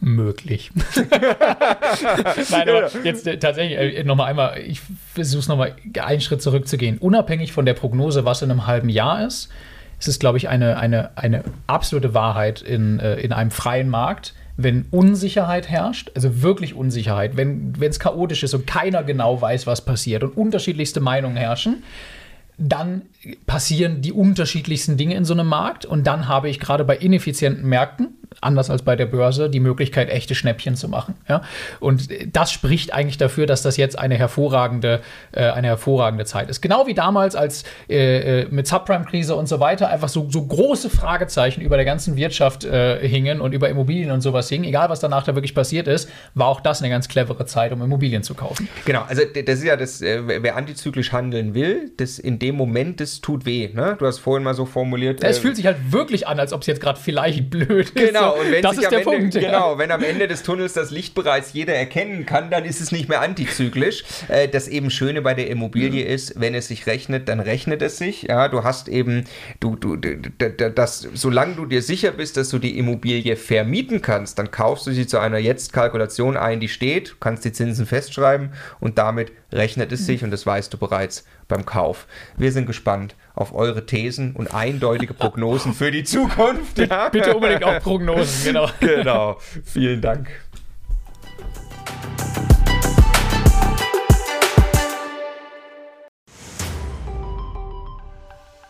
Möglich. 0.00 0.70
Nein, 2.50 2.68
aber 2.68 2.90
jetzt 3.02 3.26
äh, 3.26 3.38
tatsächlich 3.38 3.78
äh, 3.78 4.04
nochmal 4.04 4.30
einmal, 4.30 4.58
ich 4.58 4.80
versuche 5.14 5.40
es 5.40 5.48
nochmal 5.48 5.74
einen 6.00 6.20
Schritt 6.20 6.42
zurückzugehen. 6.42 6.98
Unabhängig 6.98 7.52
von 7.52 7.64
der 7.64 7.74
Prognose, 7.74 8.24
was 8.24 8.42
in 8.42 8.50
einem 8.50 8.66
halben 8.66 8.88
Jahr 8.88 9.26
ist, 9.26 9.50
ist 9.98 10.08
es, 10.08 10.18
glaube 10.18 10.38
ich, 10.38 10.48
eine, 10.48 10.76
eine, 10.76 11.16
eine 11.16 11.44
absolute 11.66 12.14
Wahrheit 12.14 12.60
in, 12.60 13.00
äh, 13.00 13.16
in 13.16 13.32
einem 13.32 13.50
freien 13.50 13.88
Markt, 13.88 14.34
wenn 14.58 14.86
Unsicherheit 14.90 15.68
herrscht, 15.68 16.10
also 16.14 16.42
wirklich 16.42 16.74
Unsicherheit, 16.74 17.36
wenn 17.36 17.74
es 17.80 18.00
chaotisch 18.00 18.42
ist 18.42 18.54
und 18.54 18.66
keiner 18.66 19.02
genau 19.02 19.40
weiß, 19.40 19.66
was 19.66 19.84
passiert 19.84 20.22
und 20.22 20.36
unterschiedlichste 20.36 21.00
Meinungen 21.00 21.36
herrschen, 21.36 21.82
dann 22.58 23.02
passieren 23.46 24.00
die 24.00 24.12
unterschiedlichsten 24.12 24.96
Dinge 24.96 25.14
in 25.14 25.26
so 25.26 25.34
einem 25.34 25.46
Markt 25.46 25.84
und 25.84 26.06
dann 26.06 26.26
habe 26.26 26.48
ich 26.48 26.58
gerade 26.58 26.84
bei 26.84 26.96
ineffizienten 26.96 27.68
Märkten 27.68 28.14
anders 28.40 28.70
als 28.70 28.82
bei 28.82 28.96
der 28.96 29.06
Börse, 29.06 29.48
die 29.50 29.60
Möglichkeit, 29.60 30.10
echte 30.10 30.34
Schnäppchen 30.34 30.76
zu 30.76 30.88
machen. 30.88 31.14
Ja? 31.28 31.42
Und 31.80 32.08
das 32.34 32.52
spricht 32.52 32.92
eigentlich 32.92 33.18
dafür, 33.18 33.46
dass 33.46 33.62
das 33.62 33.76
jetzt 33.76 33.98
eine 33.98 34.16
hervorragende, 34.16 35.00
äh, 35.32 35.44
eine 35.50 35.68
hervorragende 35.68 36.24
Zeit 36.24 36.50
ist. 36.50 36.60
Genau 36.60 36.86
wie 36.86 36.94
damals, 36.94 37.34
als 37.36 37.64
äh, 37.88 38.42
äh, 38.42 38.46
mit 38.50 38.66
Subprime-Krise 38.66 39.34
und 39.34 39.48
so 39.48 39.60
weiter 39.60 39.88
einfach 39.88 40.08
so, 40.08 40.28
so 40.30 40.44
große 40.44 40.90
Fragezeichen 40.90 41.60
über 41.60 41.76
der 41.76 41.84
ganzen 41.84 42.16
Wirtschaft 42.16 42.64
äh, 42.64 43.06
hingen 43.06 43.40
und 43.40 43.52
über 43.52 43.68
Immobilien 43.68 44.10
und 44.10 44.20
sowas 44.20 44.48
hingen, 44.48 44.64
egal 44.64 44.88
was 44.88 45.00
danach 45.00 45.24
da 45.24 45.34
wirklich 45.34 45.54
passiert 45.54 45.88
ist, 45.88 46.08
war 46.34 46.48
auch 46.48 46.60
das 46.60 46.82
eine 46.82 46.90
ganz 46.90 47.08
clevere 47.08 47.46
Zeit, 47.46 47.72
um 47.72 47.82
Immobilien 47.82 48.22
zu 48.22 48.34
kaufen. 48.34 48.68
Genau, 48.84 49.02
also 49.08 49.22
das 49.24 49.58
ist 49.58 49.64
ja 49.64 49.76
das, 49.76 50.02
äh, 50.02 50.42
wer 50.42 50.56
antizyklisch 50.56 51.12
handeln 51.12 51.54
will, 51.54 51.90
das 51.96 52.18
in 52.18 52.38
dem 52.38 52.56
Moment, 52.56 53.00
das 53.00 53.20
tut 53.20 53.46
weh. 53.46 53.70
Ne? 53.72 53.96
Du 53.98 54.06
hast 54.06 54.18
vorhin 54.18 54.44
mal 54.44 54.54
so 54.54 54.66
formuliert. 54.66 55.22
Es 55.22 55.38
fühlt 55.38 55.56
sich 55.56 55.66
halt 55.66 55.92
wirklich 55.92 56.26
an, 56.26 56.38
als 56.38 56.52
ob 56.52 56.60
es 56.60 56.66
jetzt 56.66 56.80
gerade 56.80 56.98
vielleicht 56.98 57.50
blöd 57.50 57.90
ist. 57.90 57.94
Genau, 57.94 58.25
Genau, 58.32 58.44
und 58.44 58.52
wenn 58.52 58.62
das 58.62 58.76
ist 58.78 58.90
der 58.90 58.98
Ende, 58.98 59.10
Punkt. 59.10 59.34
Genau, 59.34 59.78
wenn 59.78 59.90
am 59.90 60.02
Ende 60.02 60.28
des 60.28 60.42
Tunnels 60.42 60.72
das 60.72 60.90
Licht 60.90 61.14
bereits 61.14 61.52
jeder 61.52 61.74
erkennen 61.74 62.26
kann, 62.26 62.50
dann 62.50 62.64
ist 62.64 62.80
es 62.80 62.92
nicht 62.92 63.08
mehr 63.08 63.20
antizyklisch. 63.20 64.04
Äh, 64.28 64.48
das 64.48 64.68
eben 64.68 64.90
Schöne 64.90 65.22
bei 65.22 65.34
der 65.34 65.48
Immobilie 65.48 66.04
mhm. 66.04 66.10
ist, 66.10 66.40
wenn 66.40 66.54
es 66.54 66.68
sich 66.68 66.86
rechnet, 66.86 67.28
dann 67.28 67.40
rechnet 67.40 67.82
es 67.82 67.98
sich. 67.98 68.22
Ja, 68.22 68.48
du 68.48 68.64
hast 68.64 68.88
eben, 68.88 69.24
du, 69.60 69.76
du, 69.76 69.96
das, 69.96 71.08
solange 71.14 71.54
du 71.54 71.66
dir 71.66 71.82
sicher 71.82 72.12
bist, 72.12 72.36
dass 72.36 72.50
du 72.50 72.58
die 72.58 72.78
Immobilie 72.78 73.36
vermieten 73.36 74.02
kannst, 74.02 74.38
dann 74.38 74.50
kaufst 74.50 74.86
du 74.86 74.92
sie 74.92 75.06
zu 75.06 75.18
einer 75.18 75.38
Jetzt-Kalkulation 75.38 76.36
ein, 76.36 76.60
die 76.60 76.68
steht, 76.68 77.16
kannst 77.20 77.44
die 77.44 77.52
Zinsen 77.52 77.86
festschreiben 77.86 78.52
und 78.80 78.98
damit 78.98 79.32
rechnet 79.52 79.92
es 79.92 80.06
sich 80.06 80.24
und 80.24 80.30
das 80.30 80.46
weißt 80.46 80.72
du 80.72 80.78
bereits 80.78 81.24
beim 81.48 81.64
Kauf. 81.64 82.06
Wir 82.36 82.52
sind 82.52 82.66
gespannt 82.66 83.14
auf 83.36 83.54
eure 83.54 83.84
Thesen 83.84 84.34
und 84.34 84.54
eindeutige 84.54 85.14
Prognosen 85.14 85.74
für 85.74 85.90
die 85.90 86.04
Zukunft. 86.04 86.78
Ja? 86.78 87.10
Bitte 87.10 87.34
unbedingt 87.34 87.62
auch 87.62 87.80
Prognosen, 87.80 88.44
genau. 88.44 88.68
Genau. 88.80 89.38
Vielen 89.64 90.00
Dank. 90.00 90.28